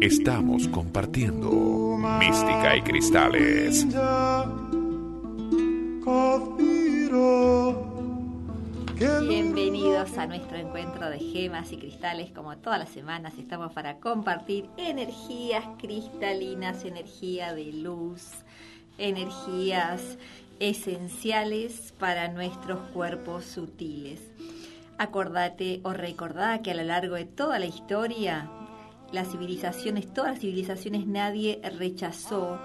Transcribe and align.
Estamos 0.00 0.66
compartiendo 0.68 1.98
mística 2.18 2.74
y 2.74 2.80
cristales. 2.80 3.86
Bienvenidos 9.28 10.16
a 10.16 10.26
nuestro 10.26 10.56
encuentro 10.56 11.10
de 11.10 11.18
gemas 11.18 11.70
y 11.70 11.76
cristales. 11.76 12.30
Como 12.30 12.56
todas 12.56 12.78
las 12.78 12.88
semanas 12.88 13.34
estamos 13.38 13.70
para 13.74 13.98
compartir 14.00 14.70
energías 14.78 15.66
cristalinas, 15.78 16.86
energía 16.86 17.52
de 17.52 17.74
luz, 17.74 18.30
energías 18.96 20.16
esenciales 20.60 21.92
para 21.98 22.28
nuestros 22.28 22.78
cuerpos 22.88 23.44
sutiles. 23.44 24.22
Acordate 25.00 25.80
o 25.82 25.94
recordá 25.94 26.60
que 26.60 26.72
a 26.72 26.74
lo 26.74 26.82
largo 26.82 27.14
de 27.14 27.24
toda 27.24 27.58
la 27.58 27.64
historia 27.64 28.50
las 29.12 29.30
civilizaciones, 29.30 30.12
todas 30.12 30.32
las 30.32 30.40
civilizaciones 30.40 31.06
nadie 31.06 31.58
rechazó, 31.78 32.60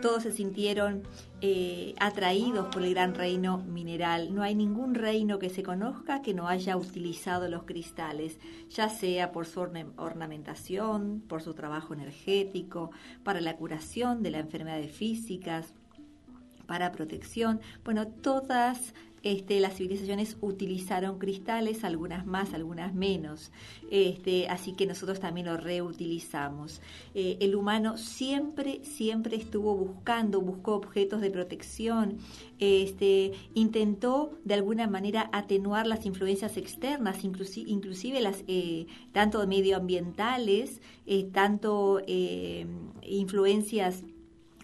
todos 0.00 0.22
se 0.22 0.30
sintieron 0.30 1.02
eh, 1.40 1.96
atraídos 1.98 2.68
por 2.68 2.84
el 2.84 2.94
gran 2.94 3.16
reino 3.16 3.58
mineral. 3.58 4.32
No 4.32 4.44
hay 4.44 4.54
ningún 4.54 4.94
reino 4.94 5.40
que 5.40 5.50
se 5.50 5.64
conozca 5.64 6.22
que 6.22 6.32
no 6.32 6.46
haya 6.46 6.76
utilizado 6.76 7.48
los 7.48 7.64
cristales, 7.64 8.38
ya 8.68 8.88
sea 8.88 9.32
por 9.32 9.46
su 9.46 9.58
ornamentación, 9.58 11.24
por 11.26 11.42
su 11.42 11.54
trabajo 11.54 11.92
energético, 11.92 12.92
para 13.24 13.40
la 13.40 13.56
curación 13.56 14.22
de 14.22 14.30
las 14.30 14.42
enfermedades 14.42 14.92
físicas, 14.92 15.74
para 16.70 16.92
protección. 16.92 17.60
Bueno, 17.82 18.06
todas 18.06 18.94
este, 19.22 19.60
las 19.60 19.76
civilizaciones 19.76 20.36
utilizaron 20.40 21.18
cristales, 21.18 21.84
algunas 21.84 22.26
más, 22.26 22.54
algunas 22.54 22.94
menos, 22.94 23.52
este, 23.90 24.48
así 24.48 24.72
que 24.72 24.86
nosotros 24.86 25.20
también 25.20 25.46
lo 25.46 25.56
reutilizamos. 25.56 26.80
Eh, 27.14 27.36
el 27.40 27.54
humano 27.54 27.98
siempre, 27.98 28.80
siempre 28.82 29.36
estuvo 29.36 29.74
buscando, 29.74 30.40
buscó 30.40 30.74
objetos 30.74 31.20
de 31.20 31.30
protección, 31.30 32.18
este, 32.58 33.32
intentó 33.54 34.38
de 34.44 34.54
alguna 34.54 34.86
manera 34.86 35.28
atenuar 35.32 35.86
las 35.86 36.06
influencias 36.06 36.56
externas, 36.56 37.24
inclusive, 37.24 38.20
las 38.20 38.44
eh, 38.46 38.86
tanto 39.12 39.46
medioambientales, 39.46 40.80
eh, 41.06 41.28
tanto 41.32 42.00
influencias 43.02 44.02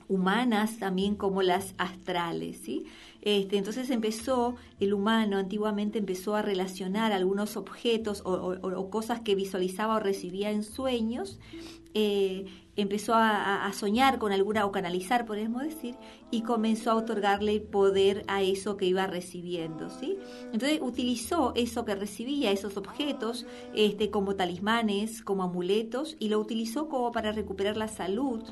humanas 0.08 0.78
también 0.78 1.16
como 1.16 1.42
las 1.42 1.74
astrales, 1.78 2.58
¿sí? 2.58 2.86
Este, 3.26 3.56
entonces 3.56 3.90
empezó, 3.90 4.54
el 4.78 4.94
humano 4.94 5.38
antiguamente 5.38 5.98
empezó 5.98 6.36
a 6.36 6.42
relacionar 6.42 7.10
algunos 7.10 7.56
objetos 7.56 8.22
o, 8.24 8.88
cosas 8.88 9.20
que 9.22 9.34
visualizaba 9.34 9.96
o 9.96 9.98
recibía 9.98 10.52
en 10.52 10.62
sueños, 10.62 11.40
eh, 11.92 12.44
empezó 12.76 13.14
a, 13.16 13.68
soñar 13.72 14.20
con 14.20 14.30
alguna, 14.30 14.64
o 14.64 14.70
canalizar, 14.70 15.26
podemos 15.26 15.64
decir, 15.64 15.96
y 16.30 16.42
comenzó 16.42 16.92
a 16.92 16.94
otorgarle 16.94 17.58
poder 17.58 18.22
a 18.28 18.42
eso 18.42 18.76
que 18.76 18.86
iba 18.86 19.08
recibiendo, 19.08 19.90
¿sí? 19.90 20.16
Entonces 20.52 20.78
utilizó 20.80 21.52
eso 21.56 21.84
que 21.84 21.96
recibía, 21.96 22.52
esos 22.52 22.76
objetos, 22.76 23.44
este, 23.74 24.08
como 24.08 24.36
talismanes, 24.36 25.20
como 25.22 25.42
amuletos, 25.42 26.14
y 26.20 26.28
lo 26.28 26.38
utilizó 26.38 26.88
como 26.88 27.10
para 27.10 27.32
recuperar 27.32 27.76
la 27.76 27.88
salud, 27.88 28.44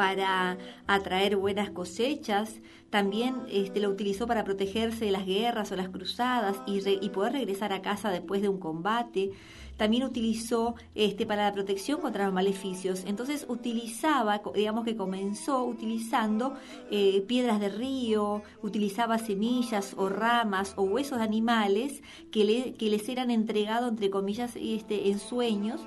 para 0.00 0.56
atraer 0.86 1.36
buenas 1.36 1.68
cosechas, 1.68 2.62
también 2.88 3.42
este, 3.50 3.80
lo 3.80 3.90
utilizó 3.90 4.26
para 4.26 4.44
protegerse 4.44 5.04
de 5.04 5.10
las 5.10 5.26
guerras 5.26 5.72
o 5.72 5.76
las 5.76 5.90
cruzadas 5.90 6.56
y, 6.66 7.10
poder 7.10 7.34
regresar 7.34 7.74
a 7.74 7.82
casa 7.82 8.08
después 8.08 8.40
de 8.40 8.48
un 8.48 8.58
combate. 8.58 9.32
También 9.76 10.04
utilizó 10.04 10.74
este, 10.94 11.26
para 11.26 11.44
la 11.44 11.52
protección 11.52 12.00
contra 12.00 12.24
los 12.24 12.32
maleficios. 12.32 13.04
Entonces 13.06 13.44
utilizaba, 13.46 14.40
digamos 14.54 14.86
que 14.86 14.96
comenzó 14.96 15.66
utilizando 15.66 16.54
eh, 16.90 17.22
piedras 17.28 17.60
de 17.60 17.68
río, 17.68 18.42
utilizaba 18.62 19.18
semillas 19.18 19.92
o 19.98 20.08
ramas 20.08 20.72
o 20.76 20.84
huesos 20.84 21.18
de 21.18 21.24
animales 21.24 22.02
que, 22.32 22.74
que 22.78 22.88
les 22.88 23.06
eran 23.10 23.30
entregados, 23.30 23.90
entre 23.90 24.08
comillas, 24.08 24.56
este, 24.56 25.10
en 25.10 25.18
sueños 25.18 25.82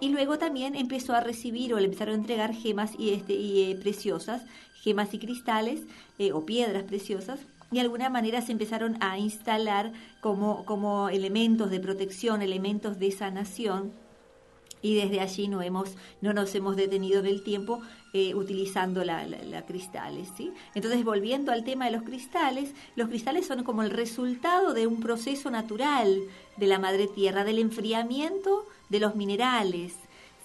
y 0.00 0.08
luego 0.08 0.38
también 0.38 0.74
empezó 0.74 1.14
a 1.14 1.20
recibir 1.20 1.74
o 1.74 1.78
le 1.78 1.86
empezaron 1.86 2.14
a 2.14 2.18
entregar 2.18 2.54
gemas 2.54 2.92
y, 2.98 3.10
este, 3.10 3.34
y 3.34 3.70
eh, 3.70 3.76
preciosas, 3.76 4.42
gemas 4.74 5.14
y 5.14 5.18
cristales 5.18 5.82
eh, 6.18 6.32
o 6.32 6.44
piedras 6.44 6.84
preciosas. 6.84 7.40
De 7.70 7.80
alguna 7.80 8.10
manera 8.10 8.40
se 8.42 8.52
empezaron 8.52 8.96
a 9.00 9.18
instalar 9.18 9.92
como, 10.20 10.64
como 10.64 11.08
elementos 11.08 11.70
de 11.70 11.80
protección, 11.80 12.42
elementos 12.42 12.98
de 12.98 13.10
sanación 13.10 13.92
y 14.84 14.96
desde 14.96 15.20
allí 15.20 15.48
no, 15.48 15.62
hemos, 15.62 15.96
no 16.20 16.34
nos 16.34 16.54
hemos 16.54 16.76
detenido 16.76 17.20
en 17.20 17.26
el 17.26 17.42
tiempo 17.42 17.80
eh, 18.12 18.34
utilizando 18.34 19.02
la, 19.02 19.24
cristales. 19.66 20.28
¿sí? 20.36 20.52
Entonces, 20.74 21.02
volviendo 21.04 21.52
al 21.52 21.64
tema 21.64 21.86
de 21.86 21.92
los 21.92 22.02
cristales, 22.02 22.74
los 22.94 23.08
cristales 23.08 23.46
son 23.46 23.64
como 23.64 23.82
el 23.82 23.88
resultado 23.88 24.74
de 24.74 24.86
un 24.86 25.00
proceso 25.00 25.50
natural 25.50 26.20
de 26.58 26.66
la 26.66 26.78
madre 26.78 27.06
tierra, 27.06 27.44
del 27.44 27.60
enfriamiento 27.60 28.66
de 28.88 29.00
los 29.00 29.14
minerales. 29.14 29.94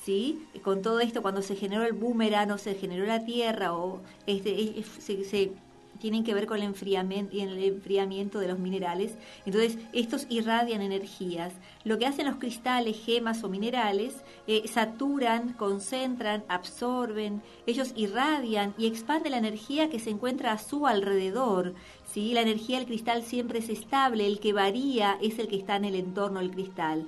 ¿Sí? 0.03 0.47
Con 0.63 0.81
todo 0.81 1.01
esto, 1.01 1.21
cuando 1.21 1.41
se 1.41 1.55
generó 1.55 1.83
el 1.83 1.93
boomerang 1.93 2.51
o 2.51 2.57
se 2.57 2.73
generó 2.73 3.05
la 3.05 3.25
tierra, 3.25 3.73
o 3.73 3.99
este, 4.25 4.83
se 5.05 5.51
tienen 5.99 6.23
que 6.23 6.33
ver 6.33 6.47
con 6.47 6.57
el 6.57 6.63
enfriamiento, 6.63 7.35
el 7.35 7.63
enfriamiento 7.63 8.39
de 8.39 8.47
los 8.47 8.59
minerales. 8.59 9.15
Entonces, 9.45 9.77
estos 9.93 10.25
irradian 10.29 10.81
energías. 10.81 11.53
Lo 11.83 11.99
que 11.99 12.05
hacen 12.05 12.25
los 12.25 12.37
cristales, 12.37 12.97
gemas 13.03 13.43
o 13.43 13.49
minerales, 13.49 14.15
eh, 14.47 14.67
saturan, 14.67 15.53
concentran, 15.53 16.43
absorben, 16.47 17.41
ellos 17.67 17.93
irradian 17.95 18.73
y 18.77 18.87
expanden 18.87 19.31
la 19.31 19.37
energía 19.37 19.89
que 19.89 19.99
se 19.99 20.09
encuentra 20.09 20.53
a 20.53 20.57
su 20.57 20.87
alrededor. 20.87 21.75
¿sí? 22.11 22.33
La 22.33 22.41
energía 22.41 22.77
del 22.77 22.87
cristal 22.87 23.23
siempre 23.23 23.59
es 23.59 23.69
estable, 23.69 24.25
el 24.25 24.39
que 24.39 24.53
varía 24.53 25.17
es 25.21 25.37
el 25.39 25.47
que 25.47 25.57
está 25.57 25.75
en 25.75 25.85
el 25.85 25.95
entorno 25.95 26.39
del 26.39 26.51
cristal. 26.51 27.05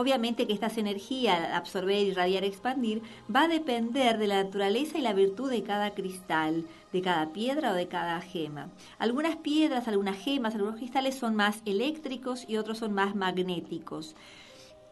Obviamente 0.00 0.46
que 0.46 0.52
estas 0.52 0.78
energías, 0.78 1.52
absorber, 1.52 2.06
irradiar, 2.06 2.44
expandir, 2.44 3.02
va 3.34 3.42
a 3.42 3.48
depender 3.48 4.16
de 4.16 4.28
la 4.28 4.44
naturaleza 4.44 4.96
y 4.96 5.00
la 5.00 5.12
virtud 5.12 5.50
de 5.50 5.64
cada 5.64 5.92
cristal, 5.92 6.66
de 6.92 7.02
cada 7.02 7.32
piedra 7.32 7.72
o 7.72 7.74
de 7.74 7.88
cada 7.88 8.20
gema. 8.20 8.70
Algunas 9.00 9.34
piedras, 9.38 9.88
algunas 9.88 10.16
gemas, 10.16 10.54
algunos 10.54 10.76
cristales 10.76 11.16
son 11.16 11.34
más 11.34 11.62
eléctricos 11.64 12.44
y 12.48 12.58
otros 12.58 12.78
son 12.78 12.92
más 12.92 13.16
magnéticos. 13.16 14.14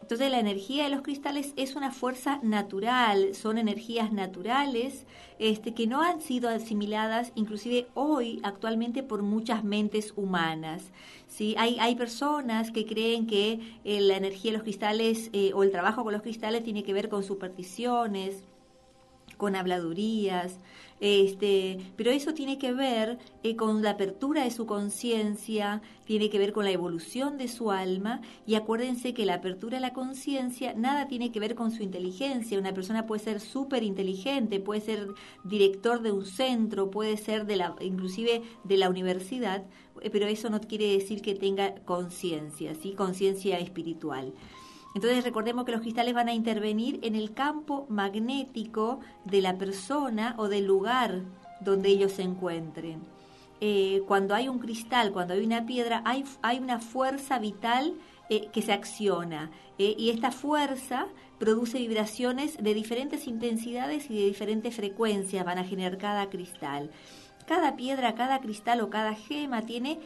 Entonces 0.01 0.31
la 0.31 0.39
energía 0.39 0.85
de 0.85 0.89
los 0.89 1.01
cristales 1.01 1.53
es 1.57 1.75
una 1.75 1.91
fuerza 1.91 2.39
natural, 2.41 3.35
son 3.35 3.57
energías 3.57 4.13
naturales 4.13 5.05
este, 5.37 5.73
que 5.73 5.85
no 5.85 6.01
han 6.01 6.21
sido 6.21 6.49
asimiladas 6.49 7.33
inclusive 7.35 7.87
hoy 7.93 8.39
actualmente 8.43 9.03
por 9.03 9.21
muchas 9.21 9.63
mentes 9.63 10.13
humanas. 10.15 10.91
¿sí? 11.27 11.55
Hay, 11.57 11.77
hay 11.79 11.95
personas 11.95 12.71
que 12.71 12.85
creen 12.85 13.27
que 13.27 13.59
eh, 13.83 13.99
la 13.99 14.15
energía 14.15 14.51
de 14.51 14.57
los 14.57 14.63
cristales 14.63 15.29
eh, 15.33 15.51
o 15.53 15.63
el 15.63 15.71
trabajo 15.71 16.03
con 16.03 16.13
los 16.13 16.21
cristales 16.21 16.63
tiene 16.63 16.83
que 16.83 16.93
ver 16.93 17.09
con 17.09 17.23
supersticiones, 17.23 18.45
con 19.37 19.55
habladurías, 19.55 20.59
este, 20.99 21.77
pero 21.95 22.09
eso 22.09 22.33
tiene 22.33 22.57
que 22.57 22.73
ver 22.73 23.19
eh, 23.43 23.55
con 23.55 23.83
la 23.83 23.91
apertura 23.91 24.43
de 24.43 24.51
su 24.51 24.65
conciencia, 24.65 25.81
tiene 26.05 26.29
que 26.29 26.39
ver 26.39 26.53
con 26.53 26.65
la 26.65 26.71
evolución 26.71 27.37
de 27.37 27.47
su 27.47 27.69
alma 27.71 28.21
y 28.47 28.55
acuérdense 28.55 29.13
que 29.13 29.25
la 29.25 29.35
apertura 29.35 29.77
de 29.77 29.81
la 29.81 29.93
conciencia 29.93 30.73
nada 30.73 31.07
tiene 31.07 31.31
que 31.31 31.39
ver 31.39 31.53
con 31.53 31.71
su 31.71 31.83
inteligencia. 31.83 32.57
Una 32.57 32.73
persona 32.73 33.05
puede 33.05 33.23
ser 33.23 33.39
súper 33.39 33.83
inteligente, 33.83 34.59
puede 34.59 34.81
ser 34.81 35.09
director 35.43 36.01
de 36.01 36.11
un 36.11 36.25
centro, 36.25 36.89
puede 36.89 37.17
ser 37.17 37.45
de 37.45 37.57
la, 37.57 37.75
inclusive 37.79 38.41
de 38.63 38.77
la 38.77 38.89
universidad, 38.89 39.65
eh, 40.01 40.09
pero 40.09 40.25
eso 40.25 40.49
no 40.49 40.59
quiere 40.61 40.93
decir 40.93 41.21
que 41.21 41.35
tenga 41.35 41.75
conciencia, 41.85 42.73
¿sí? 42.73 42.93
conciencia 42.93 43.59
espiritual. 43.59 44.33
Entonces 44.97 45.23
recordemos 45.23 45.63
que 45.63 45.73
los 45.73 45.81
cristales 45.81 46.15
van 46.15 46.27
a 46.27 46.33
intervenir 46.33 46.99
en 47.03 47.13
el 47.13 47.31
campo 47.35 47.85
magnético 47.87 48.99
de 49.25 49.43
la 49.43 49.55
persona 49.55 50.33
o 50.39 50.47
del 50.47 50.65
lugar 50.65 51.21
donde 51.59 51.89
ellos 51.89 52.13
se 52.13 52.23
encuentren. 52.23 53.03
Eh, 53.61 54.01
cuando 54.07 54.33
hay 54.33 54.47
un 54.47 54.57
cristal, 54.57 55.11
cuando 55.11 55.35
hay 55.35 55.45
una 55.45 55.67
piedra, 55.67 56.01
hay, 56.03 56.23
una 56.59 56.79
fuerza 56.79 57.37
vital 57.37 57.93
eh, 58.31 58.47
que 58.51 58.63
se 58.63 58.73
acciona 58.73 59.51
eh, 59.77 59.93
y 59.99 60.09
esta 60.09 60.31
fuerza 60.31 61.05
produce 61.37 61.77
vibraciones 61.77 62.57
de 62.57 62.73
diferentes 62.73 63.27
intensidades 63.27 64.09
y 64.09 64.15
de 64.15 64.25
diferentes 64.25 64.75
frecuencias 64.75 65.45
van 65.45 65.59
a 65.59 65.63
generar 65.63 65.99
cada 65.99 66.27
cristal. 66.31 66.89
Cada 67.45 67.75
piedra, 67.75 68.15
cada 68.15 68.41
cristal 68.41 68.81
o 68.81 68.89
cada 68.89 69.13
gema 69.13 69.61
tiene 69.61 69.99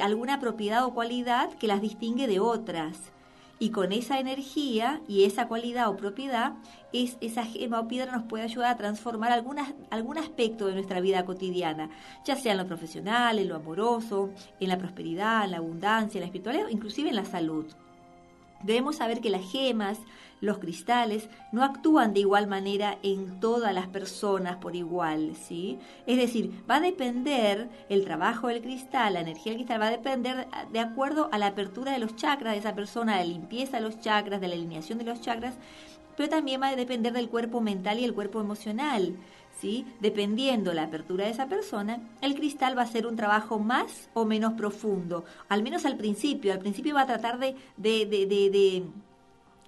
alguna 0.00 0.38
propiedad 0.38 0.84
o 0.84 0.94
cualidad 0.94 1.52
que 1.54 1.66
las 1.66 1.82
distingue 1.82 2.28
de 2.28 2.38
otras 2.38 3.12
y 3.58 3.70
con 3.70 3.92
esa 3.92 4.18
energía 4.18 5.00
y 5.08 5.24
esa 5.24 5.48
cualidad 5.48 5.88
o 5.88 5.96
propiedad, 5.96 6.54
es, 6.92 7.16
esa 7.20 7.44
gema 7.44 7.80
o 7.80 7.88
piedra 7.88 8.12
nos 8.12 8.24
puede 8.24 8.44
ayudar 8.44 8.70
a 8.70 8.76
transformar 8.76 9.32
algunas, 9.32 9.72
algún 9.90 10.18
aspecto 10.18 10.66
de 10.66 10.74
nuestra 10.74 11.00
vida 11.00 11.24
cotidiana, 11.24 11.90
ya 12.24 12.36
sea 12.36 12.52
en 12.52 12.58
lo 12.58 12.66
profesional, 12.66 13.38
en 13.38 13.48
lo 13.48 13.56
amoroso, 13.56 14.30
en 14.60 14.68
la 14.68 14.78
prosperidad, 14.78 15.44
en 15.44 15.52
la 15.52 15.58
abundancia, 15.58 16.18
en 16.18 16.22
la 16.22 16.26
espiritualidad, 16.26 16.68
inclusive 16.68 17.08
en 17.08 17.16
la 17.16 17.24
salud. 17.24 17.66
Debemos 18.62 18.96
saber 18.96 19.20
que 19.20 19.30
las 19.30 19.50
gemas, 19.50 19.98
los 20.40 20.58
cristales, 20.58 21.28
no 21.52 21.64
actúan 21.64 22.12
de 22.12 22.20
igual 22.20 22.46
manera 22.46 22.98
en 23.02 23.40
todas 23.40 23.72
las 23.72 23.88
personas 23.88 24.56
por 24.56 24.76
igual, 24.76 25.34
¿sí? 25.34 25.78
Es 26.06 26.16
decir, 26.18 26.52
va 26.68 26.76
a 26.76 26.80
depender 26.80 27.68
el 27.88 28.04
trabajo 28.04 28.48
del 28.48 28.62
cristal, 28.62 29.14
la 29.14 29.20
energía 29.20 29.52
del 29.52 29.60
cristal 29.60 29.80
va 29.80 29.86
a 29.86 29.90
depender 29.90 30.46
de 30.72 30.80
acuerdo 30.80 31.28
a 31.32 31.38
la 31.38 31.48
apertura 31.48 31.92
de 31.92 31.98
los 31.98 32.16
chakras 32.16 32.52
de 32.52 32.58
esa 32.58 32.74
persona, 32.74 33.16
de 33.16 33.24
la 33.24 33.32
limpieza 33.32 33.78
de 33.78 33.84
los 33.84 34.00
chakras, 34.00 34.40
de 34.40 34.48
la 34.48 34.54
alineación 34.54 34.98
de 34.98 35.04
los 35.04 35.20
chakras, 35.20 35.54
pero 36.16 36.28
también 36.28 36.62
va 36.62 36.68
a 36.68 36.76
depender 36.76 37.12
del 37.12 37.28
cuerpo 37.28 37.60
mental 37.60 37.98
y 37.98 38.04
el 38.04 38.14
cuerpo 38.14 38.40
emocional. 38.40 39.16
¿Sí? 39.60 39.86
Dependiendo 40.00 40.74
la 40.74 40.84
apertura 40.84 41.24
de 41.24 41.30
esa 41.30 41.46
persona, 41.46 42.00
el 42.20 42.34
cristal 42.34 42.76
va 42.76 42.82
a 42.82 42.86
ser 42.86 43.06
un 43.06 43.16
trabajo 43.16 43.58
más 43.58 44.10
o 44.12 44.26
menos 44.26 44.52
profundo, 44.52 45.24
al 45.48 45.62
menos 45.62 45.86
al 45.86 45.96
principio. 45.96 46.52
Al 46.52 46.58
principio 46.58 46.94
va 46.94 47.02
a 47.02 47.06
tratar 47.06 47.38
de, 47.38 47.56
de, 47.78 48.04
de, 48.06 48.84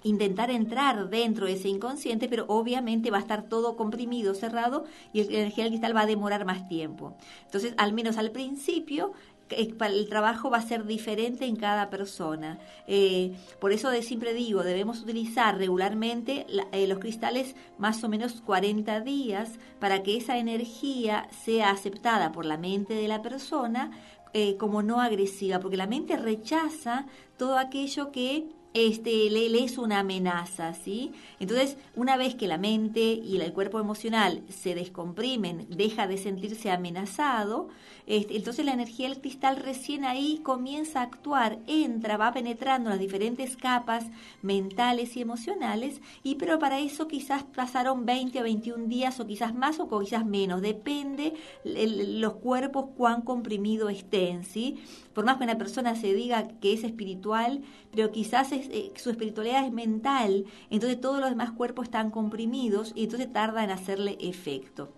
intentar 0.03 0.51
entrar 0.51 1.09
dentro 1.09 1.47
de 1.47 1.55
ese 1.55 1.69
inconsciente, 1.69 2.29
pero 2.29 2.45
obviamente 2.49 3.11
va 3.11 3.17
a 3.17 3.21
estar 3.21 3.49
todo 3.49 3.77
comprimido, 3.77 4.35
cerrado 4.35 4.85
y 5.15 5.25
la 5.25 5.39
energía 5.39 5.65
del 5.65 5.73
cristal 5.73 5.97
va 5.97 6.03
a 6.03 6.07
demorar 6.07 6.45
más 6.45 6.69
tiempo. 6.69 7.15
Entonces, 7.47 7.73
al 7.79 7.95
menos 7.95 8.19
al 8.19 8.31
principio, 8.31 9.13
el 9.51 10.09
trabajo 10.09 10.51
va 10.51 10.59
a 10.59 10.63
ser 10.63 10.85
diferente 10.87 11.47
en 11.47 11.57
cada 11.57 11.91
persona. 11.91 12.59
Eh, 12.87 13.37
por 13.61 13.73
eso 13.73 13.91
de 13.91 14.03
siempre 14.03 14.35
digo, 14.35 14.63
debemos 14.63 15.03
utilizar 15.03 15.59
regularmente 15.59 16.47
eh, 16.73 16.87
los 16.87 16.99
cristales 16.99 17.55
más 17.79 18.03
o 18.05 18.09
menos 18.09 18.41
40 18.41 19.01
días 19.01 19.53
para 19.79 20.03
que 20.03 20.17
esa 20.17 20.39
energía 20.39 21.29
sea 21.45 21.71
aceptada 21.71 22.33
por 22.33 22.45
la 22.45 22.59
mente 22.59 22.95
de 22.95 23.09
la 23.09 23.23
persona 23.23 23.91
eh, 24.35 24.57
como 24.57 24.83
no 24.83 25.01
agresiva, 25.01 25.59
porque 25.59 25.77
la 25.77 25.87
mente 25.87 26.17
rechaza 26.17 27.07
todo 27.39 27.57
aquello 27.57 28.13
que 28.13 28.49
este, 28.75 29.31
le, 29.31 29.65
es 29.65 29.79
una 29.79 30.01
amenaza, 30.01 30.75
¿sí? 30.75 31.13
Entonces, 31.41 31.77
una 31.97 32.17
vez 32.17 32.35
que 32.35 32.47
la 32.47 32.59
mente 32.59 33.01
y 33.01 33.41
el 33.41 33.53
cuerpo 33.53 33.81
emocional 33.81 34.43
se 34.49 34.75
descomprimen, 34.75 35.67
deja 35.71 36.07
de 36.07 36.19
sentirse 36.19 36.71
amenazado, 36.71 37.69
entonces 38.09 38.65
la 38.65 38.73
energía 38.73 39.07
del 39.07 39.21
cristal 39.21 39.57
recién 39.57 40.05
ahí 40.05 40.41
comienza 40.43 41.01
a 41.01 41.03
actuar, 41.03 41.59
entra, 41.67 42.17
va 42.17 42.33
penetrando 42.33 42.89
las 42.89 42.99
diferentes 42.99 43.55
capas 43.57 44.07
mentales 44.41 45.15
y 45.17 45.21
emocionales, 45.21 46.01
y 46.23 46.37
pero 46.37 46.59
para 46.59 46.79
eso 46.79 47.07
quizás 47.07 47.45
pasaron 47.45 48.07
20 48.07 48.41
o 48.41 48.43
21 48.45 48.87
días 48.87 49.21
o 49.21 49.27
quizás 49.27 49.55
más 49.55 49.79
o 49.79 50.01
quizás 50.01 50.25
menos, 50.25 50.63
depende 50.63 51.35
los 51.65 52.35
cuerpos 52.37 52.87
cuán 52.97 53.21
comprimido 53.21 53.91
estén, 53.91 54.43
¿sí? 54.43 54.79
Por 55.13 55.27
más 55.27 55.37
que 55.37 55.45
una 55.45 55.59
persona 55.59 55.95
se 55.95 56.15
diga 56.15 56.49
que 56.61 56.73
es 56.73 56.85
espiritual, 56.85 57.63
pero 57.91 58.11
quizás 58.11 58.53
eh, 58.53 58.91
su 58.97 59.11
espiritualidad 59.11 59.67
es 59.67 59.73
mental, 59.73 60.47
entonces 60.71 60.99
todos 60.99 61.21
los 61.21 61.29
demás 61.29 61.53
cuerpos 61.53 61.85
están 61.85 62.11
comprimidos 62.11 62.93
y 62.95 63.05
entonces 63.05 63.31
tarda 63.31 63.65
en 63.65 63.71
hacerle 63.71 64.17
efecto. 64.21 64.98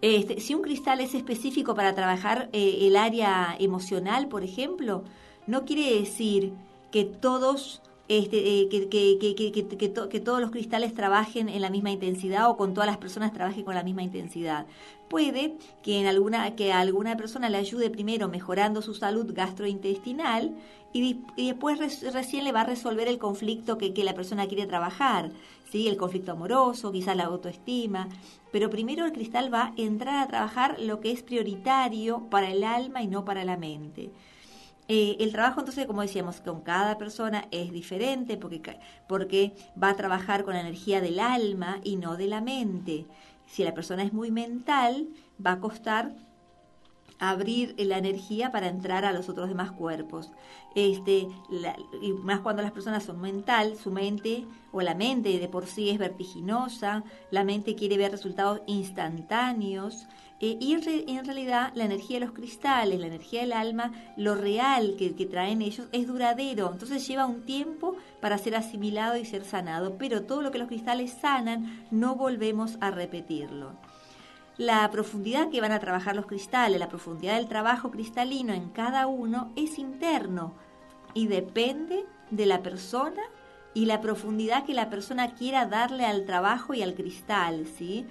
Este, 0.00 0.40
si 0.40 0.54
un 0.54 0.62
cristal 0.62 1.00
es 1.00 1.14
específico 1.14 1.74
para 1.74 1.94
trabajar 1.94 2.48
eh, 2.52 2.78
el 2.82 2.96
área 2.96 3.56
emocional, 3.58 4.28
por 4.28 4.44
ejemplo, 4.44 5.02
no 5.46 5.64
quiere 5.64 5.98
decir 5.98 6.52
que 6.92 7.04
todos 7.04 7.82
este, 8.08 8.38
eh, 8.38 8.68
que, 8.70 8.88
que, 8.88 9.18
que, 9.18 10.08
que, 10.08 10.20
todos 10.20 10.40
los 10.40 10.50
cristales 10.50 10.94
trabajen 10.94 11.50
en 11.50 11.60
la 11.60 11.68
misma 11.68 11.90
intensidad 11.90 12.48
o 12.48 12.56
con 12.56 12.72
todas 12.72 12.86
las 12.86 12.96
personas 12.96 13.34
trabajen 13.34 13.64
con 13.64 13.74
la 13.74 13.82
misma 13.82 14.02
intensidad. 14.02 14.66
Puede 15.10 15.58
que, 15.82 16.00
en 16.00 16.06
alguna, 16.06 16.56
que 16.56 16.72
a 16.72 16.80
alguna 16.80 17.18
persona 17.18 17.50
le 17.50 17.58
ayude 17.58 17.90
primero 17.90 18.28
mejorando 18.28 18.80
su 18.80 18.94
salud 18.94 19.30
gastrointestinal 19.34 20.54
y, 20.94 21.20
después 21.36 21.78
recién 22.02 22.44
le 22.44 22.52
va 22.52 22.62
a 22.62 22.64
resolver 22.64 23.08
el 23.08 23.18
conflicto 23.18 23.76
que, 23.76 23.92
la 24.02 24.14
persona 24.14 24.46
quiere 24.46 24.66
trabajar, 24.66 25.30
¿sí? 25.70 25.88
el 25.88 25.96
conflicto 25.96 26.32
amoroso, 26.32 26.92
quizás 26.92 27.16
la 27.16 27.24
autoestima, 27.24 28.08
pero 28.52 28.70
primero 28.70 29.04
el 29.04 29.12
cristal 29.12 29.52
va 29.52 29.66
a 29.66 29.72
entrar 29.76 30.22
a 30.22 30.28
trabajar 30.28 30.80
lo 30.80 31.00
que 31.00 31.12
es 31.12 31.22
prioritario 31.22 32.28
para 32.30 32.50
el 32.50 32.64
alma 32.64 33.02
y 33.02 33.08
no 33.08 33.24
para 33.24 33.44
la 33.44 33.56
mente. 33.56 34.10
Eh, 34.90 35.16
el 35.20 35.32
trabajo, 35.32 35.60
entonces, 35.60 35.86
como 35.86 36.00
decíamos, 36.00 36.40
con 36.40 36.62
cada 36.62 36.96
persona 36.96 37.46
es 37.50 37.72
diferente 37.72 38.38
porque, 38.38 38.78
porque 39.06 39.54
va 39.80 39.90
a 39.90 39.96
trabajar 39.96 40.44
con 40.44 40.54
la 40.54 40.60
energía 40.60 41.02
del 41.02 41.20
alma 41.20 41.80
y 41.84 41.96
no 41.96 42.16
de 42.16 42.26
la 42.26 42.40
mente. 42.40 43.04
Si 43.46 43.64
la 43.64 43.74
persona 43.74 44.02
es 44.02 44.14
muy 44.14 44.30
mental, 44.30 45.08
va 45.44 45.52
a 45.52 45.60
costar 45.60 46.14
abrir 47.18 47.74
la 47.78 47.98
energía 47.98 48.52
para 48.52 48.68
entrar 48.68 49.04
a 49.04 49.12
los 49.12 49.28
otros 49.28 49.48
demás 49.48 49.72
cuerpos. 49.72 50.30
Este, 50.74 51.28
y 52.00 52.12
más 52.12 52.40
cuando 52.40 52.62
las 52.62 52.72
personas 52.72 53.04
son 53.04 53.20
mental, 53.20 53.76
su 53.76 53.90
mente 53.90 54.44
o 54.70 54.82
la 54.82 54.94
mente 54.94 55.38
de 55.38 55.48
por 55.48 55.66
sí 55.66 55.90
es 55.90 55.98
vertiginosa, 55.98 57.02
la 57.30 57.44
mente 57.44 57.74
quiere 57.74 57.96
ver 57.96 58.12
resultados 58.12 58.60
instantáneos, 58.66 60.06
eh, 60.40 60.56
y 60.60 60.72
en, 60.72 61.24
realidad 61.24 61.72
la 61.74 61.84
energía 61.84 62.20
de 62.20 62.26
los 62.26 62.34
cristales, 62.34 63.00
la 63.00 63.08
energía 63.08 63.40
del 63.40 63.52
alma, 63.52 63.92
lo 64.16 64.36
real 64.36 64.94
que, 64.96 65.16
que, 65.16 65.26
traen 65.26 65.62
ellos 65.62 65.88
es 65.90 66.06
duradero. 66.06 66.70
Entonces 66.72 67.06
lleva 67.08 67.26
un 67.26 67.42
tiempo 67.42 67.96
para 68.20 68.38
ser 68.38 68.54
asimilado 68.54 69.16
y 69.16 69.24
ser 69.24 69.44
sanado. 69.44 69.98
Pero 69.98 70.22
todo 70.22 70.42
lo 70.42 70.52
que 70.52 70.58
los 70.58 70.68
cristales 70.68 71.12
sanan, 71.20 71.86
no 71.90 72.14
volvemos 72.14 72.78
a 72.80 72.92
repetirlo. 72.92 73.72
La 74.58 74.90
profundidad 74.90 75.50
que 75.50 75.60
van 75.60 75.70
a 75.70 75.78
trabajar 75.78 76.16
los 76.16 76.26
cristales, 76.26 76.80
la 76.80 76.88
profundidad 76.88 77.36
del 77.36 77.48
trabajo 77.48 77.92
cristalino 77.92 78.52
en 78.52 78.68
cada 78.70 79.06
uno 79.06 79.52
es 79.54 79.78
interno 79.78 80.52
y 81.14 81.28
depende 81.28 82.04
de 82.30 82.44
la 82.44 82.60
persona 82.60 83.22
y 83.72 83.86
la 83.86 84.00
profundidad 84.00 84.64
que 84.64 84.74
la 84.74 84.90
persona 84.90 85.34
quiera 85.34 85.66
darle 85.66 86.04
al 86.04 86.24
trabajo 86.24 86.74
y 86.74 86.82
al 86.82 86.94
cristal, 86.94 87.66
¿sí? 87.66 88.04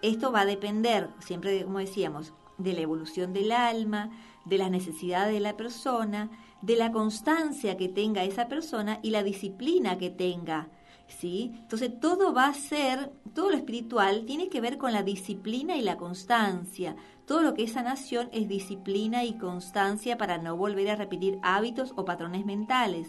Esto 0.00 0.32
va 0.32 0.40
a 0.40 0.46
depender, 0.46 1.10
siempre 1.18 1.62
como 1.64 1.78
decíamos, 1.78 2.32
de 2.56 2.72
la 2.72 2.80
evolución 2.80 3.34
del 3.34 3.52
alma, 3.52 4.10
de 4.46 4.56
las 4.56 4.70
necesidades 4.70 5.34
de 5.34 5.40
la 5.40 5.56
persona, 5.56 6.30
de 6.62 6.76
la 6.76 6.92
constancia 6.92 7.76
que 7.76 7.90
tenga 7.90 8.24
esa 8.24 8.48
persona 8.48 9.00
y 9.02 9.10
la 9.10 9.22
disciplina 9.22 9.98
que 9.98 10.08
tenga. 10.08 10.68
¿Sí? 11.06 11.52
Entonces 11.54 12.00
todo 12.00 12.32
va 12.32 12.46
a 12.46 12.54
ser, 12.54 13.12
todo 13.34 13.50
lo 13.50 13.56
espiritual 13.56 14.24
tiene 14.26 14.48
que 14.48 14.60
ver 14.60 14.78
con 14.78 14.92
la 14.92 15.02
disciplina 15.02 15.76
y 15.76 15.82
la 15.82 15.96
constancia. 15.96 16.96
Todo 17.26 17.42
lo 17.42 17.54
que 17.54 17.64
es 17.64 17.72
sanación 17.72 18.28
es 18.32 18.48
disciplina 18.48 19.24
y 19.24 19.36
constancia 19.38 20.16
para 20.16 20.38
no 20.38 20.56
volver 20.56 20.90
a 20.90 20.96
repetir 20.96 21.38
hábitos 21.42 21.92
o 21.96 22.04
patrones 22.04 22.46
mentales. 22.46 23.08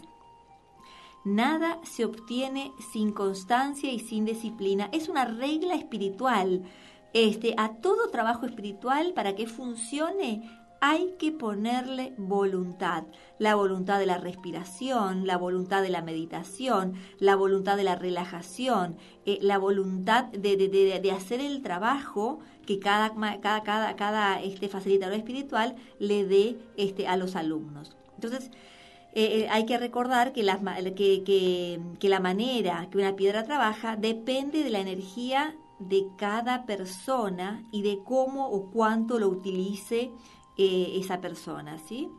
Nada 1.24 1.78
se 1.82 2.04
obtiene 2.04 2.72
sin 2.92 3.12
constancia 3.12 3.90
y 3.90 3.98
sin 3.98 4.24
disciplina. 4.24 4.88
Es 4.92 5.08
una 5.08 5.24
regla 5.24 5.74
espiritual. 5.74 6.62
Este, 7.12 7.54
a 7.56 7.76
todo 7.76 8.10
trabajo 8.10 8.46
espiritual, 8.46 9.12
para 9.14 9.34
que 9.34 9.46
funcione, 9.46 10.48
hay 10.80 11.14
que 11.18 11.32
ponerle 11.32 12.14
voluntad. 12.16 13.04
La 13.38 13.54
voluntad 13.54 13.98
de 13.98 14.06
la 14.06 14.18
respiración, 14.18 15.26
la 15.26 15.36
voluntad 15.36 15.82
de 15.82 15.90
la 15.90 16.02
meditación, 16.02 16.94
la 17.18 17.36
voluntad 17.36 17.76
de 17.76 17.84
la 17.84 17.96
relajación, 17.96 18.96
eh, 19.24 19.38
la 19.42 19.58
voluntad 19.58 20.24
de, 20.26 21.12
hacer 21.14 21.40
el 21.40 21.62
trabajo 21.62 22.38
que 22.66 22.78
cada, 22.78 23.14
cada, 23.40 23.96
cada, 23.96 24.42
este 24.42 24.68
facilitador 24.68 25.14
espiritual 25.14 25.76
le 25.98 26.24
dé 26.24 26.58
este, 26.76 27.06
a 27.06 27.16
los 27.16 27.36
alumnos. 27.36 27.96
Entonces, 28.14 28.50
eh, 29.18 29.40
eh, 29.44 29.48
hay 29.50 29.64
que 29.64 29.78
recordar 29.78 30.34
que 30.34 30.42
la, 30.42 30.60
que, 30.94 31.24
que, 31.24 32.08
la 32.08 32.20
manera 32.20 32.86
que 32.90 32.98
una 32.98 33.16
piedra 33.16 33.44
trabaja 33.44 33.96
depende 33.96 34.62
de 34.62 34.68
la 34.68 34.80
energía 34.80 35.56
de 35.78 36.06
cada 36.18 36.66
persona 36.66 37.64
y 37.70 37.80
de 37.80 38.00
cómo 38.04 38.48
o 38.50 38.70
cuánto 38.70 39.18
lo 39.18 39.28
utilice 39.28 40.10
eh, 40.56 40.98
esa 41.00 41.20
persona, 41.20 41.78
¿sí? 41.78 42.10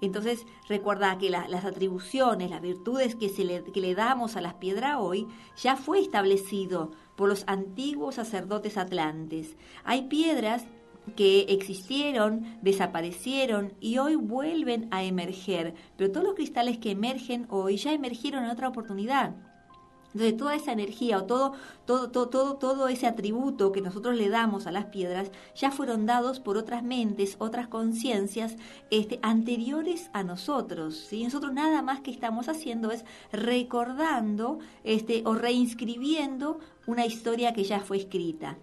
Entonces, 0.00 0.46
recuerda 0.68 1.16
que 1.16 1.30
las 1.30 1.64
atribuciones, 1.64 2.50
las 2.50 2.60
virtudes 2.60 3.14
que, 3.14 3.28
se 3.28 3.44
le, 3.44 3.62
que 3.62 3.80
le 3.80 3.94
damos 3.94 4.34
a 4.34 4.40
las 4.40 4.54
piedras 4.54 4.96
hoy, 4.98 5.28
ya 5.56 5.76
fue 5.76 6.00
establecido 6.00 6.90
por 7.14 7.28
los 7.28 7.44
antiguos 7.46 8.16
sacerdotes 8.16 8.76
atlantes. 8.76 9.56
Hay 9.84 10.08
piedras 10.08 10.64
que 11.14 11.42
existieron, 11.48 12.58
desaparecieron 12.62 13.74
y 13.80 13.98
hoy 13.98 14.16
vuelven 14.16 14.88
a 14.90 15.04
emerger. 15.04 15.74
Pero 15.96 16.10
todos 16.10 16.26
los 16.26 16.34
cristales 16.34 16.78
que 16.78 16.90
emergen 16.90 17.46
hoy 17.48 17.76
ya 17.76 17.92
emergieron 17.92 18.44
en 18.44 18.50
otra 18.50 18.68
oportunidad. 18.68 19.36
Entonces 20.14 20.36
toda 20.36 20.54
esa 20.54 20.72
energía 20.72 21.18
o 21.18 21.24
todo, 21.24 21.52
todo, 21.86 22.10
todo, 22.10 22.28
todo, 22.28 22.54
todo 22.56 22.88
ese 22.88 23.06
atributo 23.06 23.72
que 23.72 23.80
nosotros 23.80 24.16
le 24.16 24.28
damos 24.28 24.66
a 24.66 24.72
las 24.72 24.86
piedras 24.86 25.30
ya 25.54 25.70
fueron 25.70 26.06
dados 26.06 26.40
por 26.40 26.56
otras 26.56 26.82
mentes, 26.82 27.36
otras 27.38 27.68
conciencias 27.68 28.56
este, 28.90 29.18
anteriores 29.22 30.10
a 30.12 30.22
nosotros. 30.22 30.96
¿sí? 30.96 31.24
Nosotros 31.24 31.52
nada 31.52 31.82
más 31.82 32.00
que 32.00 32.10
estamos 32.10 32.48
haciendo 32.48 32.90
es 32.90 33.04
recordando 33.32 34.58
este, 34.84 35.22
o 35.24 35.34
reinscribiendo 35.34 36.58
una 36.86 37.06
historia 37.06 37.52
que 37.52 37.64
ya 37.64 37.80
fue 37.80 37.98
escrita. 37.98 38.58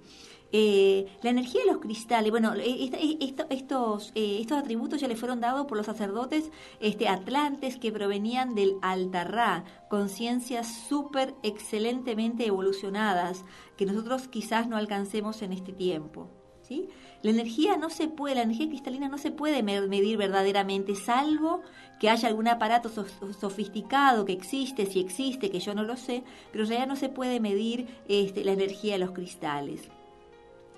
Eh, 0.52 1.06
la 1.22 1.30
energía 1.30 1.62
de 1.62 1.72
los 1.72 1.78
cristales, 1.80 2.32
bueno, 2.32 2.56
eh, 2.56 2.90
eh, 2.92 3.36
estos, 3.50 4.12
estos 4.16 4.58
atributos 4.58 5.00
ya 5.00 5.08
le 5.08 5.16
fueron 5.16 5.42
dados 5.42 5.68
por 5.68 5.78
los 5.78 5.86
sacerdotes 5.86 6.50
este, 6.80 7.08
atlantes 7.08 7.78
que 7.78 7.92
provenían 7.92 8.56
del 8.56 8.78
Altarrá, 8.82 9.64
conciencias 9.90 10.68
súper 10.88 11.36
excelentemente 11.44 12.48
evolucionadas, 12.48 13.46
que 13.78 13.86
nosotros 13.86 14.28
quizás 14.28 14.68
no 14.68 14.78
alcancemos 14.78 15.44
en 15.44 15.54
este 15.54 15.72
tiempo. 15.72 16.30
¿sí? 16.64 16.90
La 17.22 17.30
energía 17.30 17.78
no 17.78 17.92
se 17.92 18.08
puede, 18.08 18.34
la 18.34 18.42
energía 18.42 18.70
cristalina 18.70 19.08
no 19.08 19.20
se 19.20 19.30
puede 19.30 19.62
medir 19.62 20.18
verdaderamente, 20.18 20.96
salvo 20.96 21.62
que 22.00 22.10
haya 22.10 22.28
algún 22.28 22.48
aparato 22.48 22.90
sofisticado 22.90 24.26
que 24.26 24.34
existe, 24.34 24.88
si 24.88 25.00
existe, 25.00 25.52
que 25.52 25.60
yo 25.60 25.76
no 25.76 25.84
lo 25.84 25.96
sé, 25.96 26.24
pero 26.52 26.64
en 26.64 26.70
realidad 26.70 26.88
no 26.88 26.96
se 26.96 27.10
puede 27.10 27.40
medir 27.40 27.88
este, 28.08 28.44
la 28.44 28.54
energía 28.54 28.94
de 28.94 29.00
los 29.00 29.12
cristales. 29.12 29.90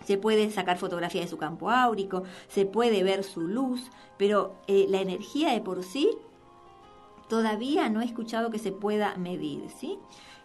Se 0.05 0.17
puede 0.17 0.49
sacar 0.51 0.77
fotografía 0.77 1.21
de 1.21 1.27
su 1.27 1.37
campo 1.37 1.69
áurico, 1.69 2.23
se 2.47 2.65
puede 2.65 3.03
ver 3.03 3.23
su 3.23 3.41
luz, 3.41 3.89
pero 4.17 4.55
eh, 4.67 4.85
la 4.89 5.01
energía 5.01 5.51
de 5.53 5.61
por 5.61 5.83
sí 5.83 6.09
todavía 7.29 7.89
no 7.89 8.01
he 8.01 8.05
escuchado 8.05 8.51
que 8.51 8.59
se 8.59 8.71
pueda 8.71 9.15
medir, 9.15 9.69
¿sí? 9.79 9.97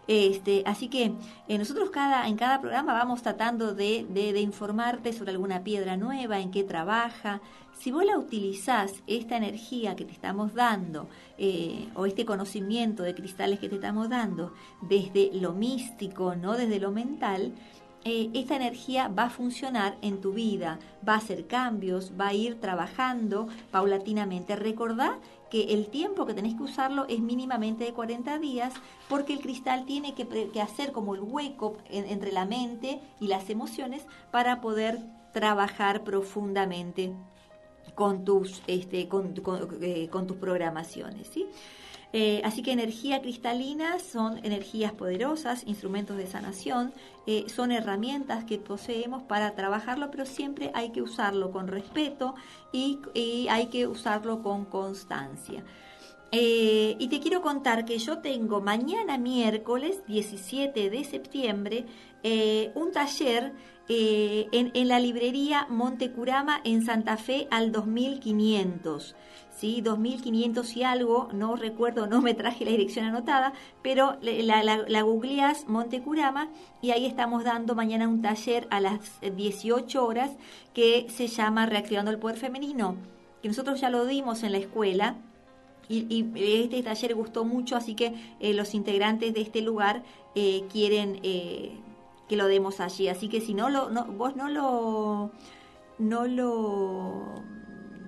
Este, 0.07 0.63
así 0.65 0.87
que 0.87 1.11
eh, 1.49 1.57
nosotros 1.57 1.89
cada, 1.89 2.27
en 2.29 2.37
cada 2.37 2.61
programa 2.61 2.93
vamos 2.93 3.21
tratando 3.21 3.73
de, 3.75 4.05
de, 4.09 4.39
informarte 4.39 5.11
sobre 5.11 5.31
alguna 5.31 5.63
piedra 5.63 5.97
nueva, 5.97 6.39
en 6.39 6.49
qué 6.49 6.63
trabaja. 6.63 7.41
Si 7.77 7.91
vos 7.91 8.05
la 8.05 8.17
utilizás, 8.17 9.03
esta 9.05 9.35
energía 9.35 9.95
que 9.97 10.05
te 10.05 10.13
estamos 10.13 10.53
dando, 10.53 11.09
eh, 11.37 11.89
o 11.93 12.05
este 12.05 12.25
conocimiento 12.25 13.03
de 13.03 13.15
cristales 13.15 13.59
que 13.59 13.67
te 13.67 13.75
estamos 13.75 14.07
dando, 14.07 14.53
desde 14.81 15.29
lo 15.33 15.51
místico, 15.51 16.35
no 16.35 16.53
desde 16.53 16.79
lo 16.79 16.91
mental, 16.91 17.53
eh, 18.05 18.29
esta 18.33 18.55
energía 18.55 19.07
va 19.09 19.25
a 19.25 19.29
funcionar 19.29 19.97
en 20.01 20.21
tu 20.21 20.33
vida, 20.33 20.79
va 21.07 21.13
a 21.13 21.17
hacer 21.17 21.47
cambios, 21.47 22.13
va 22.19 22.27
a 22.27 22.33
ir 22.33 22.59
trabajando 22.59 23.47
paulatinamente. 23.71 24.55
Recordá 24.55 25.19
que 25.49 25.73
el 25.73 25.87
tiempo 25.87 26.25
que 26.25 26.33
tenés 26.33 26.55
que 26.55 26.63
usarlo 26.63 27.05
es 27.07 27.19
mínimamente 27.19 27.85
de 27.85 27.93
40 27.93 28.39
días 28.39 28.73
porque 29.09 29.33
el 29.33 29.39
cristal 29.39 29.85
tiene 29.85 30.13
que, 30.13 30.27
hacer 30.61 30.91
como 30.91 31.15
el 31.15 31.21
hueco 31.21 31.77
entre 31.89 32.31
la 32.31 32.45
mente 32.45 32.99
y 33.19 33.27
las 33.27 33.49
emociones 33.49 34.05
para 34.31 34.61
poder 34.61 34.99
trabajar 35.33 36.03
profundamente 36.03 37.13
con 37.95 38.25
tus, 38.25 38.61
este, 38.67 39.07
con, 39.07 39.33
eh, 39.81 40.07
con 40.09 40.27
tus 40.27 40.37
programaciones. 40.37 41.27
¿sí? 41.27 41.47
Eh, 42.13 42.41
así 42.45 42.61
que 42.61 42.71
energía 42.71 43.21
cristalina 43.21 43.99
son 43.99 44.43
energías 44.45 44.93
poderosas, 44.93 45.63
instrumentos 45.65 46.17
de 46.17 46.25
sanación, 46.25 46.93
eh, 47.25 47.45
son 47.47 47.71
herramientas 47.71 48.45
que 48.45 48.57
poseemos 48.57 49.23
para 49.23 49.55
trabajarlo, 49.55 50.09
pero 50.09 50.25
siempre 50.25 50.71
hay 50.73 50.91
que 50.91 51.01
usarlo 51.01 51.51
con 51.51 51.67
respeto 51.67 52.35
y, 52.71 52.99
hay 53.49 53.67
que 53.67 53.87
usarlo 53.87 54.41
con 54.41 54.65
constancia. 54.65 55.63
Eh, 56.31 56.95
y 56.99 57.07
te 57.07 57.19
quiero 57.19 57.41
contar 57.41 57.85
que 57.85 57.97
yo 57.99 58.19
tengo 58.19 58.61
mañana 58.61 59.17
miércoles 59.17 60.01
17 60.07 60.89
de 60.89 61.03
septiembre 61.03 61.85
un 62.75 62.91
taller 62.91 63.53
en, 63.89 64.71
en, 64.73 64.87
la 64.87 64.99
librería 64.99 65.65
Montecurama 65.69 66.61
en 66.63 66.85
Santa 66.85 67.17
Fe 67.17 67.47
al 67.51 67.71
2500. 67.71 69.15
¿sí? 69.57 69.81
2.500 69.83 70.77
y 70.77 70.83
algo, 70.83 71.29
no 71.33 71.55
recuerdo, 71.55 72.07
no 72.07 72.21
me 72.21 72.33
traje 72.33 72.63
la 72.63 72.71
dirección 72.71 73.05
anotada, 73.05 73.53
pero 73.81 74.17
la, 74.21 74.63
la, 74.63 75.05
Montecurama 75.67 76.49
y 76.81 76.91
ahí 76.91 77.05
estamos 77.05 77.43
dando 77.43 77.75
mañana 77.75 78.07
un 78.07 78.21
taller 78.21 78.67
a 78.69 78.79
las 78.79 79.19
18 79.21 80.05
horas 80.05 80.31
que 80.73 81.07
se 81.09 81.27
llama 81.27 81.65
Reactivando 81.65 82.11
el 82.11 82.19
Poder 82.19 82.37
Femenino, 82.37 82.95
que 83.41 83.47
nosotros 83.47 83.81
ya 83.81 83.89
lo 83.89 84.05
dimos 84.05 84.43
en 84.43 84.51
la 84.51 84.59
escuela. 84.59 85.15
Y, 85.89 86.25
este 86.35 86.83
taller 86.83 87.15
gustó 87.15 87.45
mucho, 87.45 87.77
así 87.77 87.95
que 87.95 88.13
eh, 88.41 88.53
los 88.53 88.75
integrantes 88.75 89.33
de 89.33 89.39
este 89.39 89.61
lugar 89.61 90.03
eh, 90.35 90.65
quieren 90.69 91.21
eh, 91.23 91.71
que 92.27 92.35
lo 92.35 92.47
demos 92.47 92.79
allí. 92.79 93.07
Así 93.07 93.29
que 93.29 93.41
si 93.41 93.53
no 93.53 93.69
lo, 93.69 93.89
no, 93.89 94.05
vos 94.05 94.35
no 94.35 94.49
lo, 94.49 95.31
no 95.97 96.27
lo 96.27 97.43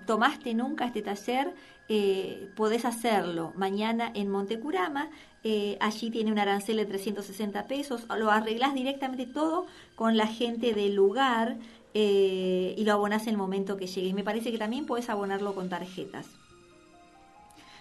tomaste 0.05 0.53
nunca 0.53 0.85
este 0.85 1.01
taller, 1.01 1.53
eh, 1.87 2.51
podés 2.55 2.85
hacerlo 2.85 3.53
mañana 3.55 4.11
en 4.13 4.29
Montecurama. 4.29 5.09
Eh, 5.43 5.77
allí 5.79 6.11
tiene 6.11 6.31
un 6.31 6.39
arancel 6.39 6.77
de 6.77 6.85
360 6.85 7.67
pesos. 7.67 8.05
Lo 8.17 8.29
arreglás 8.31 8.73
directamente 8.73 9.25
todo 9.25 9.65
con 9.95 10.17
la 10.17 10.27
gente 10.27 10.73
del 10.73 10.95
lugar 10.95 11.57
eh, 11.93 12.75
y 12.77 12.83
lo 12.83 12.93
abonás 12.93 13.23
en 13.23 13.29
el 13.29 13.37
momento 13.37 13.77
que 13.77 13.87
llegue. 13.87 14.09
Y 14.09 14.13
me 14.13 14.23
parece 14.23 14.51
que 14.51 14.57
también 14.57 14.85
podés 14.85 15.09
abonarlo 15.09 15.55
con 15.55 15.69
tarjetas. 15.69 16.27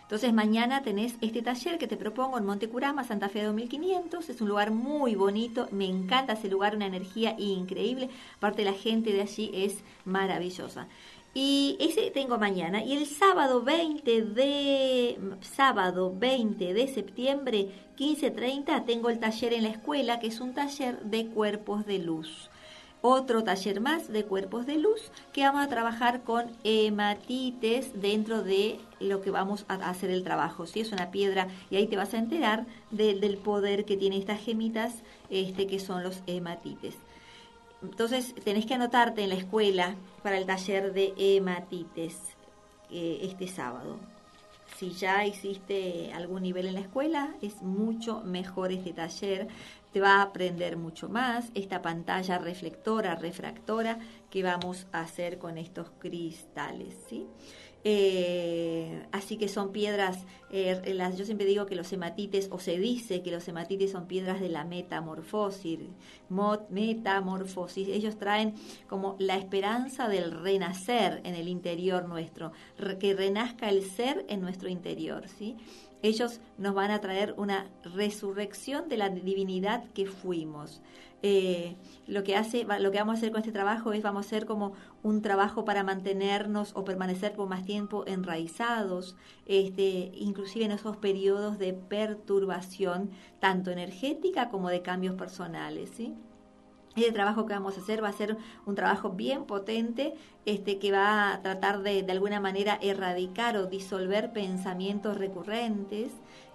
Entonces 0.08 0.32
mañana 0.32 0.82
tenés 0.82 1.16
este 1.20 1.42
taller 1.42 1.76
que 1.76 1.86
te 1.86 1.98
propongo 1.98 2.38
en 2.38 2.46
Montecurama, 2.46 3.04
Santa 3.04 3.28
Fe 3.28 3.42
2500. 3.42 4.30
Es 4.30 4.40
un 4.40 4.48
lugar 4.48 4.70
muy 4.70 5.14
bonito, 5.14 5.68
me 5.70 5.84
encanta 5.84 6.32
ese 6.32 6.48
lugar, 6.48 6.74
una 6.74 6.86
energía 6.86 7.34
increíble. 7.36 8.08
Aparte 8.38 8.64
la 8.64 8.72
gente 8.72 9.12
de 9.12 9.20
allí 9.20 9.50
es 9.52 9.84
maravillosa. 10.06 10.88
Y 11.34 11.76
ese 11.78 12.10
tengo 12.10 12.38
mañana. 12.38 12.82
Y 12.82 12.96
el 12.96 13.04
sábado 13.04 13.62
20 13.62 14.22
de 14.22 15.18
sábado 15.42 16.14
20 16.16 16.72
de 16.72 16.88
septiembre 16.88 17.68
15:30 17.98 18.86
tengo 18.86 19.10
el 19.10 19.18
taller 19.18 19.52
en 19.52 19.64
la 19.64 19.68
escuela, 19.68 20.20
que 20.20 20.28
es 20.28 20.40
un 20.40 20.54
taller 20.54 21.02
de 21.02 21.26
cuerpos 21.26 21.84
de 21.84 21.98
luz. 21.98 22.48
Otro 23.00 23.44
taller 23.44 23.80
más 23.80 24.08
de 24.08 24.24
cuerpos 24.24 24.66
de 24.66 24.78
luz 24.78 25.12
que 25.32 25.42
vamos 25.42 25.64
a 25.64 25.68
trabajar 25.68 26.22
con 26.22 26.50
hematites 26.64 28.00
dentro 28.00 28.42
de 28.42 28.80
lo 28.98 29.20
que 29.20 29.30
vamos 29.30 29.64
a 29.68 29.74
hacer 29.88 30.10
el 30.10 30.24
trabajo. 30.24 30.66
Si 30.66 30.80
es 30.80 30.90
una 30.90 31.12
piedra 31.12 31.46
y 31.70 31.76
ahí 31.76 31.86
te 31.86 31.96
vas 31.96 32.14
a 32.14 32.18
enterar 32.18 32.66
del 32.90 33.38
poder 33.38 33.84
que 33.84 33.96
tiene 33.96 34.18
estas 34.18 34.40
gemitas, 34.40 34.94
este 35.30 35.68
que 35.68 35.78
son 35.78 36.02
los 36.02 36.22
hematites. 36.26 36.96
Entonces 37.82 38.34
tenés 38.42 38.66
que 38.66 38.74
anotarte 38.74 39.22
en 39.22 39.28
la 39.28 39.36
escuela 39.36 39.94
para 40.22 40.36
el 40.36 40.46
taller 40.46 40.92
de 40.92 41.14
hematites 41.16 42.16
eh, 42.90 43.20
este 43.22 43.46
sábado. 43.48 43.98
si 44.76 44.90
ya 44.92 45.26
hiciste 45.26 46.12
algún 46.12 46.42
nivel 46.42 46.66
en 46.66 46.74
la 46.74 46.80
escuela, 46.80 47.34
es 47.42 47.62
mucho 47.62 48.22
mejor 48.22 48.70
este 48.70 48.92
taller. 48.92 49.48
Va 50.00 50.16
a 50.16 50.22
aprender 50.22 50.76
mucho 50.76 51.08
más 51.08 51.50
esta 51.54 51.82
pantalla 51.82 52.38
reflectora, 52.38 53.14
refractora 53.16 53.98
que 54.30 54.42
vamos 54.42 54.86
a 54.92 55.00
hacer 55.00 55.38
con 55.38 55.58
estos 55.58 55.90
cristales, 55.98 56.94
¿sí? 57.08 57.26
Eh, 57.84 59.06
así 59.12 59.36
que 59.38 59.48
son 59.48 59.70
piedras, 59.70 60.24
eh, 60.50 60.92
las, 60.94 61.16
yo 61.16 61.24
siempre 61.24 61.46
digo 61.46 61.66
que 61.66 61.76
los 61.76 61.92
hematites, 61.92 62.48
o 62.50 62.58
se 62.58 62.76
dice 62.78 63.22
que 63.22 63.30
los 63.30 63.46
hematites 63.46 63.92
son 63.92 64.06
piedras 64.06 64.40
de 64.40 64.48
la 64.48 64.64
metamorfosis, 64.64 65.78
metamorfosis. 66.70 67.88
Ellos 67.88 68.18
traen 68.18 68.54
como 68.88 69.16
la 69.18 69.36
esperanza 69.36 70.08
del 70.08 70.32
renacer 70.32 71.20
en 71.24 71.34
el 71.34 71.48
interior 71.48 72.08
nuestro, 72.08 72.52
que 72.98 73.14
renazca 73.14 73.68
el 73.68 73.84
ser 73.84 74.26
en 74.28 74.40
nuestro 74.40 74.68
interior, 74.68 75.28
¿sí? 75.28 75.56
Ellos 76.02 76.40
nos 76.58 76.74
van 76.74 76.90
a 76.90 77.00
traer 77.00 77.34
una 77.36 77.66
resurrección 77.82 78.88
de 78.88 78.96
la 78.96 79.08
divinidad 79.08 79.84
que 79.92 80.06
fuimos. 80.06 80.80
Eh, 81.22 81.76
lo 82.06 82.22
que 82.22 82.36
hace, 82.36 82.64
lo 82.78 82.92
que 82.92 82.98
vamos 82.98 83.16
a 83.16 83.18
hacer 83.18 83.32
con 83.32 83.40
este 83.40 83.50
trabajo 83.50 83.92
es 83.92 84.04
vamos 84.04 84.24
a 84.24 84.28
hacer 84.28 84.46
como 84.46 84.74
un 85.02 85.20
trabajo 85.20 85.64
para 85.64 85.82
mantenernos 85.82 86.70
o 86.76 86.84
permanecer 86.84 87.32
por 87.32 87.48
más 87.48 87.64
tiempo 87.64 88.04
enraizados, 88.06 89.16
este, 89.46 90.12
inclusive 90.14 90.64
en 90.64 90.70
esos 90.72 90.96
periodos 90.96 91.58
de 91.58 91.72
perturbación 91.72 93.10
tanto 93.40 93.72
energética 93.72 94.48
como 94.48 94.68
de 94.68 94.82
cambios 94.82 95.16
personales, 95.16 95.90
¿sí? 95.90 96.14
Este 96.98 97.12
trabajo 97.12 97.46
que 97.46 97.54
vamos 97.54 97.78
a 97.78 97.80
hacer 97.80 98.02
va 98.02 98.08
a 98.08 98.12
ser 98.12 98.36
un 98.66 98.74
trabajo 98.74 99.10
bien 99.10 99.44
potente, 99.44 100.14
este, 100.46 100.78
que 100.78 100.90
va 100.90 101.32
a 101.32 101.42
tratar 101.42 101.82
de, 101.82 102.02
de 102.02 102.12
alguna 102.12 102.40
manera 102.40 102.78
erradicar 102.82 103.56
o 103.56 103.66
disolver 103.66 104.32
pensamientos 104.32 105.16
recurrentes, 105.16 106.10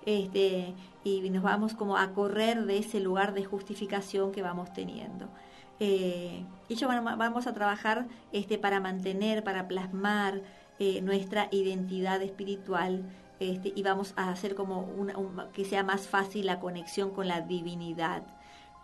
este, 0.06 0.74
y 1.04 1.30
nos 1.30 1.44
vamos 1.44 1.76
como 1.76 1.98
a 1.98 2.14
correr 2.14 2.66
de 2.66 2.80
ese 2.80 3.00
lugar 3.00 3.34
de 3.34 3.46
justificación 3.46 4.32
que 4.32 4.42
vamos 4.42 4.74
teniendo. 4.74 5.30
Eh, 5.80 6.46
y 6.70 6.76
yo 6.76 6.88
vamos 6.88 7.48
a 7.48 7.54
trabajar 7.54 8.08
este, 8.32 8.58
para 8.58 8.80
mantener, 8.80 9.44
para 9.44 9.68
plasmar 9.68 10.42
eh, 10.80 11.02
nuestra 11.02 11.48
identidad 11.52 12.22
espiritual 12.22 13.04
este, 13.40 13.74
y 13.76 13.84
vamos 13.84 14.14
a 14.16 14.30
hacer 14.30 14.56
como 14.56 14.88
que 15.54 15.66
sea 15.66 15.84
más 15.84 16.08
fácil 16.08 16.46
la 16.46 16.60
conexión 16.60 17.12
con 17.12 17.28
la 17.28 17.42
divinidad. 17.42 18.24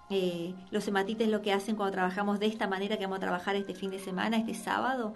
Eh, 0.09 0.55
los 0.71 0.87
hematites 0.87 1.27
lo 1.27 1.41
que 1.41 1.53
hacen 1.53 1.75
cuando 1.75 1.93
trabajamos 1.93 2.39
de 2.39 2.47
esta 2.47 2.67
manera 2.67 2.97
que 2.97 3.03
vamos 3.05 3.17
a 3.17 3.21
trabajar 3.21 3.55
este 3.55 3.75
fin 3.75 3.91
de 3.91 3.99
semana, 3.99 4.37
este 4.37 4.55
sábado, 4.55 5.13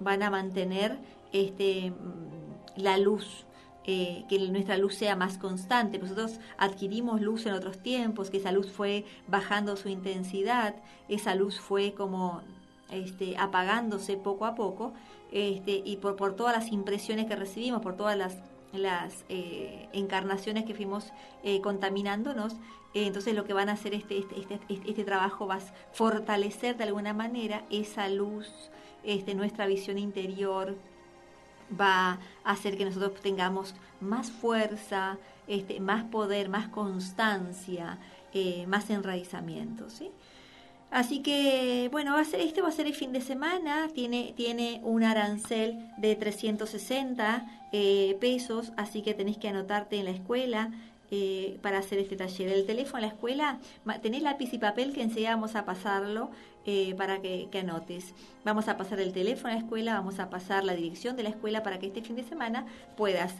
van 0.00 0.22
a 0.22 0.30
mantener 0.30 0.98
este, 1.32 1.90
mm, 1.90 2.82
la 2.82 2.98
luz, 2.98 3.46
eh, 3.86 4.24
que 4.28 4.38
nuestra 4.48 4.76
luz 4.76 4.94
sea 4.94 5.16
más 5.16 5.38
constante. 5.38 5.98
Nosotros 5.98 6.40
adquirimos 6.58 7.20
luz 7.20 7.46
en 7.46 7.54
otros 7.54 7.78
tiempos, 7.78 8.30
que 8.30 8.36
esa 8.36 8.52
luz 8.52 8.70
fue 8.70 9.04
bajando 9.28 9.76
su 9.76 9.88
intensidad, 9.88 10.74
esa 11.08 11.34
luz 11.34 11.58
fue 11.58 11.94
como 11.94 12.42
este, 12.90 13.36
apagándose 13.38 14.16
poco 14.16 14.44
a 14.46 14.54
poco, 14.54 14.92
este, 15.32 15.82
y 15.84 15.96
por, 15.96 16.16
por 16.16 16.36
todas 16.36 16.54
las 16.54 16.70
impresiones 16.70 17.26
que 17.26 17.36
recibimos, 17.36 17.80
por 17.80 17.96
todas 17.96 18.16
las, 18.16 18.36
las 18.74 19.24
eh, 19.28 19.88
encarnaciones 19.92 20.64
que 20.64 20.74
fuimos 20.74 21.12
eh, 21.42 21.60
contaminándonos, 21.60 22.56
entonces 22.92 23.34
lo 23.34 23.44
que 23.44 23.52
van 23.52 23.68
a 23.68 23.72
hacer 23.72 23.92
este, 23.92 24.18
este, 24.18 24.38
este, 24.38 24.60
este, 24.68 24.90
este 24.90 25.04
trabajo 25.04 25.48
va 25.48 25.56
a 25.56 25.60
fortalecer 25.92 26.76
de 26.76 26.84
alguna 26.84 27.12
manera 27.12 27.64
esa 27.70 28.08
luz, 28.08 28.70
este, 29.02 29.34
nuestra 29.34 29.66
visión 29.66 29.98
interior, 29.98 30.76
va 31.78 32.18
a 32.44 32.52
hacer 32.52 32.76
que 32.76 32.84
nosotros 32.84 33.20
tengamos 33.20 33.74
más 34.00 34.30
fuerza, 34.30 35.18
este, 35.46 35.80
más 35.80 36.04
poder, 36.04 36.48
más 36.48 36.68
constancia, 36.68 37.98
eh, 38.32 38.66
más 38.66 38.90
enraizamiento, 38.90 39.90
¿sí? 39.90 40.10
Así 40.94 41.22
que, 41.22 41.88
bueno, 41.90 42.12
va 42.12 42.20
a 42.20 42.24
ser, 42.24 42.40
este 42.40 42.62
va 42.62 42.68
a 42.68 42.70
ser 42.70 42.86
el 42.86 42.94
fin 42.94 43.10
de 43.10 43.20
semana, 43.20 43.88
tiene, 43.92 44.32
tiene 44.36 44.80
un 44.84 45.02
arancel 45.02 45.90
de 45.96 46.14
360 46.14 47.46
eh, 47.72 48.16
pesos, 48.20 48.72
así 48.76 49.02
que 49.02 49.12
tenés 49.12 49.36
que 49.36 49.48
anotarte 49.48 49.96
en 49.96 50.04
la 50.04 50.12
escuela 50.12 50.70
eh, 51.10 51.58
para 51.62 51.78
hacer 51.78 51.98
este 51.98 52.14
taller. 52.14 52.52
El 52.52 52.64
teléfono 52.64 52.98
en 52.98 53.08
la 53.08 53.12
escuela, 53.12 53.58
tenés 54.02 54.22
lápiz 54.22 54.54
y 54.54 54.58
papel 54.58 54.92
que 54.92 55.02
enseguida 55.02 55.32
a 55.34 55.64
pasarlo 55.64 56.30
eh, 56.64 56.94
para 56.94 57.20
que, 57.20 57.48
anotes. 57.58 58.14
Vamos 58.44 58.68
a 58.68 58.76
pasar 58.76 59.00
el 59.00 59.12
teléfono 59.12 59.48
a 59.52 59.56
la 59.56 59.62
escuela, 59.62 59.94
vamos 59.94 60.20
a 60.20 60.30
pasar 60.30 60.62
la 60.62 60.76
dirección 60.76 61.16
de 61.16 61.24
la 61.24 61.30
escuela 61.30 61.64
para 61.64 61.80
que 61.80 61.88
este 61.88 62.02
fin 62.02 62.14
de 62.14 62.22
semana 62.22 62.66
puedas 62.96 63.34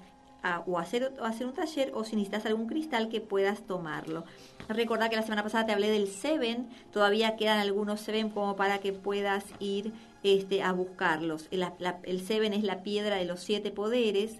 o, 0.66 0.78
hacer, 0.78 1.12
hacer 1.22 1.46
un 1.46 1.54
taller 1.54 1.92
o 1.94 2.04
si 2.04 2.16
necesitas 2.16 2.46
algún 2.46 2.66
cristal 2.66 3.08
que 3.08 3.20
puedas 3.20 3.66
tomarlo. 3.66 4.24
Recordad 4.68 5.10
que 5.10 5.16
la 5.16 5.22
semana 5.22 5.42
pasada 5.42 5.66
te 5.66 5.72
hablé 5.72 5.90
del 5.90 6.08
Seven, 6.08 6.68
todavía 6.92 7.36
quedan 7.36 7.58
algunos 7.58 8.00
Seven 8.00 8.30
como 8.30 8.56
para 8.56 8.78
que 8.78 8.92
puedas 8.92 9.44
ir 9.58 9.92
este, 10.22 10.62
a 10.62 10.72
buscarlos. 10.72 11.48
El, 11.50 11.66
el 12.04 12.20
Seven 12.20 12.52
es 12.52 12.64
la 12.64 12.82
piedra 12.82 13.16
de 13.16 13.24
los 13.24 13.40
siete 13.40 13.70
poderes 13.70 14.38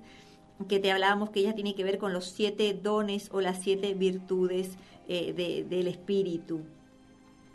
que 0.68 0.78
te 0.78 0.92
hablábamos 0.92 1.30
que 1.30 1.40
ella 1.40 1.54
tiene 1.54 1.74
que 1.74 1.84
ver 1.84 1.98
con 1.98 2.12
los 2.12 2.26
siete 2.26 2.72
dones 2.74 3.28
o 3.32 3.40
las 3.40 3.60
siete 3.60 3.94
virtudes 3.94 4.76
eh, 5.08 5.64
del 5.68 5.88
espíritu. 5.88 6.60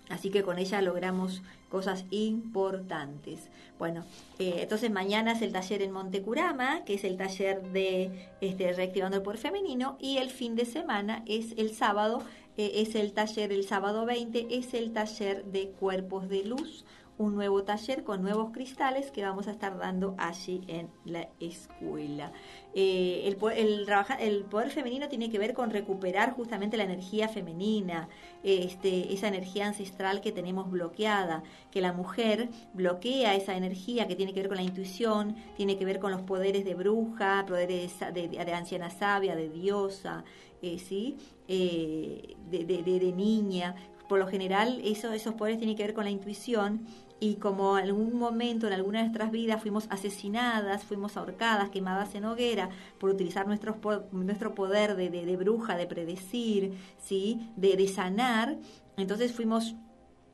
Así 0.09 0.29
que 0.29 0.43
con 0.43 0.59
ella 0.59 0.81
logramos 0.81 1.41
cosas 1.69 2.05
importantes. 2.09 3.49
Bueno, 3.77 4.03
eh, 4.39 4.55
entonces 4.57 4.91
mañana 4.91 5.31
es 5.33 5.41
el 5.41 5.53
taller 5.53 5.81
en 5.81 5.91
Montecurama, 5.91 6.83
que 6.83 6.95
es 6.95 7.03
el 7.03 7.15
taller 7.15 7.61
de 7.71 8.29
este, 8.41 8.73
Reactivando 8.73 9.17
el 9.17 9.23
Poder 9.23 9.39
Femenino, 9.39 9.97
y 9.99 10.17
el 10.17 10.29
fin 10.29 10.55
de 10.55 10.65
semana 10.65 11.23
es 11.25 11.53
el 11.57 11.73
sábado, 11.73 12.21
eh, 12.57 12.71
es 12.75 12.95
el 12.95 13.13
taller, 13.13 13.53
el 13.53 13.65
sábado 13.65 14.05
20, 14.05 14.47
es 14.49 14.73
el 14.73 14.91
taller 14.91 15.45
de 15.45 15.69
Cuerpos 15.69 16.27
de 16.27 16.43
Luz, 16.43 16.83
un 17.17 17.35
nuevo 17.35 17.63
taller 17.63 18.03
con 18.03 18.21
nuevos 18.21 18.51
cristales 18.51 19.11
que 19.11 19.23
vamos 19.23 19.47
a 19.47 19.51
estar 19.51 19.77
dando 19.77 20.15
allí 20.17 20.61
en 20.67 20.89
la 21.03 21.29
escuela. 21.39 22.31
Eh, 22.75 23.23
el, 23.25 23.37
el, 23.57 23.87
el, 24.19 24.43
poder 24.43 24.69
femenino 24.69 25.09
tiene 25.09 25.31
que 25.31 25.39
ver 25.39 25.55
con 25.55 25.71
recuperar 25.71 26.33
justamente 26.33 26.77
la 26.77 26.83
energía 26.83 27.27
femenina, 27.27 28.09
este, 28.43 29.11
esa 29.11 29.27
energía 29.27 29.65
ancestral 29.65 30.21
que 30.21 30.31
tenemos 30.31 30.69
bloqueada, 30.69 31.41
que 31.71 31.81
la 31.81 31.93
mujer 31.93 32.49
bloquea 32.73 33.33
esa 33.33 33.55
energía 33.55 34.07
que 34.07 34.15
tiene 34.15 34.33
que 34.33 34.41
ver 34.41 34.49
con 34.49 34.57
la 34.57 34.63
intuición, 34.63 35.35
tiene 35.57 35.79
que 35.79 35.85
ver 35.85 35.99
con 35.99 36.11
los 36.11 36.21
poderes 36.21 36.63
de 36.63 36.75
bruja, 36.75 37.43
poderes 37.47 37.99
de, 38.13 38.53
anciana 38.53 38.91
sabia, 38.91 39.35
de 39.35 39.49
diosa, 39.49 40.23
eh, 40.61 40.77
¿sí? 40.77 41.17
Eh, 41.47 42.35
de, 42.51 42.65
de, 42.65 43.11
niña. 43.11 43.75
Por 44.07 44.19
lo 44.19 44.27
general, 44.27 44.79
eso, 44.83 45.11
esos 45.11 45.33
poderes 45.33 45.57
tienen 45.57 45.75
que 45.75 45.83
ver 45.83 45.93
con 45.95 46.03
la 46.03 46.11
intuición 46.11 46.85
y 47.19 47.35
como 47.35 47.77
en 47.77 47.85
algún 47.85 48.17
momento 48.17 48.67
en 48.67 48.73
alguna 48.73 48.99
de 48.99 49.05
nuestras 49.05 49.31
vidas 49.31 49.61
fuimos 49.61 49.87
asesinadas, 49.89 50.83
fuimos 50.83 51.17
ahorcadas, 51.17 51.69
quemadas 51.69 52.15
en 52.15 52.25
hoguera 52.25 52.69
por 52.97 53.09
utilizar 53.09 53.47
nuestro, 53.47 53.77
nuestro 54.11 54.55
poder 54.55 54.95
de, 54.95 55.09
de, 55.09 55.37
bruja, 55.37 55.75
de 55.75 55.87
predecir, 55.87 56.73
¿sí? 56.97 57.51
de, 57.55 57.75
de 57.75 57.87
sanar, 57.87 58.57
entonces 58.97 59.33
fuimos 59.33 59.75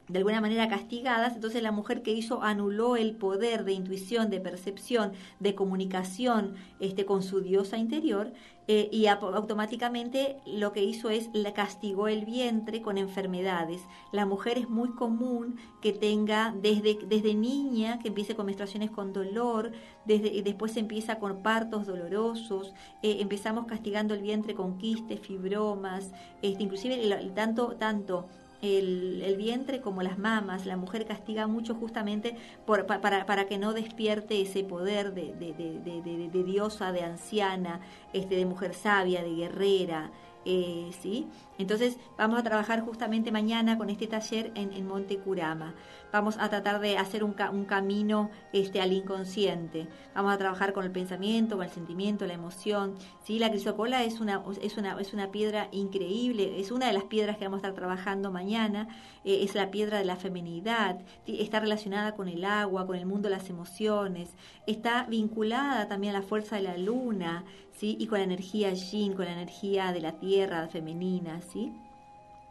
de 0.07 0.19
alguna 0.19 0.41
manera 0.41 0.67
castigadas, 0.67 1.35
entonces 1.35 1.63
la 1.63 1.71
mujer 1.71 2.03
que 2.03 2.11
hizo 2.11 2.43
anuló 2.43 2.95
el 2.95 3.15
poder 3.15 3.65
de 3.65 3.73
intuición, 3.73 4.29
de 4.29 4.39
percepción, 4.39 5.13
de 5.39 5.55
comunicación 5.55 6.55
este, 6.79 7.05
con 7.05 7.23
su 7.23 7.41
diosa 7.41 7.77
interior 7.77 8.31
eh, 8.67 8.89
y 8.91 9.07
automáticamente 9.07 10.37
lo 10.45 10.73
que 10.73 10.83
hizo 10.83 11.09
es 11.09 11.29
le 11.33 11.53
castigó 11.53 12.07
el 12.07 12.25
vientre 12.25 12.81
con 12.81 12.97
enfermedades. 12.97 13.81
La 14.11 14.25
mujer 14.25 14.57
es 14.57 14.69
muy 14.69 14.89
común 14.89 15.57
que 15.81 15.91
tenga 15.91 16.53
desde, 16.61 16.97
desde 17.07 17.33
niña, 17.33 17.99
que 17.99 18.07
empiece 18.09 18.35
con 18.35 18.45
menstruaciones 18.45 18.91
con 18.91 19.13
dolor, 19.13 19.71
desde, 20.05 20.41
después 20.43 20.77
empieza 20.77 21.19
con 21.19 21.41
partos 21.41 21.87
dolorosos, 21.87 22.73
eh, 23.01 23.17
empezamos 23.21 23.65
castigando 23.65 24.13
el 24.13 24.21
vientre 24.21 24.53
con 24.53 24.77
quistes, 24.77 25.19
fibromas, 25.19 26.11
este, 26.41 26.63
inclusive 26.63 27.31
tanto, 27.35 27.75
tanto 27.75 28.27
el, 28.61 29.35
vientre 29.37 29.81
como 29.81 30.01
las 30.01 30.17
mamas. 30.17 30.65
La 30.65 30.77
mujer 30.77 31.05
castiga 31.05 31.47
mucho 31.47 31.75
justamente 31.75 32.35
por, 32.65 32.85
para, 32.85 33.25
para, 33.25 33.45
que 33.45 33.57
no 33.57 33.73
despierte 33.73 34.41
ese 34.41 34.63
poder 34.63 35.13
de, 35.13 35.33
de, 35.33 35.53
de, 35.53 36.29
de, 36.29 36.43
diosa, 36.43 36.91
de 36.91 37.01
anciana, 37.01 37.81
este, 38.13 38.35
de 38.35 38.45
mujer 38.45 38.73
sabia, 38.73 39.23
de 39.23 39.35
guerrera. 39.35 40.11
Eh, 40.47 40.91
¿sí? 41.01 41.27
Entonces 41.57 41.97
vamos 42.17 42.39
a 42.39 42.43
trabajar 42.43 42.81
justamente 42.81 43.31
mañana 43.31 43.79
con 43.79 43.89
este 43.89 44.05
taller 44.05 44.51
en, 44.53 44.73
en 44.73 44.87
Monte 44.87 45.17
Curama 45.17 45.73
vamos 46.11 46.37
a 46.39 46.49
tratar 46.49 46.79
de 46.79 46.97
hacer 46.97 47.23
un, 47.23 47.33
camino 47.33 48.29
este, 48.53 48.81
al 48.81 48.93
inconsciente. 48.93 49.87
Vamos 50.13 50.33
a 50.33 50.37
trabajar 50.37 50.73
con 50.73 50.85
el 50.85 50.91
pensamiento, 50.91 51.57
con 51.57 51.65
el 51.65 51.71
sentimiento, 51.71 52.25
la 52.25 52.33
emoción. 52.33 52.95
¿sí? 53.23 53.39
La 53.39 53.49
crisocola 53.49 54.03
es 54.03 54.19
una, 54.19 54.41
es, 54.61 54.77
una, 54.77 54.99
es 54.99 55.13
una 55.13 55.31
piedra 55.31 55.67
increíble, 55.71 56.59
es 56.59 56.71
una 56.71 56.87
de 56.87 56.93
las 56.93 57.03
piedras 57.03 57.37
que 57.37 57.45
vamos 57.45 57.57
a 57.57 57.67
estar 57.67 57.73
trabajando 57.73 58.31
mañana, 58.31 58.87
eh, 59.23 59.43
es 59.43 59.55
la 59.55 59.71
piedra 59.71 59.97
de 59.97 60.05
la 60.05 60.15
feminidad, 60.15 60.99
está 61.25 61.59
relacionada 61.59 62.15
con 62.15 62.27
el 62.27 62.45
agua, 62.45 62.85
con 62.87 62.95
el 62.95 63.05
mundo 63.05 63.29
de 63.29 63.35
las 63.35 63.49
emociones, 63.49 64.29
está 64.67 65.05
vinculada 65.05 65.87
también 65.87 66.15
a 66.15 66.19
la 66.19 66.25
fuerza 66.25 66.55
de 66.55 66.63
la 66.63 66.77
luna, 66.77 67.43
¿sí? 67.71 67.97
Y 67.99 68.07
con 68.07 68.19
la 68.19 68.25
energía 68.25 68.73
yin, 68.73 69.13
con 69.13 69.25
la 69.25 69.33
energía 69.33 69.91
de 69.91 70.01
la 70.01 70.13
tierra 70.13 70.67
femenina, 70.67 71.41
¿sí? 71.41 71.73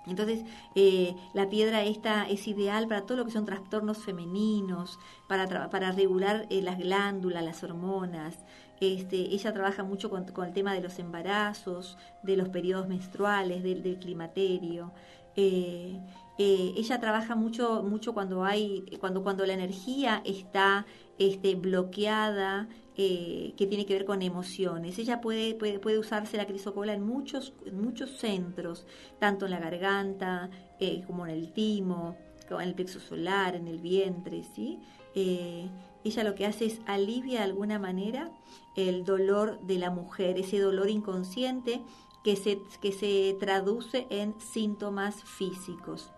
Entonces, 0.07 0.45
eh, 0.75 1.15
la 1.33 1.49
piedra 1.49 1.83
esta 1.83 2.29
es 2.29 2.47
ideal 2.47 2.87
para 2.89 3.03
todo 3.03 3.19
lo 3.19 3.25
que 3.25 3.31
son 3.31 3.47
trastornos 3.47 3.99
femeninos, 3.99 4.99
para, 5.29 5.71
para 5.71 5.93
regular 5.93 6.47
eh, 6.51 6.63
las 6.63 6.79
glándulas, 6.79 7.45
las 7.45 7.63
hormonas. 7.65 8.39
Este, 8.81 9.17
ella 9.17 9.53
trabaja 9.53 9.83
mucho 9.83 10.11
con, 10.11 10.27
el 10.45 10.53
tema 10.53 10.75
de 10.75 10.83
los 10.83 10.99
embarazos, 10.99 11.97
de 12.23 12.37
los 12.37 12.49
periodos 12.49 12.89
menstruales, 12.89 13.63
del, 13.63 13.99
climaterio. 13.99 14.93
Eh, 15.37 16.01
ella 16.39 17.01
trabaja 17.01 17.35
mucho, 17.35 17.83
mucho 17.83 18.13
cuando 18.13 18.45
hay, 18.45 18.85
cuando, 19.01 19.23
cuando 19.23 19.47
la 19.47 19.55
energía 19.55 20.21
está 20.25 20.85
este, 21.19 21.55
bloqueada, 21.55 22.69
eh, 22.97 23.55
que 23.57 23.67
tiene 23.67 23.87
que 23.87 23.95
ver 23.95 24.05
con 24.05 24.23
emociones. 24.23 25.01
Ella 25.01 25.21
puede, 25.21 25.57
puede, 25.57 25.81
puede 25.81 25.99
usarse 25.99 26.37
la 26.37 26.47
crisocola 26.47 26.93
en 26.93 27.05
muchos, 27.05 27.53
muchos 27.73 28.19
centros, 28.19 28.87
tanto 29.19 29.47
en 29.47 29.51
la 29.51 29.59
garganta 29.59 30.49
eh, 30.79 31.03
como 31.05 31.27
en 31.27 31.33
el 31.33 31.53
timo, 31.53 32.17
en 32.49 32.61
el 32.61 32.75
plexo 32.77 33.01
solar, 33.01 33.57
en 33.57 33.67
el 33.67 33.81
vientre, 33.81 34.45
¿sí? 34.45 34.79
Eh, 35.17 35.69
ella 36.05 36.23
lo 36.23 36.37
que 36.37 36.47
hace 36.47 36.67
es 36.67 36.81
alivia 36.87 37.39
de 37.39 37.45
alguna 37.47 37.81
manera 37.81 38.31
el 38.77 39.05
dolor 39.05 39.59
de 39.63 39.79
la 39.79 39.91
mujer, 39.91 40.39
ese 40.39 40.61
dolor 40.61 40.89
inconsciente 40.89 41.83
que 42.23 42.37
se, 42.37 42.61
que 42.81 42.93
se 42.93 43.37
traduce 43.41 44.07
en 44.11 44.41
síntomas 44.41 45.25
físicos. 45.25 46.13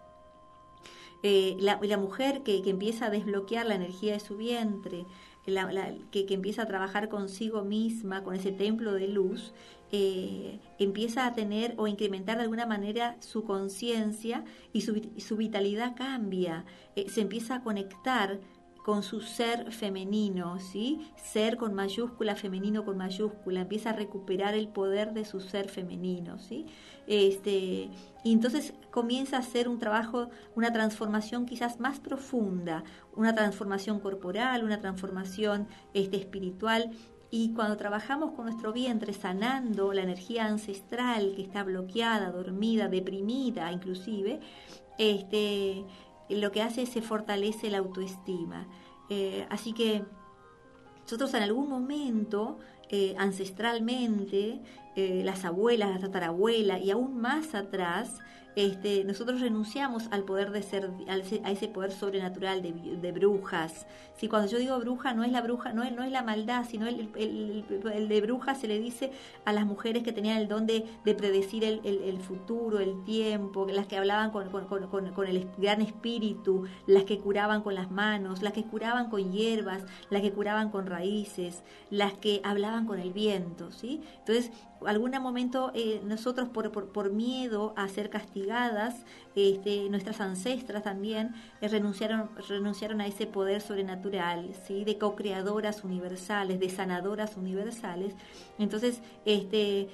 la, 1.22 1.78
la, 1.80 1.96
mujer 1.96 2.42
que, 2.42 2.60
que, 2.60 2.68
empieza 2.68 3.06
a 3.06 3.10
desbloquear 3.10 3.64
la 3.64 3.76
energía 3.76 4.12
de 4.12 4.20
su 4.20 4.36
vientre, 4.36 5.06
que, 6.10 6.26
empieza 6.30 6.62
a 6.62 6.66
trabajar 6.66 7.08
consigo 7.08 7.62
misma, 7.62 8.22
con 8.24 8.34
ese 8.34 8.52
templo 8.52 8.92
de 8.94 9.08
luz, 9.08 9.54
eh, 9.92 10.58
empieza 10.78 11.26
a 11.26 11.34
tener 11.34 11.74
o 11.76 11.86
incrementar 11.86 12.36
de 12.36 12.42
alguna 12.42 12.66
manera 12.66 13.16
su 13.20 13.44
conciencia 13.44 14.44
y 14.72 14.80
su, 14.80 15.36
vitalidad 15.36 15.94
cambia, 15.96 16.64
eh, 16.96 17.08
se 17.08 17.20
empieza 17.20 17.56
a 17.56 17.62
conectar 17.62 18.40
con 18.84 19.02
su 19.02 19.20
ser 19.20 19.72
femenino, 19.72 20.60
¿sí? 20.60 21.10
Ser 21.16 21.56
con 21.56 21.74
mayúscula, 21.74 22.36
femenino 22.36 22.84
con 22.84 22.96
mayúscula, 22.96 23.62
empieza 23.62 23.90
a 23.90 23.92
recuperar 23.92 24.54
el 24.54 24.68
poder 24.68 25.12
de 25.12 25.24
su 25.24 25.40
ser 25.40 25.68
femenino, 25.68 26.38
¿sí? 26.38 26.66
Este, 27.06 27.90
y 28.24 28.32
entonces 28.32 28.74
comienza 28.90 29.36
a 29.36 29.40
hacer 29.40 29.68
un 29.68 29.78
trabajo, 29.78 30.28
una 30.54 30.72
transformación 30.72 31.46
quizás 31.46 31.78
más 31.78 32.00
profunda, 32.00 32.82
una 33.14 33.34
transformación 33.34 34.00
corporal, 34.00 34.64
una 34.64 34.80
transformación 34.80 35.68
este, 35.94 36.16
espiritual. 36.16 36.90
Y 37.30 37.52
cuando 37.54 37.76
trabajamos 37.76 38.32
con 38.32 38.46
nuestro 38.46 38.72
vientre, 38.72 39.12
sanando 39.12 39.92
la 39.92 40.02
energía 40.02 40.46
ancestral 40.46 41.34
que 41.36 41.42
está 41.42 41.62
bloqueada, 41.62 42.30
dormida, 42.30 42.88
deprimida 42.88 43.70
inclusive, 43.72 44.40
este, 44.98 45.84
lo 46.28 46.50
que 46.50 46.62
hace 46.62 46.82
es 46.82 46.88
se 46.88 47.02
fortalece 47.02 47.70
la 47.70 47.78
autoestima. 47.78 48.66
Eh, 49.08 49.46
así 49.50 49.72
que 49.72 50.04
nosotros 51.02 51.34
en 51.34 51.42
algún 51.42 51.68
momento, 51.68 52.58
eh, 52.88 53.14
ancestralmente, 53.18 54.60
eh, 54.96 55.22
las 55.24 55.44
abuelas, 55.44 55.90
la 55.90 56.00
tatarabuela 56.00 56.78
y 56.78 56.90
aún 56.90 57.20
más 57.20 57.54
atrás, 57.54 58.20
este, 58.56 59.04
nosotros 59.04 59.42
renunciamos 59.42 60.08
al 60.10 60.24
poder 60.24 60.50
de 60.50 60.62
ser, 60.62 60.90
a 61.44 61.50
ese 61.50 61.68
poder 61.68 61.92
sobrenatural 61.92 62.62
de, 62.62 63.12
brujas. 63.12 63.86
Si 64.16 64.28
cuando 64.28 64.50
yo 64.50 64.56
digo 64.56 64.78
bruja, 64.78 65.12
no 65.12 65.24
es 65.24 65.30
la 65.30 65.42
bruja, 65.42 65.74
no 65.74 65.82
es, 65.82 65.92
no 65.92 66.02
es 66.02 66.10
la 66.10 66.22
maldad, 66.22 66.64
sino 66.66 66.86
el, 66.86 67.10
el, 67.16 68.08
de 68.08 68.20
bruja 68.22 68.54
se 68.54 68.66
le 68.66 68.78
dice 68.78 69.12
a 69.44 69.52
las 69.52 69.66
mujeres 69.66 70.02
que 70.02 70.12
tenían 70.12 70.38
el 70.38 70.48
don 70.48 70.66
de, 70.66 70.86
predecir 71.04 71.64
el, 71.64 72.18
futuro, 72.20 72.80
el 72.80 73.04
tiempo, 73.04 73.66
las 73.70 73.86
que 73.86 73.98
hablaban 73.98 74.30
con, 74.30 74.48
con, 74.48 75.26
el 75.26 75.50
gran 75.58 75.82
espíritu, 75.82 76.64
las 76.86 77.04
que 77.04 77.18
curaban 77.18 77.60
con 77.60 77.74
las 77.74 77.90
manos, 77.90 78.40
las 78.40 78.54
que 78.54 78.64
curaban 78.64 79.10
con 79.10 79.32
hierbas, 79.32 79.84
las 80.08 80.22
que 80.22 80.32
curaban 80.32 80.70
con 80.70 80.86
raíces, 80.86 81.62
las 81.90 82.14
que 82.14 82.40
hablaban 82.42 82.86
con 82.86 83.00
el 83.00 83.12
viento, 83.12 83.70
¿sí? 83.70 84.00
Entonces, 84.20 84.50
algún 84.86 85.10
momento 85.22 85.72
eh, 85.74 86.00
nosotros 86.04 86.48
por, 86.48 86.70
por, 86.70 87.12
miedo 87.12 87.72
a 87.76 87.88
ser 87.88 88.10
castigadas, 88.10 89.04
este, 89.34 89.88
nuestras 89.88 90.20
ancestras 90.20 90.82
también 90.82 91.34
eh, 91.60 91.68
renunciaron, 91.68 92.30
renunciaron 92.48 93.00
a 93.00 93.06
ese 93.06 93.26
poder 93.26 93.60
sobrenatural, 93.60 94.50
¿sí? 94.66 94.84
de 94.84 94.98
co-creadoras 94.98 95.84
universales, 95.84 96.60
de 96.60 96.68
sanadoras 96.68 97.36
universales. 97.36 98.14
Entonces, 98.58 99.00
este, 99.24 99.88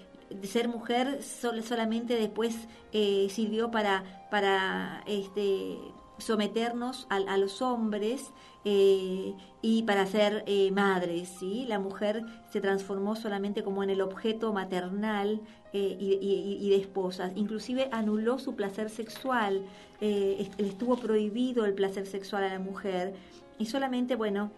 ser 0.44 0.68
mujer 0.68 1.20
solamente 1.22 2.16
después 2.16 2.56
eh, 2.92 3.28
sirvió 3.30 3.70
para, 3.70 4.26
para 4.30 5.02
este, 5.06 5.78
someternos 6.22 7.06
a, 7.10 7.36
los 7.36 7.62
hombres 7.62 8.30
eh, 8.64 9.34
y 9.60 9.82
para 9.82 10.06
ser 10.06 10.44
eh, 10.46 10.70
madres. 10.70 11.28
¿sí? 11.28 11.66
La 11.66 11.78
mujer 11.78 12.24
se 12.50 12.60
transformó 12.60 13.16
solamente 13.16 13.62
como 13.62 13.82
en 13.82 13.90
el 13.90 14.00
objeto 14.00 14.52
maternal 14.52 15.40
eh, 15.72 15.96
y, 15.98 16.70
de 16.70 16.76
esposas. 16.76 17.32
Inclusive 17.34 17.88
anuló 17.92 18.38
su 18.38 18.54
placer 18.54 18.90
sexual, 18.90 19.62
estuvo 20.00 20.96
prohibido 20.96 21.64
el 21.64 21.74
placer 21.74 22.06
sexual 22.06 22.44
a 22.44 22.48
la 22.48 22.58
mujer 22.58 23.14
y 23.58 23.66
solamente, 23.66 24.16
bueno, 24.16 24.50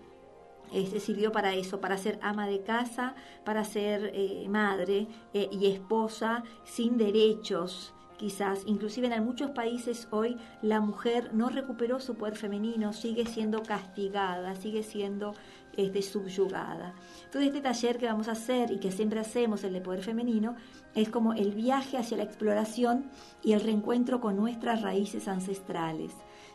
se 0.73 0.99
sirvió 1.01 1.33
para 1.33 1.55
eso, 1.55 1.81
para 1.81 1.99
ser 1.99 2.19
ama 2.23 2.47
de 2.47 2.63
casa, 2.63 3.15
para 3.45 3.65
ser 3.65 4.13
madre 4.49 5.07
y 5.35 5.67
esposa 5.67 6.45
sin 6.65 6.97
derechos 6.97 7.94
quizás, 8.17 8.63
inclusive 8.67 9.07
en 9.07 9.25
muchos 9.25 9.51
países 9.51 10.09
hoy 10.11 10.37
la 10.63 10.81
mujer 10.81 11.31
no 11.35 11.49
recuperó 11.49 12.01
su 12.01 12.15
poder 12.15 12.37
femenino, 12.37 12.93
sigue 12.93 13.27
siendo 13.27 13.63
castigada, 13.63 14.55
sigue 14.55 14.83
siendo 14.83 15.35
este, 15.77 16.03
subyugada. 16.03 16.95
Entonces 17.25 17.49
este 17.49 17.61
taller 17.61 17.99
que 17.99 18.07
vamos 18.07 18.29
a 18.29 18.33
hacer 18.33 18.71
y 18.71 18.79
que 18.79 18.93
siempre 18.93 19.21
hacemos, 19.21 19.65
el 19.65 19.73
de 19.73 19.81
poder 19.81 20.03
femenino, 20.03 20.57
es 20.95 21.09
como 21.09 21.33
el 21.33 21.53
viaje 21.53 21.99
hacia 21.99 22.17
la 22.17 22.25
exploración 22.25 23.11
y 23.43 23.53
el 23.53 23.61
reencuentro 23.61 24.21
con 24.21 24.37
nuestras 24.37 24.83
raíces 24.83 25.29
ancestrales. 25.29 26.13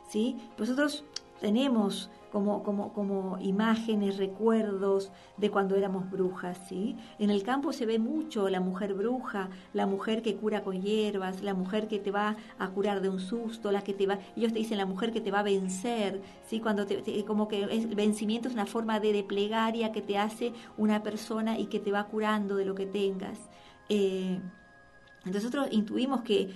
¿sí? 0.10 0.38
Nosotros 0.58 1.04
tenemos 1.42 2.10
como, 2.32 2.64
como, 2.64 2.94
como 2.94 3.38
imágenes, 3.40 4.18
recuerdos 4.18 5.12
de 5.38 5.50
cuando 5.50 5.76
éramos 5.76 6.10
brujas, 6.10 6.60
¿sí? 6.68 6.96
En 7.18 7.30
el 7.30 7.44
campo 7.44 7.74
se 7.74 7.86
ve 7.86 8.00
mucho 8.00 8.50
la 8.50 8.60
mujer 8.60 8.94
bruja, 8.94 9.50
la 9.74 9.86
mujer 9.86 10.22
que 10.22 10.36
cura 10.36 10.64
con 10.64 10.82
hierbas, 10.82 11.42
la 11.42 11.54
mujer 11.54 11.88
que 11.88 12.00
te 12.00 12.12
va 12.12 12.38
a 12.58 12.70
curar 12.70 13.02
de 13.02 13.10
un 13.10 13.20
susto, 13.20 13.72
la 13.72 13.84
que 13.84 13.94
te 13.94 14.08
va, 14.08 14.20
ellos 14.36 14.54
te 14.54 14.60
dicen 14.60 14.78
la 14.78 14.86
mujer 14.86 15.12
que 15.12 15.22
te 15.22 15.32
va 15.32 15.40
a 15.40 15.44
vencer, 15.44 16.22
¿sí? 16.46 16.60
Cuando 16.60 16.86
te, 16.86 17.26
como 17.26 17.48
que 17.48 17.64
el 17.64 17.96
vencimiento 17.96 18.48
es 18.48 18.54
una 18.54 18.66
forma 18.66 19.00
de, 19.00 19.14
de, 19.14 19.24
plegaria 19.24 19.92
que 19.92 20.02
te 20.02 20.18
hace 20.18 20.54
una 20.78 21.04
persona 21.04 21.60
y 21.60 21.66
que 21.68 21.80
te 21.80 21.92
va 21.92 22.06
curando 22.06 22.56
de 22.56 22.66
lo 22.66 22.76
que 22.76 22.86
tengas. 22.86 23.38
Eh, 23.90 24.40
entonces 25.26 25.44
nosotros 25.44 25.68
intuimos 25.72 26.22
que 26.22 26.50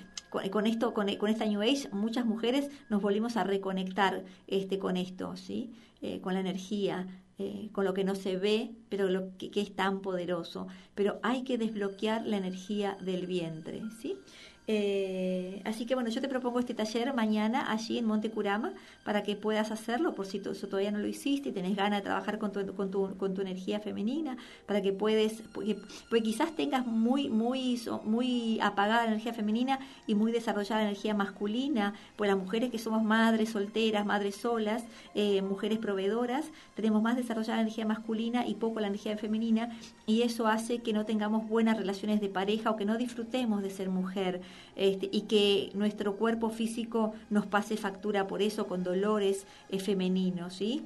con, 0.52 0.68
esto, 0.68 0.94
con, 0.94 1.10
esta 1.10 1.46
New 1.46 1.62
Age, 1.62 1.90
muchas 1.92 2.26
mujeres 2.26 2.70
nos 2.90 3.02
volvimos 3.02 3.38
a 3.38 3.44
reconectar 3.44 4.24
este, 4.48 4.80
con 4.80 4.98
esto, 4.98 5.38
¿sí? 5.38 5.72
Eh, 6.02 6.22
con 6.22 6.34
la 6.34 6.40
energía, 6.40 7.08
eh, 7.38 7.70
con 7.72 7.86
lo 7.86 7.94
que 7.94 8.04
no 8.04 8.16
se 8.16 8.38
ve, 8.38 8.72
pero 8.90 9.10
lo 9.10 9.38
que, 9.38 9.52
que, 9.52 9.62
es 9.62 9.76
tan 9.76 10.02
poderoso. 10.02 10.68
Pero 10.96 11.20
hay 11.22 11.44
que 11.44 11.58
desbloquear 11.58 12.26
la 12.26 12.38
energía 12.38 12.98
del 13.00 13.28
vientre, 13.28 13.84
¿sí? 14.02 14.18
Eh, 14.66 15.62
así 15.66 15.86
que 15.86 15.94
bueno, 15.94 16.10
yo 16.10 16.22
te 16.22 16.30
propongo 16.30 16.60
este 16.60 16.74
taller 16.74 17.14
mañana 17.14 17.70
allí 17.70 17.98
en 17.98 18.06
Monte 18.06 18.32
Curama 18.32 18.72
para 19.04 19.22
que 19.22 19.36
puedas 19.36 19.72
hacerlo 19.72 20.16
por 20.16 20.26
si 20.26 20.40
todavía 20.40 20.92
no 20.92 21.00
lo 21.00 21.08
hiciste 21.08 21.50
y 21.50 21.52
tenés 21.52 21.76
ganas 21.76 22.00
de 22.00 22.04
trabajar 22.04 22.40
con 22.40 22.54
tu, 22.54 22.74
con 22.74 22.90
tu, 22.90 23.18
con 23.18 23.34
tu 23.34 23.42
energía 23.42 23.80
femenina, 23.82 24.38
para 24.66 24.82
que 24.82 24.94
puedes, 24.94 25.44
porque, 25.54 25.78
quizás 26.24 26.56
tengas 26.56 26.86
muy, 26.86 27.30
muy, 27.30 27.82
muy 28.06 28.60
apagada 28.62 29.04
la 29.04 29.10
energía 29.10 29.34
femenina 29.34 29.80
y 30.08 30.16
muy 30.16 30.32
desarrollada 30.32 30.82
la 30.84 30.90
energía 30.90 31.14
masculina, 31.14 31.94
pues 32.16 32.30
las 32.30 32.40
mujeres 32.40 32.72
que 32.72 32.80
somos 32.80 33.04
madres 33.04 33.50
solteras, 33.50 34.06
madres 34.06 34.38
solas, 34.38 34.86
eh, 35.16 35.42
mujeres 35.42 35.80
proveedoras, 35.80 36.46
tenemos 36.76 37.02
más 37.02 37.18
desarrollada 37.18 37.58
la 37.58 37.64
energía 37.64 37.86
masculina 37.86 38.48
y 38.48 38.56
poco 38.56 38.80
la 38.80 38.88
energía 38.88 39.18
femenina 39.18 39.78
y 40.06 40.22
eso 40.22 40.48
hace 40.48 40.80
que 40.80 40.94
no 40.94 41.06
tengamos 41.06 41.48
buenas 41.50 41.78
relaciones 41.78 42.22
de 42.22 42.30
pareja 42.30 42.72
o 42.72 42.78
que 42.78 42.86
no 42.86 42.98
disfrutemos 42.98 43.62
de 43.62 43.70
ser 43.70 43.90
mujer 43.90 44.42
este, 44.76 45.10
y 45.12 45.22
que 45.22 45.72
nuestro 45.74 46.16
cuerpo 46.16 46.50
físico 46.50 47.14
nos 47.30 47.46
pase 47.46 47.78
factura 47.78 48.28
por 48.28 48.42
eso 48.42 48.68
con 48.68 48.84
dolores 48.84 49.46
eh, 49.70 49.80
femeninos, 49.80 50.54
¿sí? 50.54 50.86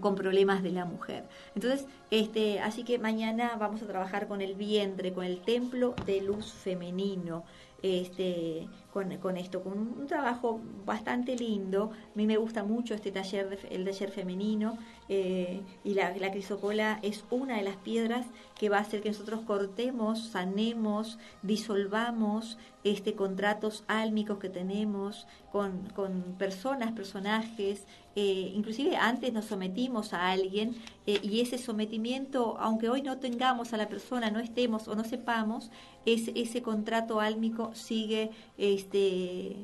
con 0.00 0.14
problemas 0.14 0.62
de 0.62 0.72
la 0.72 0.84
mujer. 0.84 1.24
Entonces, 1.54 1.86
este, 2.10 2.60
así 2.60 2.84
que 2.84 2.98
mañana 2.98 3.56
vamos 3.58 3.82
a 3.82 3.86
trabajar 3.86 4.26
con 4.28 4.40
el 4.40 4.54
vientre, 4.54 5.12
con 5.12 5.24
el 5.24 5.40
templo 5.40 5.94
de 6.06 6.20
luz 6.20 6.52
femenino, 6.52 7.44
este, 7.82 8.66
con, 8.92 9.36
esto, 9.36 9.62
con 9.62 9.72
un, 9.74 10.06
trabajo 10.06 10.60
bastante 10.86 11.36
lindo. 11.36 11.90
A 11.92 12.16
mí 12.16 12.26
me 12.26 12.38
gusta 12.38 12.64
mucho 12.64 12.94
este 12.94 13.12
taller, 13.12 13.58
el 13.70 13.84
taller 13.84 14.10
femenino, 14.10 14.78
eh, 15.08 15.60
y 15.84 15.94
la, 15.94 16.16
la 16.16 16.30
crisocola 16.30 16.98
es 17.02 17.24
una 17.30 17.56
de 17.56 17.62
las 17.62 17.76
piedras 17.76 18.26
que 18.58 18.68
va 18.68 18.78
a 18.78 18.80
hacer 18.80 19.02
que 19.02 19.10
nosotros 19.10 19.40
cortemos, 19.46 20.28
sanemos, 20.28 21.18
disolvamos 21.42 22.58
este 22.84 23.14
contratos 23.14 23.84
álmicos 23.88 24.38
que 24.38 24.48
tenemos 24.48 25.26
con, 25.50 25.88
con 25.94 26.34
personas, 26.38 26.92
personajes, 26.92 27.84
eh, 28.16 28.52
inclusive 28.54 28.96
antes 28.96 29.32
nos 29.32 29.46
sometimos 29.46 30.12
a 30.12 30.30
alguien 30.30 30.76
eh, 31.06 31.18
y 31.22 31.40
ese 31.40 31.58
sometimiento, 31.58 32.56
aunque 32.60 32.88
hoy 32.88 33.02
no 33.02 33.18
tengamos 33.18 33.72
a 33.72 33.76
la 33.76 33.88
persona, 33.88 34.30
no 34.30 34.38
estemos 34.38 34.86
o 34.86 34.94
no 34.94 35.04
sepamos, 35.04 35.70
ese, 36.06 36.32
ese 36.36 36.62
contrato 36.62 37.20
álmico 37.20 37.74
sigue 37.74 38.30
este 38.56 39.56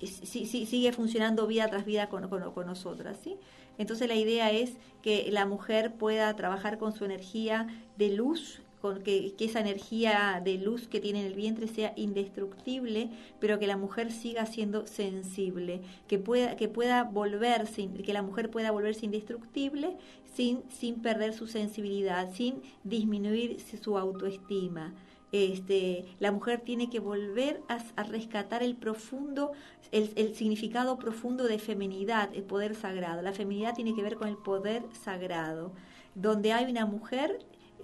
sigue 0.00 0.92
funcionando 0.92 1.46
vida 1.46 1.68
tras 1.68 1.84
vida 1.84 2.08
con, 2.08 2.28
con, 2.28 2.66
nosotras, 2.66 3.18
¿sí? 3.22 3.36
Entonces 3.80 4.08
la 4.08 4.14
idea 4.14 4.50
es 4.50 4.74
que 5.00 5.30
la 5.30 5.46
mujer 5.46 5.94
pueda 5.94 6.36
trabajar 6.36 6.76
con 6.76 6.92
su 6.92 7.06
energía 7.06 7.66
de 7.96 8.10
luz, 8.10 8.60
con 8.82 9.02
que, 9.02 9.34
esa 9.38 9.60
energía 9.60 10.42
de 10.44 10.58
luz 10.58 10.86
que 10.86 11.00
tiene 11.00 11.20
en 11.20 11.26
el 11.26 11.34
vientre 11.34 11.66
sea 11.66 11.94
indestructible, 11.96 13.08
pero 13.40 13.58
que 13.58 13.66
la 13.66 13.78
mujer 13.78 14.12
siga 14.12 14.44
siendo 14.44 14.86
sensible, 14.86 15.80
que 16.08 16.18
pueda, 16.18 16.56
que 16.56 16.68
pueda 16.68 17.04
volverse, 17.04 17.88
que 18.04 18.12
la 18.12 18.20
mujer 18.20 18.50
pueda 18.50 18.70
volverse 18.70 19.06
indestructible 19.06 19.96
sin, 20.34 20.62
sin 20.68 20.96
perder 20.96 21.32
su 21.32 21.46
sensibilidad, 21.46 22.34
sin 22.34 22.60
disminuir 22.84 23.56
su 23.82 23.96
autoestima. 23.96 24.92
Este, 25.32 26.06
la 26.18 26.32
mujer 26.32 26.60
tiene 26.60 26.90
que 26.90 26.98
volver 26.98 27.60
a, 27.68 28.02
rescatar 28.02 28.62
el 28.62 28.76
profundo, 28.76 29.52
el, 29.92 30.12
el, 30.16 30.34
significado 30.34 30.98
profundo 30.98 31.44
de 31.44 31.58
feminidad, 31.58 32.30
el 32.34 32.42
poder 32.42 32.74
sagrado. 32.74 33.22
La 33.22 33.32
feminidad 33.32 33.74
tiene 33.74 33.94
que 33.94 34.02
ver 34.02 34.16
con 34.16 34.28
el 34.28 34.36
poder 34.36 34.82
sagrado. 35.04 35.72
Donde 36.16 36.52
hay 36.52 36.68
una 36.70 36.84
mujer, 36.84 37.38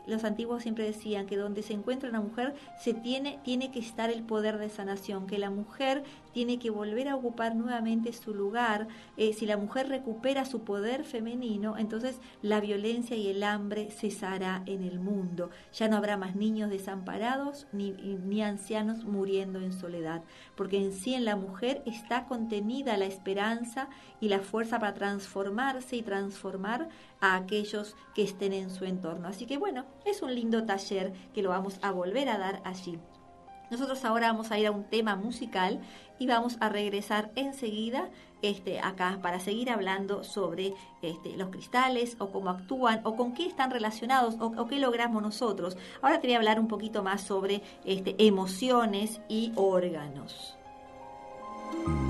los 0.06 0.24
antiguos 0.24 0.62
siempre 0.62 0.85
decían 0.85 1.26
que 1.26 1.37
donde 1.37 1.62
se 1.62 1.72
encuentra 1.72 2.09
una 2.09 2.20
mujer 2.20 2.54
se 2.80 2.94
tiene, 2.94 3.38
tiene 3.44 3.70
que 3.70 3.80
estar 3.80 4.11
el 4.11 4.22
poder 4.22 4.59
de 4.59 4.68
sanación, 4.68 5.26
que 5.26 5.38
la 5.38 5.50
mujer 5.50 6.04
tiene 6.37 6.59
que 6.59 6.68
volver 6.68 7.09
a 7.09 7.16
ocupar 7.16 7.57
nuevamente 7.57 8.12
su 8.12 8.35
lugar. 8.35 8.88
Eh, 9.16 9.33
si 9.33 9.46
la 9.46 9.57
mujer 9.57 9.88
recupera 9.88 10.44
su 10.44 10.64
poder 10.64 11.07
femenino, 11.07 11.79
entonces 11.79 12.20
la 12.42 12.61
violencia 12.61 13.16
y 13.16 13.29
el 13.29 13.42
hambre 13.42 13.90
cesará 13.90 14.62
en 14.66 14.83
el 14.83 15.01
mundo. 15.01 15.49
Ya 15.72 15.88
no 15.88 15.96
habrá 15.96 16.18
más 16.18 16.37
niños 16.37 16.68
desamparados 16.68 17.68
ni, 17.72 17.92
ni 17.92 18.42
ancianos 18.42 19.05
muriendo 19.05 19.62
en 19.62 19.72
soledad, 19.72 20.25
porque 20.57 20.77
en 20.77 20.92
sí 20.92 21.14
en 21.14 21.25
la 21.25 21.37
mujer 21.37 21.83
está 21.87 22.27
contenida 22.27 22.99
la 22.99 23.07
esperanza 23.07 23.88
y 24.20 24.29
la 24.29 24.40
fuerza 24.40 24.79
para 24.79 24.92
transformarse 24.92 25.96
y 25.96 26.03
transformar 26.03 26.90
a 27.18 27.37
aquellos 27.37 27.96
que 28.14 28.25
estén 28.25 28.53
en 28.53 28.68
su 28.68 28.85
entorno. 28.85 29.27
Así 29.27 29.46
que 29.46 29.57
bueno, 29.57 29.87
es 30.05 30.20
un 30.20 30.35
lindo 30.35 30.66
taller 30.66 31.14
que 31.33 31.40
lo 31.40 31.49
vamos 31.49 31.79
a 31.81 31.92
volver 31.92 32.29
a 32.29 32.37
dar 32.37 32.61
allí. 32.64 32.99
Nosotros 33.70 34.05
ahora 34.05 34.29
vamos 34.29 34.53
a 34.53 34.59
ir 34.59 34.66
a 34.68 34.70
un 34.70 34.85
tema 34.85 35.16
musical 35.16 35.81
y 36.18 36.26
vamos 36.26 36.57
a 36.61 36.68
regresar 36.68 37.31
enseguida 37.35 38.09
este, 38.42 38.81
acá 38.81 39.18
para 39.22 39.40
seguir 39.40 39.70
hablando 39.70 40.22
sobre 40.22 40.74
este, 41.02 41.37
los 41.37 41.48
cristales 41.48 42.16
o 42.18 42.31
cómo 42.31 42.50
actúan 42.50 43.00
o 43.05 43.16
con 43.16 43.35
qué 43.35 43.46
están 43.46 43.70
relacionados 43.70 44.37
o, 44.40 44.66
qué 44.66 44.79
logramos 44.79 45.22
nosotros. 45.22 45.76
Ahora 46.02 46.20
te 46.20 46.26
voy 46.26 46.35
a 46.35 46.38
hablar 46.38 46.61
un 46.61 46.68
poquito 46.68 47.02
más 47.02 47.22
sobre 47.22 47.62
este, 47.85 48.14
emociones 48.18 49.20
y 49.29 49.52
órganos. 49.57 50.57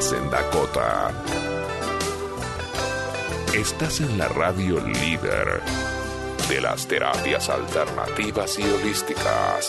en 0.00 0.30
Dakota. 0.30 1.10
Estás 3.54 4.00
en 4.00 4.16
la 4.16 4.26
radio 4.26 4.80
líder 4.80 5.60
de 6.48 6.60
las 6.62 6.86
terapias 6.88 7.50
alternativas 7.50 8.58
y 8.58 8.62
holísticas. 8.62 9.68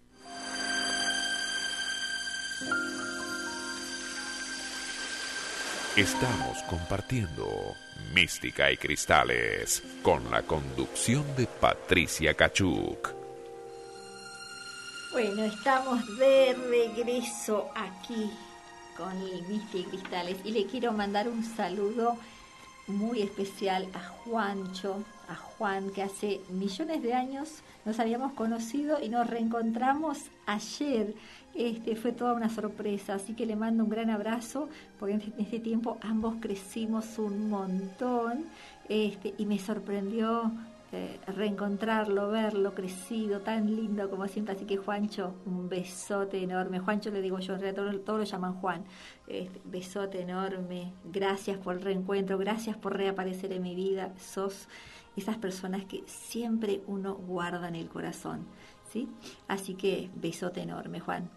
Estamos 5.97 6.63
compartiendo 6.69 7.75
Mística 8.15 8.71
y 8.71 8.77
Cristales 8.77 9.83
con 10.03 10.31
la 10.31 10.43
conducción 10.43 11.25
de 11.37 11.47
Patricia 11.47 12.35
Cachuc. 12.35 13.20
Bueno, 15.13 15.43
estamos 15.43 16.07
de 16.19 16.55
regreso 16.55 17.69
aquí 17.75 18.31
con 18.97 19.11
el 19.11 19.43
Mística 19.49 19.79
y 19.79 19.83
Cristales 19.83 20.37
y 20.45 20.53
le 20.53 20.67
quiero 20.67 20.93
mandar 20.93 21.29
un 21.29 21.43
saludo 21.43 22.17
muy 22.87 23.21
especial 23.21 23.89
a 23.93 23.99
Juancho, 23.99 25.03
a 25.29 25.35
Juan, 25.35 25.91
que 25.91 26.05
hace 26.05 26.41
millones 26.49 27.03
de 27.03 27.15
años 27.15 27.49
nos 27.85 27.99
habíamos 27.99 28.35
conocido 28.35 29.03
y 29.03 29.09
nos 29.09 29.27
reencontramos 29.27 30.19
ayer. 30.47 31.15
Este, 31.57 31.97
fue 31.97 32.13
toda 32.13 32.35
una 32.35 32.49
sorpresa, 32.49 33.15
así 33.15 33.35
que 33.35 33.47
le 33.47 33.57
mando 33.57 33.83
un 33.83 33.91
gran 33.91 34.11
abrazo, 34.11 34.69
porque 35.01 35.15
en 35.15 35.35
este 35.39 35.59
tiempo 35.59 35.99
ambos 36.03 36.37
crecimos 36.41 37.19
un 37.19 37.51
montón 37.51 38.45
este, 38.89 39.35
y 39.39 39.47
me 39.47 39.59
sorprendió 39.59 40.53
eh, 40.93 41.21
reencontrarlo, 41.29 42.31
verlo 42.31 42.75
crecido, 42.75 43.41
tan 43.41 43.75
lindo 43.75 44.11
como 44.11 44.27
siempre. 44.27 44.57
Así 44.57 44.65
que 44.65 44.77
Juancho, 44.77 45.35
un 45.47 45.69
besote 45.69 46.43
enorme. 46.43 46.81
Juancho 46.81 47.11
le 47.11 47.23
digo 47.23 47.39
yo, 47.39 47.55
en 47.55 47.61
realidad 47.61 47.97
todos, 48.05 48.19
lo 48.19 48.25
llaman 48.25 48.55
Juan. 48.55 48.85
Este, 49.29 49.61
besote 49.65 50.21
enorme. 50.23 50.93
Gracias 51.05 51.59
por 51.59 51.77
el 51.77 51.83
reencuentro, 51.83 52.39
gracias 52.39 52.77
por 52.77 52.97
reaparecer 52.97 53.53
en 53.53 53.63
mi 53.63 53.75
vida. 53.75 54.13
Sos 54.19 54.69
esas 55.17 55.39
personas 55.39 55.85
que 55.85 56.03
siempre 56.07 56.83
uno 56.87 57.15
guarda 57.15 57.69
en 57.69 57.77
el 57.77 57.89
corazón. 57.89 58.47
¿sí? 58.93 59.09
Así 59.49 59.75
que 59.75 60.11
besote 60.17 60.61
enorme, 60.63 61.01
Juan. 61.01 61.31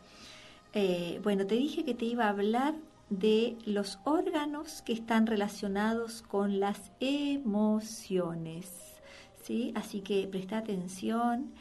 Eh, 0.73 1.19
bueno, 1.23 1.45
te 1.45 1.55
dije 1.55 1.85
que 1.85 1.93
te 1.93 2.05
iba 2.05 2.25
a 2.25 2.29
hablar 2.29 2.73
de 3.09 3.57
los 3.65 3.99
órganos 4.05 4.81
que 4.81 4.93
están 4.93 5.27
relacionados 5.27 6.23
con 6.23 6.59
las 6.59 6.91
emociones. 6.99 8.92
¿Sí? 9.43 9.71
Así 9.75 10.01
que 10.01 10.27
presta 10.27 10.57
atención. 10.57 11.51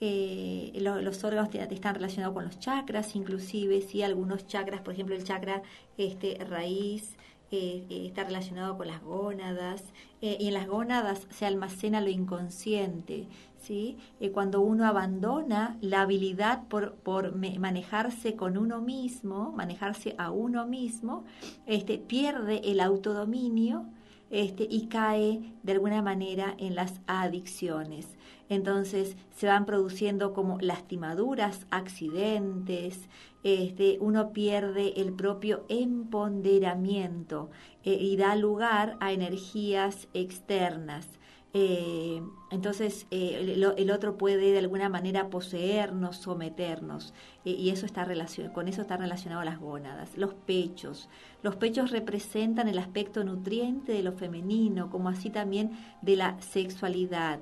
Eh, 0.00 0.72
los 0.80 1.22
órganos 1.22 1.54
están 1.54 1.94
relacionados 1.94 2.34
con 2.34 2.44
los 2.44 2.58
chakras, 2.58 3.14
inclusive, 3.14 3.82
¿sí? 3.82 4.02
algunos 4.02 4.46
chakras, 4.48 4.80
por 4.80 4.94
ejemplo, 4.94 5.14
el 5.14 5.22
chakra 5.22 5.62
este, 5.96 6.38
raíz 6.44 7.14
eh, 7.52 7.84
eh, 7.88 8.06
está 8.06 8.24
relacionado 8.24 8.76
con 8.76 8.88
las 8.88 9.00
gónadas, 9.02 9.84
y 10.20 10.46
en 10.46 10.54
las 10.54 10.68
gónadas 10.68 11.26
se 11.30 11.46
almacena 11.46 12.00
lo 12.00 12.08
inconsciente. 12.08 13.26
¿sí? 13.60 13.96
cuando 14.32 14.60
uno 14.60 14.86
abandona 14.86 15.76
la 15.80 16.02
habilidad 16.02 16.64
por, 16.68 16.94
por 16.94 17.36
manejarse 17.36 18.34
con 18.34 18.56
uno 18.56 18.80
mismo, 18.80 19.52
manejarse 19.52 20.16
a 20.18 20.30
uno 20.32 20.66
mismo, 20.66 21.24
este, 21.66 21.98
pierde 21.98 22.60
el 22.64 22.80
autodominio 22.80 23.86
este, 24.32 24.66
y 24.68 24.88
cae 24.88 25.54
de 25.62 25.72
alguna 25.72 26.02
manera 26.02 26.54
en 26.58 26.74
las 26.74 27.00
adicciones. 27.06 28.16
Entonces 28.48 29.16
se 29.30 29.46
van 29.46 29.66
produciendo 29.66 30.32
como 30.32 30.58
lastimaduras, 30.58 31.66
accidentes, 31.70 33.08
este, 33.44 33.98
uno 34.00 34.32
pierde 34.32 35.00
el 35.00 35.12
propio 35.12 35.64
empoderamiento 35.68 37.50
eh, 37.84 37.92
y 37.92 38.16
da 38.16 38.34
lugar 38.34 38.96
a 39.00 39.12
energías 39.12 40.08
externas. 40.14 41.06
Eh, 41.54 42.22
entonces 42.50 43.06
eh, 43.10 43.54
el, 43.76 43.90
otro 43.90 44.16
puede 44.16 44.52
de 44.52 44.58
alguna 44.58 44.88
manera 44.88 45.28
poseernos, 45.28 46.16
someternos, 46.16 47.12
eh, 47.44 47.50
y 47.50 47.68
eso 47.70 47.84
está 47.84 48.06
con 48.54 48.68
eso 48.68 48.82
está 48.82 48.96
relacionado 48.96 49.44
las 49.44 49.60
gónadas. 49.60 50.16
Los 50.16 50.34
pechos. 50.34 51.08
Los 51.42 51.56
pechos 51.56 51.90
representan 51.90 52.68
el 52.68 52.78
aspecto 52.78 53.22
nutriente 53.24 53.92
de 53.92 54.02
lo 54.02 54.12
femenino, 54.12 54.90
como 54.90 55.08
así 55.10 55.30
también 55.30 55.72
de 56.00 56.16
la 56.16 56.40
sexualidad. 56.40 57.40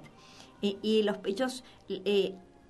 y 0.63 1.03
los 1.05 1.19
pechos 1.19 1.65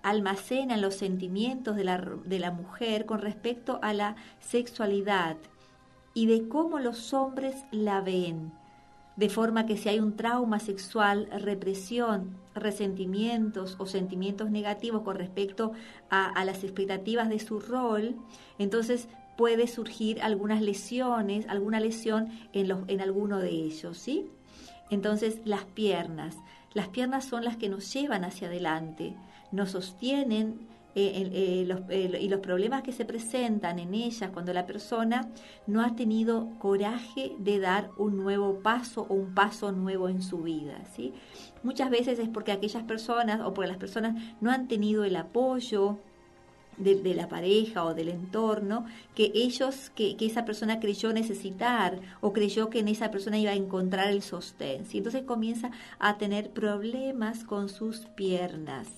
almacenan 0.03 0.81
los 0.81 0.94
sentimientos 0.94 1.76
de 1.76 1.85
la, 1.85 1.98
de 2.24 2.38
la 2.38 2.53
mujer 2.53 3.05
con 3.07 3.20
respecto 3.20 3.81
a 3.83 3.92
la 3.92 4.16
sexualidad 4.38 5.37
y 6.14 6.26
de 6.26 6.48
cómo 6.48 6.79
los 6.79 7.12
hombres 7.12 7.64
la 7.72 8.00
ven 8.00 8.53
de 9.21 9.29
forma 9.29 9.66
que 9.66 9.77
si 9.77 9.91
hay 9.91 10.01
un 10.01 10.16
trauma 10.16 10.61
sexual, 10.61 11.29
represión, 11.31 12.39
resentimientos 12.55 13.77
o 13.79 13.85
sentimientos 13.85 14.51
negativos 14.51 15.03
con 15.03 15.14
respecto 15.14 15.73
a, 16.09 16.43
las 16.47 16.64
expectativas 16.64 17.29
de 17.29 17.39
su 17.39 17.61
rol, 17.61 18.16
entonces 18.59 19.09
puede 19.37 19.66
surgir 19.66 20.23
algunas 20.23 20.62
lesiones, 20.62 21.47
alguna 21.49 21.81
lesión 21.81 22.31
en, 22.55 22.68
los, 22.68 22.89
en 22.89 23.03
alguno 23.03 23.41
de 23.41 23.51
ellos, 23.51 23.99
¿sí? 23.99 24.31
Entonces 24.89 25.41
las 25.45 25.64
piernas, 25.66 26.35
las 26.73 26.89
piernas 26.89 27.27
son 27.27 27.45
las 27.45 27.59
que 27.59 27.68
nos 27.68 27.93
llevan 27.93 28.25
hacia 28.25 28.49
adelante, 28.49 29.12
nos 29.53 29.73
sostienen 29.73 30.66
eh, 30.95 31.66
eh, 31.88 32.18
y 32.20 32.28
los 32.28 32.41
problemas 32.41 32.82
que 32.82 32.93
se 32.93 33.05
presentan 33.05 33.78
en 33.78 33.95
ellas 33.95 34.30
cuando 34.32 34.53
la 34.53 34.66
persona 34.66 35.28
no 35.66 35.82
ha 35.82 35.95
tenido 35.95 36.49
coraje 36.59 37.32
de 37.38 37.61
dar 37.61 37.91
un 37.97 38.16
nuevo 38.16 38.61
paso 38.61 39.07
o 39.09 39.14
un 39.14 39.34
paso 39.34 39.70
nuevo 39.70 40.09
en 40.09 40.22
su 40.22 40.38
vida. 40.38 40.80
¿sí? 40.95 41.14
Muchas 41.62 41.91
veces 41.91 42.18
es 42.18 42.28
porque 42.28 42.53
aquellas 42.53 42.82
personas 42.82 43.41
o 43.41 43.55
porque 43.55 43.68
las 43.68 43.78
personas 43.78 44.20
no 44.41 44.51
han 44.51 44.66
tenido 44.66 45.05
el 45.05 45.16
apoyo, 45.16 45.99
de, 46.80 47.14
la 47.14 47.28
pareja 47.28 47.84
o 47.84 47.95
del 47.95 48.09
entorno 48.09 48.86
que 49.14 49.30
ellos, 49.34 49.91
que, 49.95 50.16
que, 50.16 50.26
esa 50.26 50.45
persona 50.45 50.80
creyó 50.80 51.12
necesitar 51.12 52.01
o 52.20 52.32
creyó 52.32 52.70
que 52.70 52.80
en 52.80 52.88
esa 52.88 53.11
persona 53.11 53.38
iba 53.38 53.51
a 53.51 53.55
encontrar 53.55 54.09
el 54.09 54.22
sostén. 54.22 54.86
¿sí? 54.86 54.99
Entonces 54.99 55.24
comienza 55.24 55.70
a 55.99 56.16
tener 56.16 56.51
problemas 56.51 57.45
con 57.45 57.68
sus 57.68 58.07
piernas. 58.07 58.88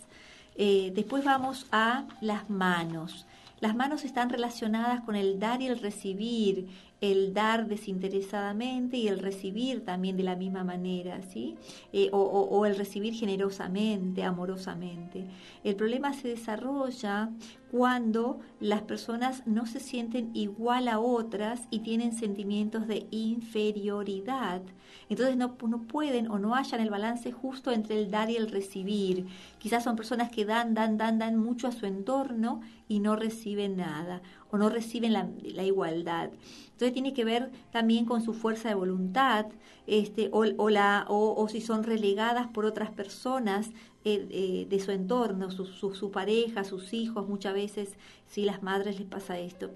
Eh, 0.57 0.93
después 0.95 1.25
vamos 1.25 1.67
a 1.73 2.05
las 2.21 2.49
manos. 2.51 3.27
Las 3.61 3.77
manos 3.77 4.05
están 4.05 4.29
relacionadas 4.29 5.03
con 5.03 5.15
el 5.15 5.39
dar 5.39 5.63
y 5.63 5.69
el 5.69 5.79
recibir, 5.79 6.67
el 7.01 7.33
dar 7.33 7.69
desinteresadamente 7.69 8.97
y 8.97 9.07
el 9.07 9.21
recibir 9.21 9.85
también 9.85 10.17
de 10.17 10.25
la 10.25 10.35
misma 10.35 10.65
manera, 10.65 11.23
¿sí? 11.23 11.57
Eh, 11.93 12.09
o, 12.13 12.19
o, 12.19 12.67
el 12.67 12.77
recibir 12.77 13.15
generosamente, 13.15 14.25
amorosamente. 14.25 15.27
El 15.63 15.77
problema 15.77 16.13
se 16.13 16.27
desarrolla 16.27 17.31
cuando 17.73 18.39
las 18.61 18.83
personas 18.83 19.47
no 19.47 19.65
se 19.65 19.81
sienten 19.81 20.31
igual 20.35 20.89
a 20.89 21.01
otras 21.01 21.63
y 21.71 21.79
tienen 21.79 22.13
sentimientos 22.13 22.87
de 22.87 23.07
inferioridad. 23.11 24.61
Entonces 25.09 25.39
no, 25.39 25.57
no 25.67 25.81
pueden 25.85 26.31
o 26.31 26.39
no 26.39 26.55
hallan 26.55 26.83
el 26.83 26.91
balance 26.91 27.33
justo 27.33 27.73
entre 27.73 27.99
el 27.99 28.11
dar 28.11 28.29
y 28.29 28.37
el 28.37 28.51
recibir. 28.51 29.27
Quizás 29.59 29.85
son 29.85 29.97
personas 29.97 30.31
que 30.31 30.45
dan, 30.45 30.75
dan, 30.75 30.99
dan, 30.99 31.19
dan 31.19 31.39
mucho 31.39 31.67
a 31.67 31.73
su 31.73 31.87
entorno 31.87 32.61
y 32.89 33.01
no 33.01 33.17
reciben 33.17 33.79
nada 33.79 34.21
o 34.51 34.59
no 34.59 34.69
reciben 34.69 35.15
la, 35.15 35.65
igualdad. 35.65 36.29
Entonces 36.73 36.93
tiene 36.93 37.15
que 37.15 37.25
ver 37.25 37.51
también 37.71 38.05
con 38.05 38.21
su 38.21 38.35
fuerza 38.35 38.69
de 38.69 38.75
voluntad 38.75 39.47
este, 39.87 40.29
o, 40.31 40.69
la, 40.69 41.07
o 41.09 41.49
si 41.49 41.63
son 41.63 41.85
relegadas 41.85 42.49
por 42.49 42.67
otras 42.67 42.91
personas 42.91 43.71
eh, 44.05 44.27
eh, 44.31 44.67
de 44.69 44.81
su 44.81 44.91
entorno, 44.91 45.51
su, 45.51 46.11
pareja, 46.11 46.65
sus 46.65 46.93
hijos, 46.93 47.29
muchas 47.29 47.55
veces, 47.55 47.97
si 48.27 48.45
las 48.45 48.63
madres 48.63 48.99
les 48.99 49.09
pasa 49.09 49.39
esto. 49.39 49.71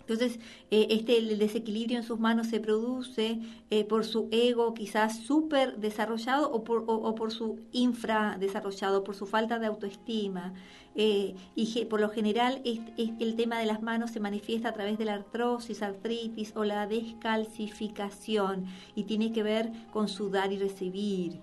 Entonces, 0.00 0.40
eh, 0.70 0.88
este 0.90 1.18
el 1.18 1.38
desequilibrio 1.38 1.96
en 1.96 2.02
sus 2.02 2.18
manos 2.18 2.48
se 2.48 2.60
produce 2.60 3.38
por 3.88 4.04
su 4.04 4.28
ego 4.32 4.74
quizás 4.74 5.20
súper 5.20 5.78
desarrollado 5.78 6.50
o 6.50 6.64
por, 6.64 6.84
o, 6.88 7.14
por 7.14 7.30
su 7.30 7.60
infra 7.70 8.36
desarrollado, 8.38 9.04
por 9.04 9.14
su 9.14 9.26
falta 9.26 9.58
de 9.58 9.66
autoestima. 9.66 10.54
Eh, 10.94 11.34
y 11.54 11.84
por 11.86 12.00
lo 12.00 12.10
general 12.10 12.60
es, 12.64 12.80
el 12.98 13.34
tema 13.36 13.58
de 13.58 13.66
las 13.66 13.82
manos 13.82 14.10
se 14.10 14.20
manifiesta 14.20 14.68
a 14.68 14.72
través 14.74 14.98
de 14.98 15.06
la 15.06 15.14
artrosis, 15.14 15.82
artritis 15.82 16.52
o 16.54 16.64
la 16.64 16.86
descalcificación 16.86 18.66
y 18.94 19.04
tiene 19.04 19.32
que 19.32 19.42
ver 19.42 19.72
con 19.90 20.08
sudar 20.08 20.52
y 20.52 20.58
recibir. 20.58 21.40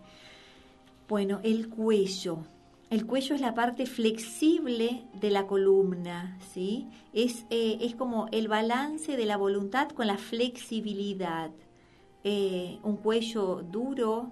Bueno, 1.10 1.40
el 1.42 1.70
cuello. 1.70 2.44
El 2.92 3.08
cuello 3.08 3.34
es 3.34 3.42
la 3.42 3.56
parte 3.56 3.88
flexible 3.88 5.02
de 5.20 5.32
la 5.32 5.48
columna, 5.48 6.38
¿sí? 6.54 6.88
Es, 7.14 7.48
eh, 7.50 7.80
es 7.82 7.96
como 7.96 8.28
el 8.32 8.48
balance 8.48 9.18
de 9.18 9.26
la 9.26 9.36
voluntad 9.36 9.90
con 9.90 10.06
la 10.06 10.20
flexibilidad. 10.20 11.50
Eh, 12.24 12.78
un 12.84 12.98
cuello 12.98 13.64
duro, 13.72 14.32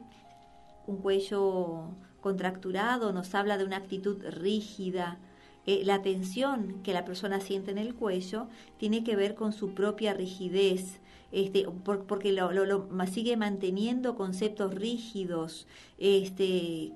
un 0.86 0.98
cuello 0.98 1.86
contracturado 2.22 3.12
nos 3.12 3.34
habla 3.34 3.58
de 3.58 3.66
una 3.66 3.78
actitud 3.78 4.24
rígida. 4.30 5.18
Eh, 5.66 5.82
la 5.84 6.04
tensión 6.04 6.84
que 6.84 6.94
la 6.94 7.06
persona 7.06 7.40
siente 7.40 7.72
en 7.72 7.80
el 7.80 7.96
cuello 7.96 8.50
tiene 8.78 9.04
que 9.04 9.16
ver 9.16 9.34
con 9.34 9.52
su 9.52 9.74
propia 9.74 10.14
rigidez, 10.14 11.00
este, 11.32 11.66
porque 12.08 12.32
lo, 12.32 12.52
lo, 12.52 12.88
sigue 13.08 13.38
manteniendo 13.38 14.16
conceptos 14.16 14.74
rígidos, 14.74 15.68
este, 15.98 16.94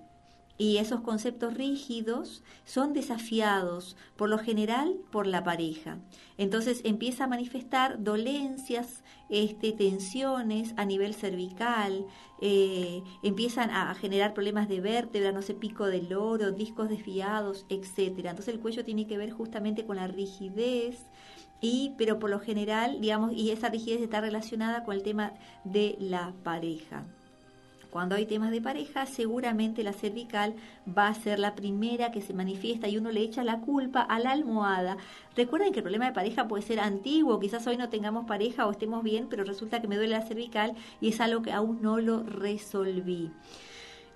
y 0.62 0.78
esos 0.78 1.02
conceptos 1.02 1.56
rígidos 1.56 2.44
son 2.66 2.94
desafiados 2.94 3.98
por 4.16 4.30
lo 4.30 4.38
general 4.38 4.96
por 5.12 5.26
la 5.26 5.44
pareja. 5.44 5.98
Entonces 6.38 6.82
empieza 6.84 7.24
a 7.24 7.28
manifestar 7.28 8.04
dolencias, 8.04 9.02
este, 9.30 9.72
tensiones 9.72 10.76
a 10.78 10.86
nivel 10.86 11.16
cervical, 11.16 12.06
eh, 12.42 13.02
empiezan 13.24 13.72
a 13.72 13.96
generar 13.96 14.36
problemas 14.36 14.70
de 14.70 14.82
vértebra, 14.82 15.32
no 15.32 15.42
sé, 15.42 15.56
pico 15.56 15.88
del 15.88 16.14
oro, 16.14 16.52
discos 16.52 16.90
desviados, 16.90 17.66
etcétera. 17.70 18.30
Entonces 18.30 18.54
el 18.54 18.60
cuello 18.60 18.86
tiene 18.86 19.08
que 19.08 19.18
ver 19.18 19.32
justamente 19.32 19.88
con 19.88 19.96
la 19.96 20.08
rigidez, 20.08 21.08
y 21.62 21.94
pero 21.98 22.20
por 22.20 22.30
lo 22.30 22.40
general, 22.40 23.00
digamos, 23.00 23.34
y 23.34 23.52
esa 23.52 23.70
rigidez 23.70 24.02
está 24.02 24.20
relacionada 24.20 24.84
con 24.84 24.96
el 24.96 25.04
tema 25.04 25.34
de 25.64 25.96
la 26.00 26.34
pareja. 26.44 27.06
Cuando 27.92 28.16
hay 28.16 28.26
temas 28.26 28.52
de 28.52 28.62
pareja, 28.62 29.06
seguramente 29.06 29.84
la 29.84 29.92
cervical 29.92 30.56
va 30.88 31.10
a 31.10 31.14
ser 31.14 31.40
la 31.40 31.56
primera 31.56 32.12
que 32.12 32.22
se 32.22 32.34
manifiesta 32.34 32.88
y 32.88 32.98
uno 32.98 33.12
le 33.12 33.20
echa 33.20 33.44
la 33.44 33.60
culpa 33.60 34.00
a 34.00 34.18
la 34.18 34.32
almohada. 34.32 34.96
Recuerden 35.36 35.74
que 35.74 35.80
el 35.80 35.84
problema 35.84 36.06
de 36.06 36.14
pareja 36.14 36.48
puede 36.48 36.64
ser 36.64 36.80
antiguo, 36.80 37.42
quizás 37.42 37.68
hoy 37.68 37.76
no 37.76 37.90
tengamos 37.90 38.26
pareja 38.26 38.66
o 38.66 38.72
estemos 38.72 39.04
bien, 39.04 39.28
pero 39.30 39.44
resulta 39.44 39.82
que 39.82 39.90
me 39.90 39.98
duele 39.98 40.16
la 40.18 40.26
cervical 40.26 40.74
y 41.02 41.10
es 41.10 41.20
algo 41.20 41.42
que 41.42 41.52
aún 41.52 41.82
no 41.82 42.00
lo 42.00 42.24
resolví. 42.24 43.30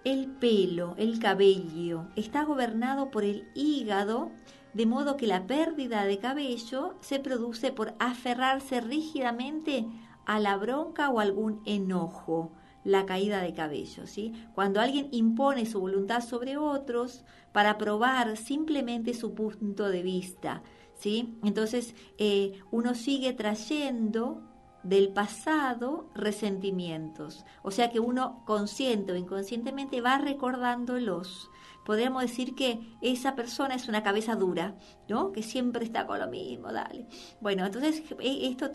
El 0.05 0.27
pelo, 0.27 0.95
el 0.97 1.19
cabello, 1.19 2.05
está 2.15 2.45
gobernado 2.45 3.11
por 3.11 3.25
el 3.25 3.49
hígado, 3.55 4.31
de 4.75 4.85
modo 4.85 5.15
que 5.15 5.25
la 5.25 5.47
pérdida 5.47 6.03
de 6.03 6.19
cabello 6.19 6.95
se 6.99 7.19
produce 7.19 7.71
por 7.71 7.93
aferrarse 7.97 8.81
rígidamente 8.81 9.87
a 10.25 10.37
la 10.37 10.57
bronca 10.57 11.09
o 11.09 11.21
algún 11.21 11.61
enojo 11.65 12.51
la 12.83 13.05
caída 13.05 13.41
de 13.41 13.53
cabello. 13.53 14.05
¿sí? 14.05 14.33
Cuando 14.53 14.81
alguien 14.81 15.07
impone 15.11 15.65
su 15.65 15.79
voluntad 15.79 16.21
sobre 16.21 16.57
otros 16.57 17.23
para 17.53 17.77
probar 17.77 18.35
simplemente 18.35 19.13
su 19.13 19.33
punto 19.33 19.87
de 19.87 20.03
vista. 20.03 20.61
¿sí? 20.93 21.37
Entonces 21.41 21.95
eh, 22.17 22.59
uno 22.69 22.95
sigue 22.95 23.31
trayendo 23.31 24.41
del 24.83 25.07
pasado 25.07 26.09
resentimientos. 26.13 27.45
O 27.63 27.71
sea 27.71 27.91
que 27.91 28.01
uno 28.01 28.43
consciente 28.45 29.13
o 29.13 29.15
inconscientemente 29.15 30.01
va 30.01 30.17
recordándolos 30.17 31.49
podríamos 31.85 32.23
decir 32.23 32.55
que 32.55 32.79
esa 33.01 33.35
persona 33.35 33.75
es 33.75 33.87
una 33.87 34.03
cabeza 34.03 34.35
dura, 34.35 34.75
¿no? 35.07 35.31
Que 35.31 35.43
siempre 35.43 35.85
está 35.85 36.05
con 36.05 36.19
lo 36.19 36.27
mismo, 36.27 36.73
dale. 36.73 37.07
Bueno, 37.39 37.65
entonces 37.65 38.03
e, 38.19 38.47
esto 38.47 38.71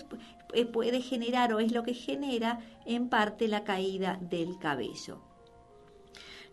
eh, 0.55 0.65
puede 0.65 1.03
generar 1.03 1.53
o 1.53 1.61
es 1.61 1.73
lo 1.73 1.83
que 1.83 1.95
genera 1.95 2.61
en 2.87 3.09
parte 3.09 3.49
la 3.49 3.65
caída 3.65 4.19
del 4.23 4.59
cabello. 4.59 5.30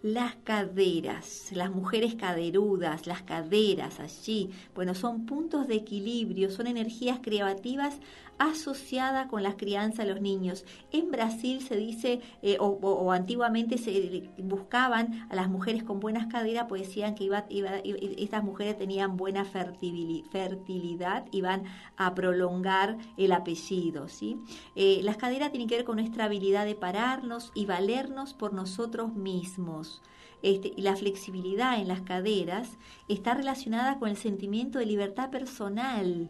Las 0.04 0.36
caderas, 0.44 1.50
las 1.54 1.72
mujeres 1.72 2.14
caderudas, 2.14 3.08
las 3.08 3.24
caderas 3.24 4.00
allí, 4.00 4.52
bueno, 4.76 4.94
son 4.94 5.26
puntos 5.26 5.68
de 5.68 5.74
equilibrio, 5.74 6.52
son 6.52 6.68
energías 6.68 7.20
creativas 7.20 8.00
asociada 8.40 9.28
con 9.28 9.44
la 9.44 9.58
crianza 9.58 10.04
de 10.04 10.14
los 10.14 10.22
niños. 10.22 10.66
En 10.92 11.12
Brasil 11.12 11.62
se 11.62 11.76
dice, 11.76 12.22
eh, 12.42 12.58
o, 12.60 13.12
antiguamente 13.12 13.78
se 13.78 14.30
buscaban 14.38 15.28
a 15.30 15.36
las 15.36 15.50
mujeres 15.50 15.84
con 15.84 16.00
buenas 16.00 16.28
caderas, 16.28 16.66
pues 16.70 16.84
decían 16.84 17.16
que 17.16 17.26
iba, 17.26 17.46
estas 18.18 18.44
mujeres 18.44 18.78
tenían 18.78 19.18
buena 19.18 19.46
fertilidad, 19.46 21.26
iban 21.32 21.64
a 21.96 22.14
prolongar 22.14 22.98
el 23.18 23.32
apellido. 23.32 24.08
¿sí? 24.08 24.38
Eh, 24.76 25.02
las 25.04 25.18
caderas 25.18 25.52
tienen 25.52 25.68
que 25.68 25.76
ver 25.78 25.86
con 25.86 25.98
nuestra 25.98 26.26
habilidad 26.26 26.66
de 26.66 26.76
pararnos 26.76 27.52
y 27.56 27.66
valernos 27.66 28.34
por 28.34 28.54
nosotros 28.54 29.14
mismos. 29.14 29.97
Este, 30.44 30.74
la 30.78 30.96
flexibilidad 30.96 31.80
en 31.80 31.88
las 31.88 32.02
caderas 32.02 32.78
está 33.10 33.34
relacionada 33.34 33.98
con 33.98 34.10
el 34.10 34.18
sentimiento 34.18 34.78
de 34.78 34.86
libertad 34.86 35.32
personal 35.32 36.30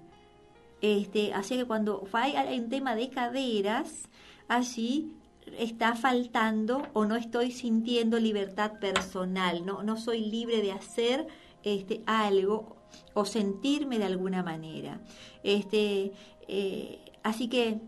este, 0.81 1.33
así 1.33 1.57
que 1.57 1.65
cuando 1.65 2.07
hay 2.13 2.59
un 2.59 2.69
tema 2.69 2.95
de 2.95 3.09
caderas, 3.09 4.09
allí 4.47 5.11
está 5.57 5.95
faltando 5.95 6.83
o 6.93 7.05
no 7.05 7.15
estoy 7.15 7.51
sintiendo 7.51 8.19
libertad 8.19 8.79
personal, 8.79 9.65
no, 9.65 9.81
no 9.83 9.97
soy 9.97 10.21
libre 10.21 10.61
de 10.61 10.71
hacer 10.71 11.27
este, 11.63 12.03
algo 12.05 12.77
o 13.13 13.25
sentirme 13.25 13.97
de 13.97 14.05
alguna 14.05 14.43
manera. 14.43 15.01
Este, 15.43 16.11
eh, 16.47 16.99
así 17.23 17.47
que 17.47 17.79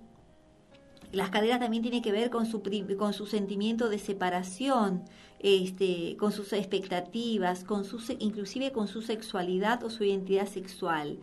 las 1.12 1.30
caderas 1.30 1.60
también 1.60 1.84
tienen 1.84 2.02
que 2.02 2.12
ver 2.12 2.30
con 2.30 2.46
su, 2.46 2.64
con 2.98 3.14
su 3.14 3.26
sentimiento 3.28 3.90
de 3.90 4.00
separación, 4.00 5.04
este, 5.40 6.16
con 6.18 6.32
sus 6.32 6.54
expectativas, 6.54 7.64
con 7.64 7.86
su, 7.86 8.00
inclusive 8.20 8.72
con 8.72 8.88
su 8.88 9.02
sexualidad 9.02 9.84
o 9.84 9.90
su 9.90 10.04
identidad 10.04 10.48
sexual. 10.48 11.20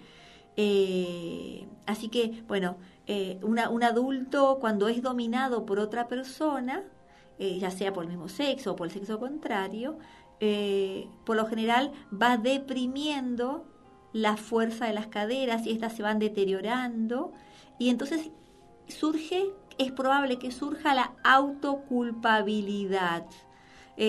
Eh, 0.56 1.66
así 1.86 2.08
que, 2.08 2.42
bueno, 2.48 2.76
eh, 3.06 3.38
un 3.42 3.82
adulto 3.82 4.58
cuando 4.60 4.88
es 4.88 5.02
dominado 5.02 5.66
por 5.66 5.78
otra 5.78 6.08
persona, 6.08 6.84
eh, 7.38 7.58
ya 7.58 7.70
sea 7.70 7.92
por 7.92 8.04
el 8.04 8.10
mismo 8.10 8.28
sexo 8.28 8.72
o 8.72 8.76
por 8.76 8.86
el 8.86 8.92
sexo 8.92 9.18
contrario, 9.18 9.98
por 11.24 11.36
lo 11.36 11.46
general 11.46 11.92
va 12.12 12.36
deprimiendo 12.36 13.64
la 14.12 14.36
fuerza 14.36 14.84
de 14.86 14.92
las 14.92 15.06
caderas 15.06 15.64
y 15.66 15.70
estas 15.70 15.96
se 15.96 16.02
van 16.02 16.18
deteriorando 16.18 17.32
y 17.78 17.88
entonces 17.88 18.30
surge, 18.86 19.46
es 19.78 19.92
probable 19.92 20.38
que 20.38 20.50
surja 20.50 20.94
la 20.94 21.14
autoculpabilidad. 21.24 23.24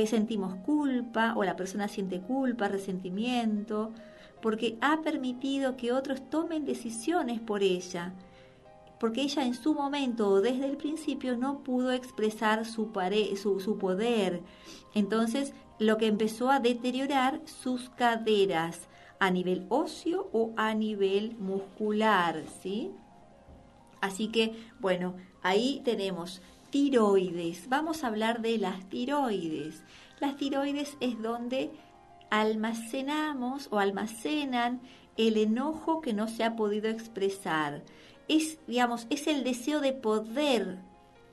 Sentimos 0.05 0.55
culpa 0.65 1.33
o 1.35 1.43
la 1.43 1.55
persona 1.55 1.88
siente 1.88 2.19
culpa, 2.19 2.67
resentimiento, 2.67 3.91
porque 4.41 4.77
ha 4.81 5.01
permitido 5.01 5.77
que 5.77 5.91
otros 5.91 6.29
tomen 6.29 6.65
decisiones 6.65 7.39
por 7.39 7.63
ella, 7.63 8.13
porque 8.99 9.21
ella 9.21 9.45
en 9.45 9.53
su 9.53 9.73
momento 9.73 10.29
o 10.29 10.41
desde 10.41 10.65
el 10.65 10.77
principio 10.77 11.38
no 11.38 11.63
pudo 11.63 11.91
expresar 11.91 12.65
su, 12.65 12.91
su, 13.35 13.77
poder. 13.77 14.41
Entonces, 14.93 15.53
lo 15.79 15.97
que 15.97 16.07
empezó 16.07 16.49
a 16.49 16.59
deteriorar 16.59 17.41
sus 17.45 17.89
caderas 17.89 18.88
a 19.19 19.31
nivel 19.31 19.65
óseo 19.69 20.29
o 20.31 20.53
a 20.57 20.73
nivel 20.73 21.35
muscular, 21.38 22.43
¿sí? 22.61 22.91
Así 24.01 24.27
que, 24.27 24.55
bueno, 24.79 25.15
ahí 25.41 25.81
tenemos 25.83 26.41
tiroides. 26.70 27.70
Vamos 27.70 28.03
a 28.03 28.07
hablar 28.07 28.41
de 28.41 28.57
las 28.57 28.88
tiroides. 28.89 29.84
Las 30.20 30.36
tiroides 30.38 30.97
es 30.99 31.22
donde 31.22 31.72
almacenamos 32.30 33.68
o 33.72 33.80
almacenan 33.80 34.82
el 35.15 35.38
enojo 35.38 36.01
que 36.01 36.13
no 36.13 36.28
se 36.28 36.43
ha 36.43 36.55
podido 36.55 36.89
expresar. 36.89 37.84
Es, 38.28 38.59
digamos, 38.68 39.07
es 39.09 39.28
el 39.28 39.43
deseo 39.43 39.80
de 39.80 39.93
poder 39.93 40.78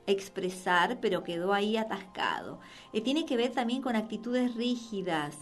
expresar, 0.07 0.99
pero 1.01 1.23
quedó 1.23 1.53
ahí 1.53 1.77
atascado. 1.77 2.59
Eh, 2.93 3.01
tiene 3.01 3.25
que 3.25 3.37
ver 3.37 3.51
también 3.51 3.81
con 3.81 3.95
actitudes 3.95 4.55
rígidas, 4.55 5.35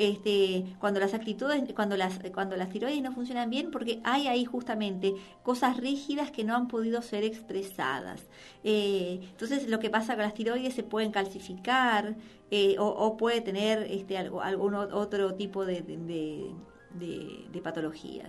este, 0.00 0.64
cuando 0.78 0.98
las 0.98 1.12
actitudes, 1.12 1.62
cuando 1.74 1.94
las, 1.98 2.20
cuando 2.32 2.56
las 2.56 2.70
tiroides 2.70 3.02
no 3.02 3.12
funcionan 3.12 3.50
bien, 3.50 3.70
porque 3.70 4.00
hay 4.02 4.28
ahí 4.28 4.46
justamente 4.46 5.14
cosas 5.42 5.76
rígidas 5.76 6.30
que 6.30 6.42
no 6.42 6.56
han 6.56 6.68
podido 6.68 7.02
ser 7.02 7.22
expresadas. 7.22 8.22
Eh, 8.64 9.20
entonces 9.22 9.68
lo 9.68 9.78
que 9.78 9.90
pasa 9.90 10.14
con 10.14 10.22
las 10.22 10.32
tiroides 10.32 10.72
se 10.72 10.82
pueden 10.84 11.12
calcificar 11.12 12.16
eh, 12.50 12.76
o, 12.78 13.16
puede 13.18 13.42
tener 13.42 13.82
este, 13.90 14.16
algún 14.16 14.74
otro 14.74 15.34
tipo 15.34 15.66
de, 15.66 15.82
de, 15.82 17.60
patología. 17.62 18.26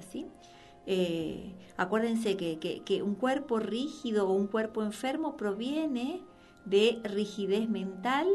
Eh, 0.87 1.53
acuérdense 1.77 2.35
que, 2.35 2.59
que, 2.59 3.01
un 3.01 3.15
cuerpo 3.15 3.59
rígido 3.59 4.27
o 4.27 4.33
un 4.33 4.47
cuerpo 4.47 4.83
enfermo 4.83 5.37
proviene 5.37 6.21
de 6.65 6.99
rigidez 7.05 7.69
mental 7.69 8.27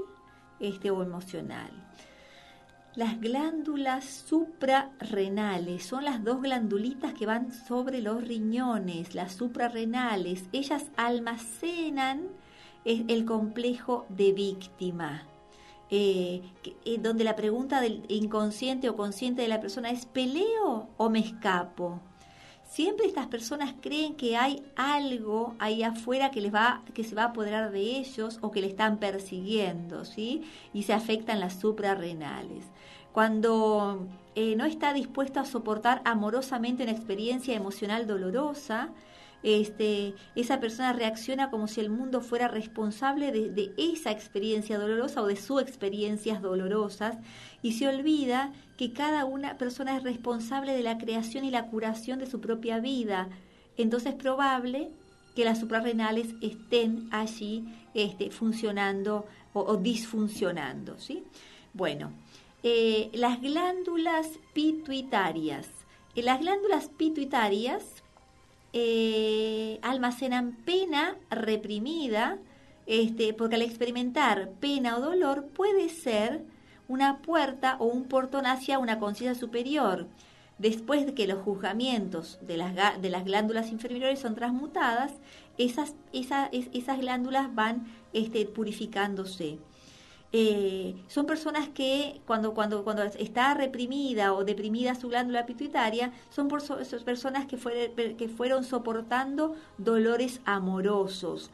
este, 0.58 0.90
o 0.90 1.02
emocional. 1.02 1.85
Las 2.96 3.20
glándulas 3.20 4.06
suprarrenales 4.06 5.84
son 5.84 6.06
las 6.06 6.24
dos 6.24 6.40
glandulitas 6.40 7.12
que 7.12 7.26
van 7.26 7.52
sobre 7.52 8.00
los 8.00 8.26
riñones, 8.26 9.14
las 9.14 9.34
suprarrenales. 9.34 10.44
Ellas 10.52 10.86
almacenan 10.96 12.28
el 12.86 13.26
complejo 13.26 14.06
de 14.08 14.32
víctima. 14.32 15.24
Eh, 15.90 16.40
eh, 16.86 16.98
donde 16.98 17.24
la 17.24 17.36
pregunta 17.36 17.82
del 17.82 18.02
inconsciente 18.08 18.88
o 18.88 18.96
consciente 18.96 19.42
de 19.42 19.48
la 19.48 19.60
persona 19.60 19.90
es 19.90 20.06
¿peleo 20.06 20.88
o 20.96 21.10
me 21.10 21.18
escapo? 21.18 22.00
Siempre 22.64 23.06
estas 23.06 23.26
personas 23.28 23.74
creen 23.80 24.14
que 24.14 24.36
hay 24.36 24.64
algo 24.74 25.54
ahí 25.58 25.82
afuera 25.82 26.30
que 26.30 26.40
les 26.40 26.52
va, 26.52 26.82
que 26.94 27.04
se 27.04 27.14
va 27.14 27.24
a 27.24 27.26
apoderar 27.26 27.70
de 27.70 27.80
ellos 27.80 28.38
o 28.40 28.50
que 28.50 28.60
le 28.60 28.66
están 28.66 28.98
persiguiendo, 28.98 30.04
¿sí? 30.04 30.42
Y 30.72 30.82
se 30.84 30.92
afectan 30.92 31.40
las 31.40 31.60
suprarrenales. 31.60 32.64
Cuando 33.16 34.06
eh, 34.34 34.56
no 34.56 34.66
está 34.66 34.92
dispuesto 34.92 35.40
a 35.40 35.46
soportar 35.46 36.02
amorosamente 36.04 36.82
una 36.82 36.92
experiencia 36.92 37.54
emocional 37.54 38.06
dolorosa, 38.06 38.90
este, 39.42 40.14
esa 40.34 40.60
persona 40.60 40.92
reacciona 40.92 41.48
como 41.48 41.66
si 41.66 41.80
el 41.80 41.88
mundo 41.88 42.20
fuera 42.20 42.46
responsable 42.46 43.32
de, 43.32 43.72
esa 43.78 44.10
experiencia 44.10 44.78
dolorosa 44.78 45.22
o 45.22 45.26
de 45.26 45.36
sus 45.36 45.62
experiencias 45.62 46.42
dolorosas 46.42 47.16
y 47.62 47.72
se 47.72 47.88
olvida 47.88 48.52
que 48.76 48.92
cada 48.92 49.24
una 49.24 49.56
persona 49.56 49.96
es 49.96 50.02
responsable 50.02 50.76
de 50.76 50.82
la 50.82 50.98
creación 50.98 51.46
y 51.46 51.50
la 51.50 51.68
curación 51.68 52.18
de 52.18 52.26
su 52.26 52.42
propia 52.42 52.80
vida. 52.80 53.30
Entonces 53.78 54.12
es 54.12 54.18
probable 54.18 54.90
que 55.34 55.46
las 55.46 55.58
suprarrenales 55.58 56.34
estén 56.42 57.08
allí 57.12 57.64
este, 57.94 58.30
funcionando 58.30 59.24
o, 59.54 59.74
disfuncionando. 59.78 60.98
¿sí? 60.98 61.24
Bueno, 61.72 62.12
eh, 62.68 63.10
las 63.12 63.40
glándulas 63.40 64.26
pituitarias. 64.52 65.68
Eh, 66.16 66.22
las 66.24 66.40
glándulas 66.40 66.88
pituitarias 66.88 68.02
eh, 68.72 69.78
almacenan 69.82 70.56
pena 70.64 71.16
reprimida, 71.30 72.38
este, 72.86 73.34
porque 73.34 73.54
al 73.54 73.62
experimentar 73.62 74.50
pena 74.58 74.96
o 74.96 75.00
dolor 75.00 75.46
puede 75.54 75.88
ser 75.88 76.42
una 76.88 77.18
puerta 77.22 77.76
o 77.78 77.84
un 77.84 78.08
portón 78.08 78.46
hacia 78.46 78.80
una 78.80 78.98
conciencia 78.98 79.38
superior. 79.38 80.08
Después 80.58 81.06
de 81.06 81.14
que 81.14 81.28
los 81.28 81.44
juzgamientos 81.44 82.40
de 82.40 82.56
las, 82.56 83.00
de 83.00 83.10
las 83.10 83.24
glándulas 83.24 83.70
inferiores 83.70 84.18
son 84.18 84.34
transmutadas, 84.34 85.12
esas, 85.56 85.94
esas 86.12 86.98
glándulas 86.98 87.54
van 87.54 87.86
este, 88.12 88.44
purificándose. 88.44 89.60
Eh, 90.32 90.96
son 91.08 91.24
personas 91.24 91.68
que 91.68 92.20
cuando, 92.26 92.52
cuando, 92.52 92.84
cuando 92.84 93.02
está 93.04 93.54
reprimida 93.54 94.34
o 94.34 94.44
deprimida 94.44 94.94
su 94.94 95.08
glándula 95.08 95.46
pituitaria, 95.46 96.12
son, 96.30 96.48
personas 96.48 97.46
que, 97.46 98.16
que 98.18 98.28
fueron 98.28 98.64
soportando 98.64 99.54
dolores 99.78 100.40
amorosos, 100.44 101.50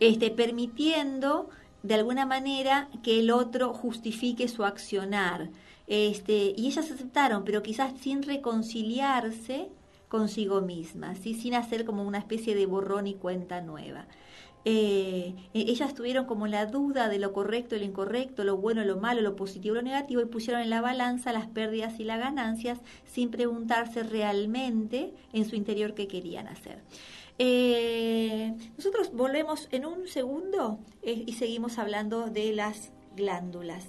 este, 0.00 0.30
permitiendo 0.30 1.48
de 1.82 1.94
alguna 1.94 2.26
manera 2.26 2.88
que 3.02 3.20
el 3.20 3.30
otro 3.30 3.72
justifique 3.72 4.48
su 4.48 4.64
accionar. 4.64 5.50
Este, 5.86 6.54
y 6.56 6.66
ellas 6.66 6.90
aceptaron, 6.90 7.44
pero 7.44 7.62
quizás 7.62 7.92
sin 8.00 8.22
reconciliarse 8.22 9.68
consigo 10.08 10.60
mismas, 10.62 11.18
sin 11.18 11.54
hacer 11.54 11.84
como 11.84 12.04
una 12.04 12.18
especie 12.18 12.54
de 12.54 12.66
borrón 12.66 13.06
y 13.06 13.14
cuenta 13.14 13.60
nueva. 13.60 14.06
Eh, 14.64 15.34
ellas 15.52 15.94
tuvieron 15.94 16.24
como 16.24 16.46
la 16.46 16.66
duda 16.66 17.08
de 17.08 17.18
lo 17.18 17.32
correcto 17.32 17.76
y 17.76 17.80
lo 17.80 17.84
incorrecto, 17.84 18.44
lo 18.44 18.56
bueno, 18.56 18.84
lo 18.84 18.96
malo, 18.96 19.20
lo 19.20 19.36
positivo 19.36 19.74
lo 19.74 19.82
negativo 19.82 20.22
y 20.22 20.26
pusieron 20.26 20.62
en 20.62 20.70
la 20.70 20.80
balanza 20.80 21.32
las 21.32 21.46
pérdidas 21.46 22.00
y 22.00 22.04
las 22.04 22.18
ganancias 22.18 22.78
sin 23.04 23.30
preguntarse 23.30 24.02
realmente 24.02 25.12
en 25.32 25.44
su 25.48 25.56
interior 25.56 25.94
qué 25.94 26.08
querían 26.08 26.48
hacer. 26.48 26.78
Eh, 27.38 28.54
nosotros 28.76 29.10
volvemos 29.12 29.68
en 29.72 29.86
un 29.86 30.06
segundo 30.06 30.78
eh, 31.02 31.24
y 31.26 31.32
seguimos 31.32 31.78
hablando 31.78 32.30
de 32.30 32.52
las 32.52 32.92
glándulas. 33.16 33.84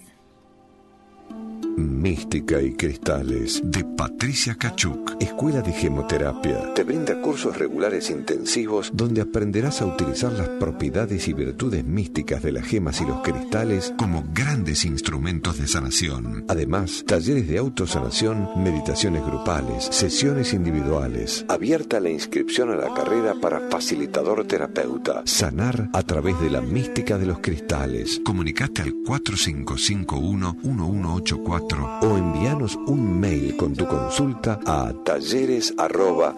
Mística 1.77 2.61
y 2.61 2.73
Cristales 2.73 3.61
de 3.63 3.83
Patricia 3.83 4.55
Cachuc, 4.55 5.14
Escuela 5.19 5.61
de 5.61 5.71
Gemoterapia. 5.71 6.73
Te 6.73 6.83
brinda 6.83 7.21
cursos 7.21 7.57
regulares 7.57 8.09
intensivos 8.09 8.91
donde 8.93 9.21
aprenderás 9.21 9.81
a 9.81 9.85
utilizar 9.85 10.31
las 10.33 10.49
propiedades 10.49 11.27
y 11.27 11.33
virtudes 11.33 11.85
místicas 11.85 12.43
de 12.43 12.51
las 12.51 12.65
gemas 12.65 13.01
y 13.01 13.05
los 13.05 13.21
cristales 13.21 13.93
como 13.97 14.23
grandes 14.33 14.85
instrumentos 14.85 15.57
de 15.57 15.67
sanación. 15.67 16.45
Además, 16.47 17.03
talleres 17.07 17.47
de 17.47 17.57
autosanación, 17.57 18.49
meditaciones 18.57 19.25
grupales, 19.25 19.85
sesiones 19.85 20.53
individuales. 20.53 21.45
Abierta 21.47 21.99
la 21.99 22.09
inscripción 22.09 22.71
a 22.71 22.75
la 22.75 22.93
carrera 22.93 23.35
para 23.41 23.69
facilitador 23.69 24.45
terapeuta. 24.45 25.21
Sanar 25.25 25.89
a 25.93 26.03
través 26.03 26.39
de 26.41 26.49
la 26.49 26.61
mística 26.61 27.17
de 27.17 27.25
los 27.25 27.39
cristales. 27.39 28.21
Comunicate 28.23 28.81
al 28.81 28.93
4551 29.05 30.57
1184 30.63 31.99
o 32.01 32.17
envíanos 32.17 32.77
un 32.87 33.19
mail 33.19 33.55
con 33.55 33.73
tu 33.73 33.85
consulta 33.85 34.59
a 34.65 34.87
talleres 35.05 35.73
arroba 35.77 36.35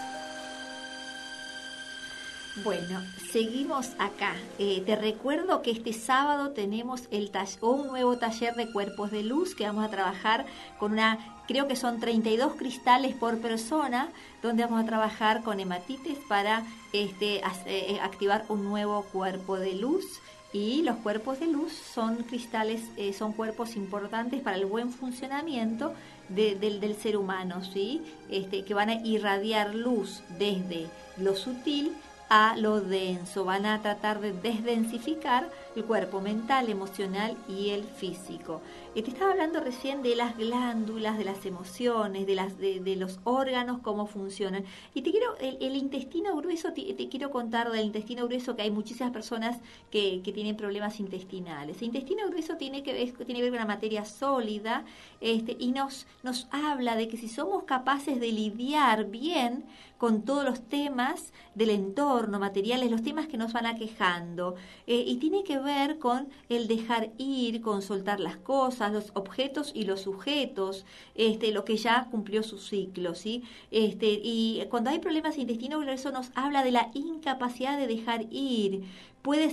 bueno, 2.65 3.03
seguimos 3.31 3.91
acá. 3.99 4.35
Eh, 4.59 4.83
te 4.85 4.97
recuerdo 4.97 5.63
que 5.63 5.71
este 5.71 5.93
sábado 5.93 6.51
tenemos 6.51 7.03
el 7.11 7.31
un 7.61 7.87
nuevo 7.87 8.19
taller 8.19 8.55
de 8.55 8.71
cuerpos 8.73 9.11
de 9.11 9.23
luz 9.23 9.55
que 9.55 9.65
vamos 9.65 9.85
a 9.85 9.91
trabajar 9.91 10.47
con 10.79 10.93
una, 10.93 11.19
creo 11.47 11.69
que 11.69 11.77
son 11.77 12.01
32 12.01 12.55
cristales 12.55 13.15
por 13.15 13.39
persona, 13.39 14.09
donde 14.43 14.65
vamos 14.65 14.83
a 14.83 14.87
trabajar 14.87 15.43
con 15.43 15.61
hematites 15.61 16.19
para 16.29 16.65
este, 16.93 17.43
eh, 17.67 17.99
activar 18.03 18.45
un 18.49 18.65
nuevo 18.65 19.03
cuerpo 19.13 19.59
de 19.59 19.75
luz. 19.75 20.05
Y 20.53 20.83
los 20.83 20.97
cuerpos 20.97 21.41
de 21.41 21.47
luz 21.47 21.73
son 21.73 22.17
cristales, 22.25 22.81
eh, 22.97 23.13
son 23.13 23.35
cuerpos 23.35 23.77
importantes 23.77 24.41
para 24.41 24.57
el 24.57 24.65
buen 24.65 24.91
funcionamiento 24.91 25.93
del, 26.31 26.81
del, 26.81 26.97
ser 26.97 27.19
humano, 27.19 27.63
¿sí? 27.63 28.03
Este, 28.31 28.65
que 28.65 28.73
van 28.73 28.89
a 28.89 28.95
irradiar 29.07 29.75
luz 29.75 30.23
desde 30.39 30.87
lo 31.19 31.37
sutil 31.37 31.93
a 32.29 32.57
lo 32.57 32.81
denso. 32.81 33.45
Van 33.45 33.67
a 33.67 33.81
tratar 33.81 34.21
de 34.21 34.33
desdensificar 34.33 35.49
el 35.77 35.85
cuerpo 35.85 36.21
mental, 36.21 36.69
emocional 36.69 37.37
y 37.49 37.71
el 37.71 37.85
físico. 37.85 38.61
Y 38.95 39.03
te 39.03 39.11
estaba 39.11 39.31
hablando 39.33 39.61
recién 39.61 40.03
de 40.03 40.17
las 40.17 40.37
glándulas, 40.37 41.19
de 41.19 41.25
las 41.25 41.47
emociones, 41.47 42.27
de, 42.27 42.35
las, 42.35 42.59
de, 42.59 42.97
los 42.97 43.21
órganos, 43.25 43.79
cómo 43.81 44.07
funcionan. 44.07 44.65
Y 44.95 45.03
te 45.03 45.11
quiero, 45.11 45.37
el, 45.39 45.77
intestino 45.77 46.35
grueso, 46.35 46.73
te, 46.73 47.09
quiero 47.09 47.31
contar 47.31 47.71
del 47.71 47.85
intestino 47.85 48.27
grueso 48.27 48.57
que 48.57 48.63
hay 48.63 48.71
muchísimas 48.71 49.13
personas 49.13 49.59
que, 49.91 50.21
que 50.23 50.33
tienen 50.33 50.57
problemas 50.57 50.99
intestinales. 50.99 51.77
El 51.79 51.85
intestino 51.85 52.29
grueso 52.29 52.57
tiene 52.57 52.83
que 52.83 52.93
ver, 52.93 53.13
tiene 53.25 53.35
que 53.35 53.43
ver 53.43 53.51
con 53.51 53.61
la 53.61 53.67
materia 53.67 54.05
sólida 54.05 54.85
este, 55.21 55.57
y 55.59 55.73
nos, 55.73 56.07
nos 56.23 56.49
habla 56.51 56.97
de 56.97 57.09
que 57.09 57.17
si 57.17 57.29
somos 57.29 57.65
capaces 57.65 58.19
de 58.19 58.33
lidiar 58.33 59.05
bien 59.07 59.65
con 59.99 60.23
todos 60.23 60.45
los 60.45 60.63
temas 60.63 61.33
del 61.55 61.71
entorno, 61.71 62.39
materiales, 62.39 62.91
los 62.91 63.03
temas 63.03 63.27
que 63.27 63.37
nos 63.37 63.53
van 63.53 63.67
aquejando, 63.67 64.55
eh, 64.87 65.03
y 65.07 65.17
tiene 65.17 65.43
que 65.43 65.58
ver 65.63 65.99
con 65.99 66.29
el 66.49 66.69
dejar 66.69 67.11
ir, 67.19 67.61
con 67.61 67.83
soltar 67.83 68.21
las 68.21 68.37
cosas, 68.37 68.93
los 68.93 69.11
objetos 69.15 69.73
y 69.75 69.85
los 69.85 70.01
sujetos, 70.03 70.85
este, 71.15 71.53
lo 71.53 71.65
que 71.65 71.77
ya 71.77 72.09
cumplió 72.11 72.43
su 72.43 72.59
ciclo, 72.59 73.15
¿sí? 73.15 73.43
Este, 73.71 74.21
y 74.23 74.63
cuando 74.71 74.91
hay 74.91 74.99
problemas 74.99 75.39
intestinales, 75.39 76.01
eso 76.01 76.13
nos 76.13 76.31
habla 76.35 76.63
de 76.65 76.73
la 76.73 76.91
incapacidad 76.95 77.79
de 77.79 77.87
dejar 77.87 78.27
ir, 78.31 78.85
puede, 79.23 79.49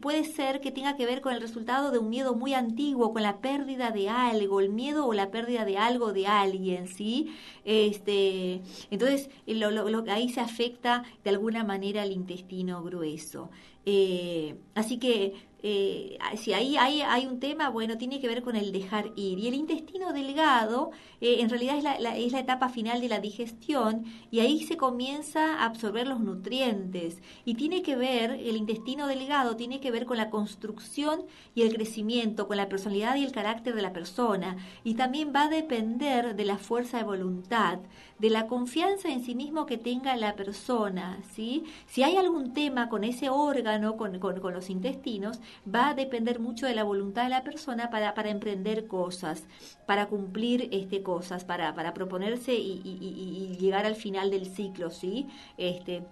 puede 0.00 0.24
ser 0.24 0.60
que 0.60 0.70
tenga 0.70 0.96
que 0.96 1.06
ver 1.06 1.20
con 1.20 1.34
el 1.34 1.40
resultado 1.40 1.90
de 1.90 1.98
un 1.98 2.08
miedo 2.08 2.34
muy 2.34 2.54
antiguo, 2.54 3.12
con 3.12 3.22
la 3.22 3.40
pérdida 3.40 3.90
de 3.90 4.08
algo, 4.08 4.60
el 4.60 4.70
miedo 4.70 5.06
o 5.06 5.12
la 5.12 5.30
pérdida 5.30 5.64
de 5.64 5.76
algo 5.78 6.12
de 6.12 6.26
alguien, 6.26 6.88
¿sí? 6.88 7.34
Este, 7.64 8.62
entonces, 8.90 9.30
lo, 9.46 9.70
lo, 9.70 10.04
ahí 10.10 10.28
se 10.30 10.40
afecta 10.40 11.04
de 11.24 11.30
alguna 11.30 11.64
manera 11.64 12.02
al 12.02 12.12
intestino 12.12 12.82
grueso. 12.82 13.50
Eh, 13.90 14.56
así 14.74 14.98
que 14.98 15.34
eh, 15.60 16.18
si 16.36 16.52
ahí 16.52 16.76
hay, 16.76 17.02
hay, 17.02 17.26
un 17.26 17.40
tema, 17.40 17.68
bueno, 17.68 17.98
tiene 17.98 18.20
que 18.20 18.28
ver 18.28 18.42
con 18.42 18.54
el 18.54 18.70
dejar 18.70 19.12
ir. 19.16 19.38
Y 19.38 19.48
el 19.48 19.54
intestino 19.54 20.12
delgado, 20.12 20.90
eh, 21.20 21.38
en 21.40 21.50
realidad 21.50 21.76
es 21.76 21.82
la, 21.82 22.16
es 22.16 22.32
la 22.32 22.40
etapa 22.40 22.68
final 22.68 23.00
de 23.00 23.08
la 23.08 23.18
digestión 23.18 24.04
y 24.30 24.40
ahí 24.40 24.62
se 24.62 24.76
comienza 24.76 25.56
a 25.56 25.64
absorber 25.64 26.06
los 26.06 26.20
nutrientes. 26.20 27.20
Y 27.44 27.54
tiene 27.54 27.82
que 27.82 27.96
ver, 27.96 28.32
el 28.32 28.56
intestino 28.56 29.08
delgado 29.08 29.56
tiene 29.56 29.80
que 29.80 29.90
ver 29.90 30.06
con 30.06 30.16
la 30.16 30.30
construcción 30.30 31.24
y 31.54 31.62
el 31.62 31.74
crecimiento, 31.74 32.46
con 32.46 32.56
la 32.56 32.68
personalidad 32.68 33.16
y 33.16 33.24
el 33.24 33.32
carácter 33.32 33.74
de 33.74 33.82
la 33.82 33.92
persona. 33.92 34.56
Y 34.84 34.94
también 34.94 35.32
va 35.34 35.44
a 35.44 35.48
depender 35.48 36.36
de 36.36 36.44
la 36.44 36.58
fuerza 36.58 36.98
de 36.98 37.04
voluntad, 37.04 37.80
de 38.18 38.30
la 38.30 38.46
confianza 38.46 39.08
en 39.08 39.24
sí 39.24 39.34
mismo 39.34 39.66
que 39.66 39.78
tenga 39.78 40.16
la 40.16 40.34
persona. 40.34 41.18
¿sí? 41.32 41.64
Si 41.86 42.02
hay 42.02 42.16
algún 42.16 42.52
tema 42.52 42.88
con 42.88 43.04
ese 43.04 43.30
órgano, 43.30 43.96
con, 43.96 44.18
con, 44.18 44.52
los 44.52 44.70
intestinos, 44.70 45.40
va 45.72 45.90
a 45.90 45.94
depender 45.94 46.40
mucho 46.40 46.66
de 46.66 46.74
la 46.74 46.84
voluntad 46.84 47.24
de 47.24 47.30
la 47.30 47.44
persona 47.44 47.90
para, 47.90 48.14
para 48.14 48.30
emprender 48.30 48.86
cosas, 48.86 49.44
para 49.86 50.06
cumplir 50.06 50.68
este, 50.72 51.02
cosas, 51.02 51.44
para, 51.44 51.74
para 51.74 51.94
proponerse 51.94 52.54
y, 52.54 52.80
y, 52.84 53.56
llegar 53.58 53.86
al 53.86 53.96
final 53.96 54.30
del 54.30 54.46
ciclo, 54.46 54.90
¿sí? 54.90 55.26
Este, 55.56 56.04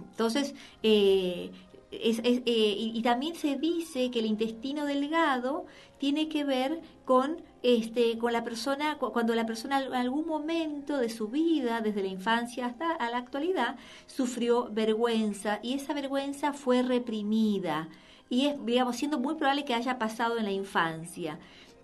entonces, 0.00 0.54
eh, 0.82 1.50
es, 1.90 2.20
eh, 2.24 2.42
y, 2.44 3.00
también 3.02 3.34
se 3.34 3.56
dice 3.56 4.10
que 4.10 4.18
el 4.18 4.26
intestino 4.26 4.84
delgado 4.84 5.66
tiene 5.98 6.28
que 6.28 6.44
ver 6.44 6.80
con 7.04 7.40
este 7.62 8.18
con 8.18 8.32
la 8.32 8.44
persona 8.44 8.98
cuando 8.98 9.34
la 9.34 9.46
persona 9.46 9.82
en 9.82 9.94
algún 9.94 10.26
momento 10.26 10.98
de 10.98 11.08
su 11.08 11.28
vida 11.28 11.80
desde 11.80 12.02
la 12.02 12.08
infancia 12.08 12.66
hasta 12.66 12.92
a 12.92 13.10
la 13.10 13.18
actualidad 13.18 13.76
sufrió 14.06 14.68
vergüenza 14.70 15.58
y 15.62 15.74
esa 15.74 15.94
vergüenza 15.94 16.52
fue 16.52 16.82
reprimida 16.82 17.88
y 18.30 18.46
es, 18.46 18.64
digamos, 18.64 18.96
siendo 18.96 19.18
muy 19.18 19.34
probable 19.36 19.64
que 19.64 19.74
haya 19.74 19.98
pasado 19.98 20.38
en 20.38 20.44
la 20.44 20.52
infancia. 20.52 21.38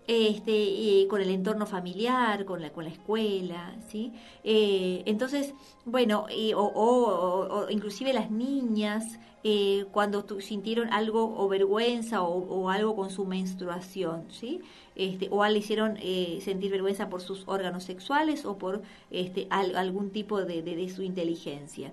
Este, 0.06 1.06
con 1.08 1.22
el 1.22 1.30
entorno 1.30 1.64
familiar, 1.64 2.44
con 2.44 2.60
la, 2.60 2.70
con 2.70 2.84
la 2.84 2.90
escuela, 2.90 3.74
¿sí? 3.88 4.12
Eh, 4.44 5.02
entonces, 5.06 5.54
bueno, 5.86 6.26
o, 6.56 6.62
o, 6.62 7.70
inclusive 7.70 8.12
las 8.12 8.30
niñas 8.30 9.18
eh, 9.46 9.84
cuando 9.92 10.24
sintieron 10.40 10.90
algo 10.90 11.34
o 11.36 11.48
vergüenza 11.48 12.22
o, 12.22 12.70
algo 12.70 12.96
con 12.96 13.10
su 13.10 13.26
menstruación, 13.26 14.24
¿sí? 14.30 14.62
Este, 14.96 15.28
o 15.30 15.44
le 15.46 15.58
hicieron 15.58 15.98
eh, 16.00 16.38
sentir 16.42 16.70
vergüenza 16.70 17.10
por 17.10 17.20
sus 17.20 17.44
órganos 17.46 17.84
sexuales 17.84 18.46
o 18.46 18.56
por 18.56 18.82
este, 19.10 19.46
algún 19.50 20.10
tipo 20.10 20.42
de, 20.42 20.88
su 20.94 21.02
inteligencia. 21.02 21.92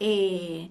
Eh, 0.00 0.68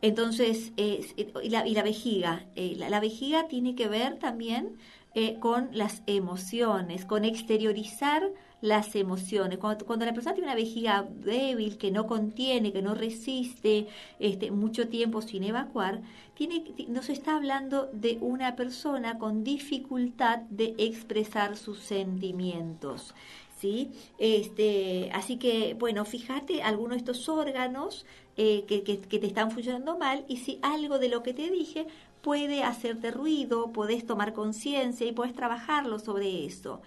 entonces, 0.00 0.72
y, 0.76 1.48
la, 1.50 1.68
y, 1.68 1.74
la, 1.74 1.84
vejiga, 1.84 2.44
eh, 2.56 2.74
la, 2.76 2.98
vejiga 2.98 3.46
tiene 3.46 3.76
que 3.76 3.86
ver 3.86 4.18
también 4.18 4.76
eh, 5.14 5.38
con 5.38 5.68
las 5.72 6.02
emociones, 6.06 7.04
con 7.04 7.24
exteriorizar 7.24 8.30
las 8.62 8.94
emociones. 8.96 9.58
Cuando, 9.58 10.06
la 10.06 10.14
persona 10.14 10.34
tiene 10.34 10.48
una 10.48 10.54
vejiga 10.54 11.06
débil, 11.10 11.76
que 11.76 11.90
no 11.90 12.06
contiene, 12.06 12.72
que 12.72 12.80
no 12.80 12.94
resiste 12.94 13.88
este, 14.20 14.50
mucho 14.50 14.88
tiempo 14.88 15.20
sin 15.20 15.44
evacuar, 15.44 16.00
tiene, 16.34 16.64
nos 16.88 17.10
está 17.10 17.36
hablando 17.36 17.90
de 17.92 18.16
una 18.22 18.56
persona 18.56 19.18
con 19.18 19.44
dificultad 19.44 20.38
de 20.48 20.74
expresar 20.78 21.56
sus 21.56 21.80
sentimientos. 21.80 23.14
¿Sí? 23.58 23.90
Este, 24.18 25.10
así 25.12 25.36
que, 25.36 25.74
bueno, 25.78 26.04
fíjate 26.04 26.64
algunos 26.64 26.96
de 26.96 26.98
estos 26.98 27.28
órganos 27.28 28.06
eh, 28.36 28.64
que, 28.66 28.80
te 28.80 29.26
están 29.26 29.50
funcionando 29.52 29.98
mal 29.98 30.24
y 30.26 30.38
si 30.38 30.58
algo 30.62 30.98
de 30.98 31.08
lo 31.08 31.22
que 31.22 31.32
te 31.32 31.48
dije 31.48 31.86
puede 32.22 32.62
hacerte 32.62 33.10
ruido, 33.10 33.72
podés 33.72 34.06
tomar 34.06 34.32
conciencia 34.32 35.06
y 35.06 35.12
puedes 35.12 35.34
trabajarlo 35.34 35.98
sobre 35.98 36.46
eso. 36.46 36.80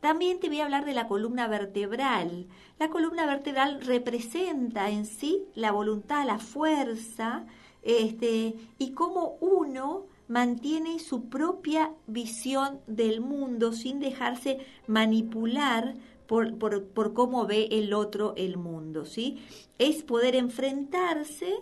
También 0.00 0.40
te 0.40 0.48
voy 0.48 0.60
a 0.60 0.64
hablar 0.64 0.84
de 0.84 0.92
la 0.92 1.08
columna 1.08 1.48
vertebral. 1.48 2.46
La 2.78 2.90
columna 2.90 3.24
vertebral 3.24 3.80
representa 3.80 4.90
en 4.90 5.06
sí 5.06 5.44
la 5.54 5.72
voluntad, 5.72 6.26
la 6.26 6.38
fuerza, 6.38 7.46
este, 7.82 8.54
y 8.78 8.90
cómo 8.90 9.36
uno 9.40 10.06
mantiene 10.28 10.98
su 10.98 11.28
propia 11.28 11.92
visión 12.06 12.80
del 12.86 13.20
mundo 13.20 13.72
sin 13.72 14.00
dejarse 14.00 14.58
manipular 14.86 15.94
por, 16.26 16.56
por, 16.58 16.84
por, 16.84 17.12
cómo 17.12 17.46
ve 17.46 17.68
el 17.70 17.92
otro 17.92 18.34
el 18.36 18.56
mundo, 18.56 19.04
¿sí? 19.04 19.42
Es 19.78 20.02
poder 20.02 20.34
enfrentarse 20.34 21.54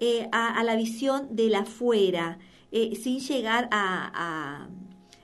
eh, 0.00 0.28
a, 0.32 0.62
la 0.64 0.76
visión 0.76 1.34
de 1.34 1.48
la 1.48 1.60
afuera, 1.60 2.38
eh, 2.70 2.96
sin 2.96 3.20
llegar 3.20 3.68
a, 3.72 4.68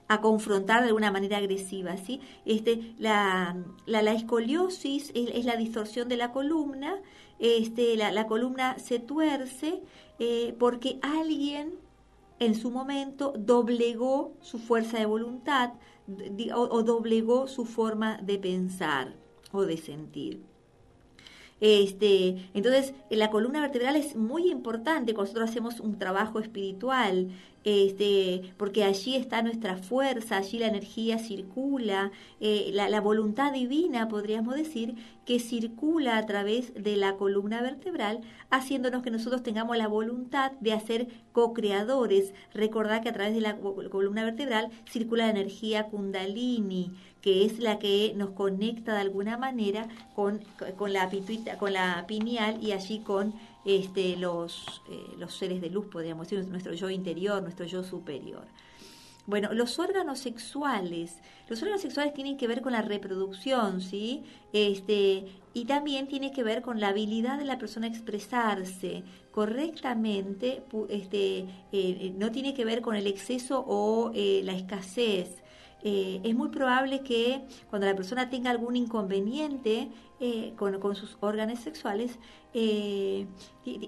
a, 0.08 0.20
confrontar 0.20 0.82
de 0.82 0.88
alguna 0.88 1.10
manera 1.10 1.38
agresiva, 1.38 1.96
¿sí? 1.96 2.20
Este, 2.44 2.94
la, 2.98 3.56
la, 3.84 4.12
escoliosis 4.12 5.10
es, 5.12 5.44
la 5.44 5.56
distorsión 5.56 6.08
de 6.08 6.16
la 6.16 6.30
columna, 6.30 7.00
este, 7.40 7.96
la, 7.96 8.12
la 8.12 8.28
columna 8.28 8.78
se 8.78 9.00
tuerce 9.00 9.82
eh, 10.20 10.54
porque 10.58 10.98
alguien 11.02 11.74
en 12.38 12.54
su 12.54 12.70
momento 12.70 13.32
doblegó 13.36 14.34
su 14.40 14.58
fuerza 14.58 14.98
de 14.98 15.06
voluntad, 15.06 15.74
o, 16.54 16.82
doblegó 16.82 17.48
su 17.48 17.64
forma 17.64 18.18
de 18.18 18.38
pensar 18.38 19.14
o 19.52 19.62
de 19.62 19.76
sentir. 19.76 20.44
Este, 21.60 22.48
entonces, 22.52 22.94
la 23.10 23.30
columna 23.30 23.60
vertebral 23.60 23.96
es 23.96 24.16
muy 24.16 24.50
importante 24.50 25.14
cuando 25.14 25.32
nosotros 25.32 25.50
hacemos 25.50 25.80
un 25.80 25.98
trabajo 25.98 26.40
espiritual, 26.40 27.30
este, 27.64 28.52
porque 28.58 28.84
allí 28.84 29.16
está 29.16 29.40
nuestra 29.40 29.78
fuerza, 29.78 30.36
allí 30.36 30.58
la 30.58 30.66
energía 30.66 31.18
circula, 31.18 32.12
eh, 32.40 32.70
la, 32.74 32.90
la, 32.90 33.00
voluntad 33.00 33.52
divina, 33.52 34.08
podríamos 34.08 34.54
decir, 34.54 34.96
que 35.24 35.40
circula 35.40 36.18
a 36.18 36.26
través 36.26 36.74
de 36.74 36.96
la 36.96 37.16
columna 37.16 37.62
vertebral, 37.62 38.20
haciéndonos 38.50 39.02
que 39.02 39.10
nosotros 39.10 39.42
tengamos 39.42 39.78
la 39.78 39.88
voluntad 39.88 40.52
de 40.60 40.74
hacer 40.74 41.08
co-creadores. 41.32 42.34
Recordad 42.52 43.02
que 43.02 43.08
a 43.08 43.14
través 43.14 43.34
de 43.34 43.40
la 43.40 43.56
columna 43.56 44.24
vertebral 44.24 44.70
circula 44.90 45.24
la 45.24 45.30
energía 45.30 45.84
kundalini, 45.86 46.92
que 47.24 47.46
es 47.46 47.58
la 47.58 47.78
que 47.78 48.12
nos 48.16 48.32
conecta 48.32 48.92
de 48.92 49.00
alguna 49.00 49.38
manera 49.38 49.88
con, 50.14 50.42
con, 50.76 50.92
la, 50.92 51.08
pituita, 51.08 51.56
con 51.56 51.72
la 51.72 52.04
pineal 52.06 52.62
y 52.62 52.72
allí 52.72 52.98
con 52.98 53.32
este, 53.64 54.16
los, 54.16 54.82
eh, 54.90 55.14
los 55.16 55.32
seres 55.34 55.62
de 55.62 55.70
luz, 55.70 55.86
podríamos 55.86 56.28
decir, 56.28 56.46
nuestro 56.48 56.74
yo 56.74 56.90
interior, 56.90 57.42
nuestro 57.42 57.64
yo 57.64 57.82
superior. 57.82 58.44
Bueno, 59.24 59.54
los 59.54 59.78
órganos 59.78 60.18
sexuales, 60.18 61.16
los 61.48 61.62
órganos 61.62 61.80
sexuales 61.80 62.12
tienen 62.12 62.36
que 62.36 62.46
ver 62.46 62.60
con 62.60 62.72
la 62.72 62.82
reproducción, 62.82 63.80
¿sí? 63.80 64.22
Este, 64.52 65.24
y 65.54 65.64
también 65.64 66.08
tiene 66.08 66.30
que 66.30 66.42
ver 66.42 66.60
con 66.60 66.78
la 66.78 66.88
habilidad 66.88 67.38
de 67.38 67.46
la 67.46 67.56
persona 67.56 67.86
a 67.86 67.90
expresarse 67.90 69.02
correctamente, 69.30 70.62
este, 70.90 71.38
eh, 71.38 71.46
eh, 71.72 72.12
no 72.18 72.30
tiene 72.30 72.52
que 72.52 72.66
ver 72.66 72.82
con 72.82 72.96
el 72.96 73.06
exceso 73.06 73.64
o 73.66 74.12
la 74.12 74.52
escasez. 74.52 75.42
Es 75.84 76.34
muy 76.34 76.48
probable 76.48 77.02
que 77.02 77.44
cuando 77.68 77.86
la 77.86 77.94
persona 77.94 78.30
tenga 78.30 78.50
algún 78.50 78.74
inconveniente 78.74 79.90
con, 80.56 80.80
con, 80.80 80.94
sus 80.96 81.18
órganos 81.20 81.58
sexuales, 81.58 82.18
eh, 82.56 83.26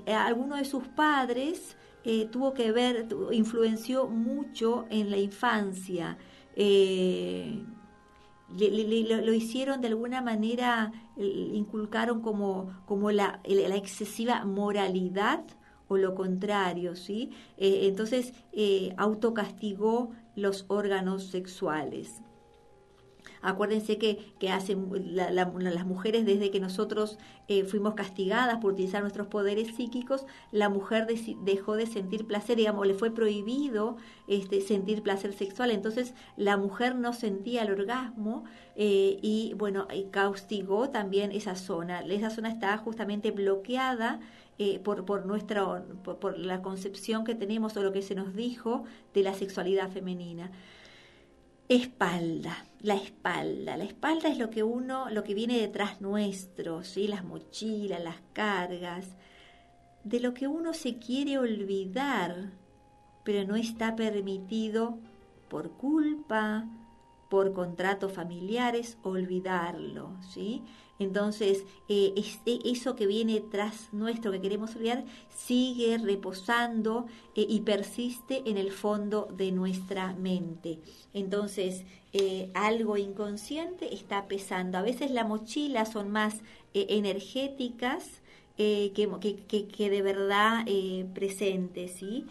alguno 0.06 0.56
de 0.56 0.64
sus 0.64 0.88
padres 0.88 1.76
eh, 2.04 2.26
tuvo 2.26 2.52
que 2.52 2.72
ver, 2.72 3.06
influenció 3.30 4.08
mucho 4.08 4.86
en 4.90 5.10
la 5.10 5.18
infancia. 5.18 6.18
Eh, 6.56 7.64
lo 8.58 9.32
hicieron 9.32 9.80
de 9.80 9.88
alguna 9.88 10.20
manera, 10.22 10.92
inculcaron 11.16 12.22
como, 12.22 13.10
la, 13.10 13.40
excesiva 13.44 14.44
moralidad 14.44 15.44
o 15.88 15.96
lo 15.96 16.14
contrario, 16.14 16.96
¿sí? 16.96 17.30
entonces, 17.56 18.32
autocastigó 18.96 20.10
los 20.34 20.64
órganos 20.68 21.24
sexuales. 21.24 22.22
Acuérdense 23.42 23.98
que, 23.98 24.34
que 24.40 24.50
hacen 24.50 24.88
las 25.14 25.86
mujeres 25.86 26.26
desde 26.26 26.50
que 26.50 26.58
nosotros 26.58 27.18
eh, 27.48 27.64
fuimos 27.64 27.94
castigadas 27.94 28.58
por 28.58 28.72
utilizar 28.72 29.02
nuestros 29.02 29.28
poderes 29.28 29.76
psíquicos, 29.76 30.26
la 30.50 30.68
mujer 30.68 31.06
dejó 31.42 31.76
de 31.76 31.86
sentir 31.86 32.26
placer, 32.26 32.56
digamos, 32.56 32.86
le 32.88 32.94
fue 32.94 33.12
prohibido 33.12 33.98
este, 34.26 34.60
sentir 34.60 35.02
placer 35.02 35.32
sexual. 35.32 35.70
Entonces 35.70 36.14
la 36.36 36.56
mujer 36.56 36.96
no 36.96 37.12
sentía 37.12 37.62
el 37.62 37.70
orgasmo 37.70 38.44
eh, 38.74 39.18
y, 39.22 39.54
bueno, 39.56 39.86
castigó 40.10 40.90
también 40.90 41.30
esa 41.30 41.54
zona. 41.54 42.00
Esa 42.00 42.30
zona 42.30 42.48
está 42.48 42.76
justamente 42.78 43.30
bloqueada 43.30 44.18
eh, 44.58 44.78
por, 44.78 45.04
por, 45.04 45.26
nuestra, 45.26 45.84
por 46.02 46.38
la 46.38 46.62
concepción 46.62 47.24
que 47.24 47.34
tenemos 47.34 47.76
o 47.76 47.82
lo 47.82 47.92
que 47.92 48.02
se 48.02 48.14
nos 48.14 48.34
dijo 48.34 48.84
de 49.14 49.22
la 49.22 49.34
sexualidad 49.34 49.90
femenina. 49.90 50.50
Espalda, 51.68 52.64
la 52.80 52.94
espalda. 52.94 53.76
La 53.76 53.84
espalda 53.84 54.28
es 54.28 54.38
lo 54.38 54.50
que 54.50 54.62
uno, 54.62 55.10
lo 55.10 55.24
que 55.24 55.34
viene 55.34 55.58
detrás 55.58 56.00
nuestro, 56.00 56.84
¿sí? 56.84 57.08
las 57.08 57.24
mochilas, 57.24 58.02
las 58.02 58.20
cargas, 58.32 59.16
de 60.04 60.20
lo 60.20 60.32
que 60.34 60.46
uno 60.46 60.72
se 60.74 60.98
quiere 60.98 61.38
olvidar 61.38 62.52
pero 63.26 63.44
no 63.44 63.56
está 63.56 63.96
permitido 63.96 65.00
por 65.48 65.72
culpa, 65.72 66.64
por 67.28 67.52
contratos 67.52 68.12
familiares, 68.12 68.98
olvidarlo, 69.02 70.12
¿sí? 70.32 70.62
Entonces, 70.98 71.64
eh, 71.88 72.14
e, 72.46 72.60
eso 72.64 72.96
que 72.96 73.06
viene 73.06 73.40
tras 73.40 73.92
nuestro, 73.92 74.32
que 74.32 74.40
queremos 74.40 74.74
olvidar, 74.76 75.04
sigue 75.34 75.98
reposando 75.98 77.06
eh, 77.34 77.46
y 77.48 77.60
persiste 77.60 78.42
en 78.46 78.56
el 78.56 78.72
fondo 78.72 79.28
de 79.36 79.52
nuestra 79.52 80.14
mente. 80.14 80.78
Entonces, 81.12 81.84
eh, 82.12 82.50
algo 82.54 82.96
inconsciente 82.96 83.94
está 83.94 84.26
pesando. 84.26 84.78
A 84.78 84.82
veces 84.82 85.10
la 85.10 85.24
mochila 85.24 85.84
son 85.84 86.10
más 86.10 86.40
energéticas 86.72 88.22
que, 88.56 88.90
que, 89.48 89.66
que, 89.66 89.90
de 89.90 90.02
verdad 90.02 90.66
presentes, 91.14 91.92
¿sí? 91.92 92.24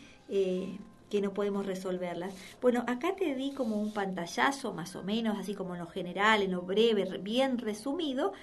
Que 1.09 1.21
no 1.21 1.33
podemos 1.33 1.65
resolverlas. 1.65 2.33
Bueno, 2.61 2.83
acá 2.87 3.15
te 3.15 3.35
di 3.35 3.51
como 3.51 3.79
un 3.81 3.93
pantallazo, 3.93 4.73
más 4.73 4.95
o 4.95 5.03
menos, 5.03 5.37
así 5.37 5.53
como 5.53 5.75
en 5.75 5.81
lo 5.81 5.87
general, 5.87 6.41
en 6.41 6.51
lo 6.51 6.61
breve, 6.61 7.05
bien 7.19 7.57
resumido, 7.57 8.33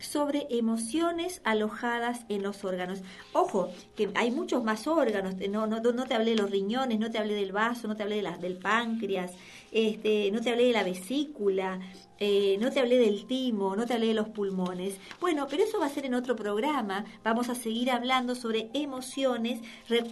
sobre 0.00 0.46
emociones 0.50 1.40
alojadas 1.44 2.24
en 2.28 2.42
los 2.42 2.64
órganos. 2.64 3.00
Ojo, 3.32 3.70
que 3.96 4.10
hay 4.14 4.30
muchos 4.30 4.64
más 4.64 4.86
órganos, 4.86 5.34
no, 5.50 5.66
no, 5.66 5.80
no 5.80 6.06
te 6.06 6.14
hablé 6.14 6.30
de 6.30 6.36
los 6.36 6.50
riñones, 6.50 6.98
no 6.98 7.10
te 7.10 7.18
hablé 7.18 7.34
del 7.34 7.52
vaso, 7.52 7.86
no 7.86 7.96
te 7.96 8.02
hablé 8.02 8.16
de 8.16 8.22
las, 8.22 8.40
del 8.40 8.56
páncreas, 8.56 9.32
este, 9.70 10.30
no 10.32 10.40
te 10.40 10.50
hablé 10.50 10.64
de 10.64 10.72
la 10.72 10.84
vesícula, 10.84 11.80
eh, 12.18 12.56
no 12.60 12.70
te 12.70 12.80
hablé 12.80 12.98
del 12.98 13.26
timo, 13.26 13.76
no 13.76 13.86
te 13.86 13.94
hablé 13.94 14.08
de 14.08 14.14
los 14.14 14.28
pulmones. 14.28 14.98
Bueno, 15.20 15.46
pero 15.48 15.62
eso 15.62 15.78
va 15.78 15.86
a 15.86 15.90
ser 15.90 16.06
en 16.06 16.14
otro 16.14 16.34
programa. 16.36 17.04
Vamos 17.22 17.48
a 17.48 17.54
seguir 17.54 17.90
hablando 17.90 18.34
sobre 18.34 18.70
emociones. 18.74 19.60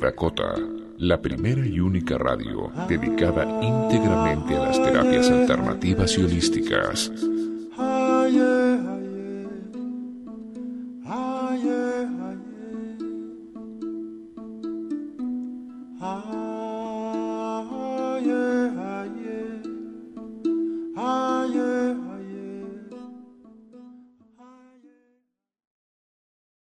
Dakota, 0.00 0.54
la 0.96 1.20
primera 1.20 1.64
y 1.66 1.78
única 1.78 2.16
radio 2.16 2.72
dedicada 2.88 3.44
íntegramente 3.62 4.56
a 4.56 4.60
las 4.60 4.82
terapias 4.82 5.30
alternativas 5.30 6.16
y 6.16 6.22
holísticas. 6.22 7.10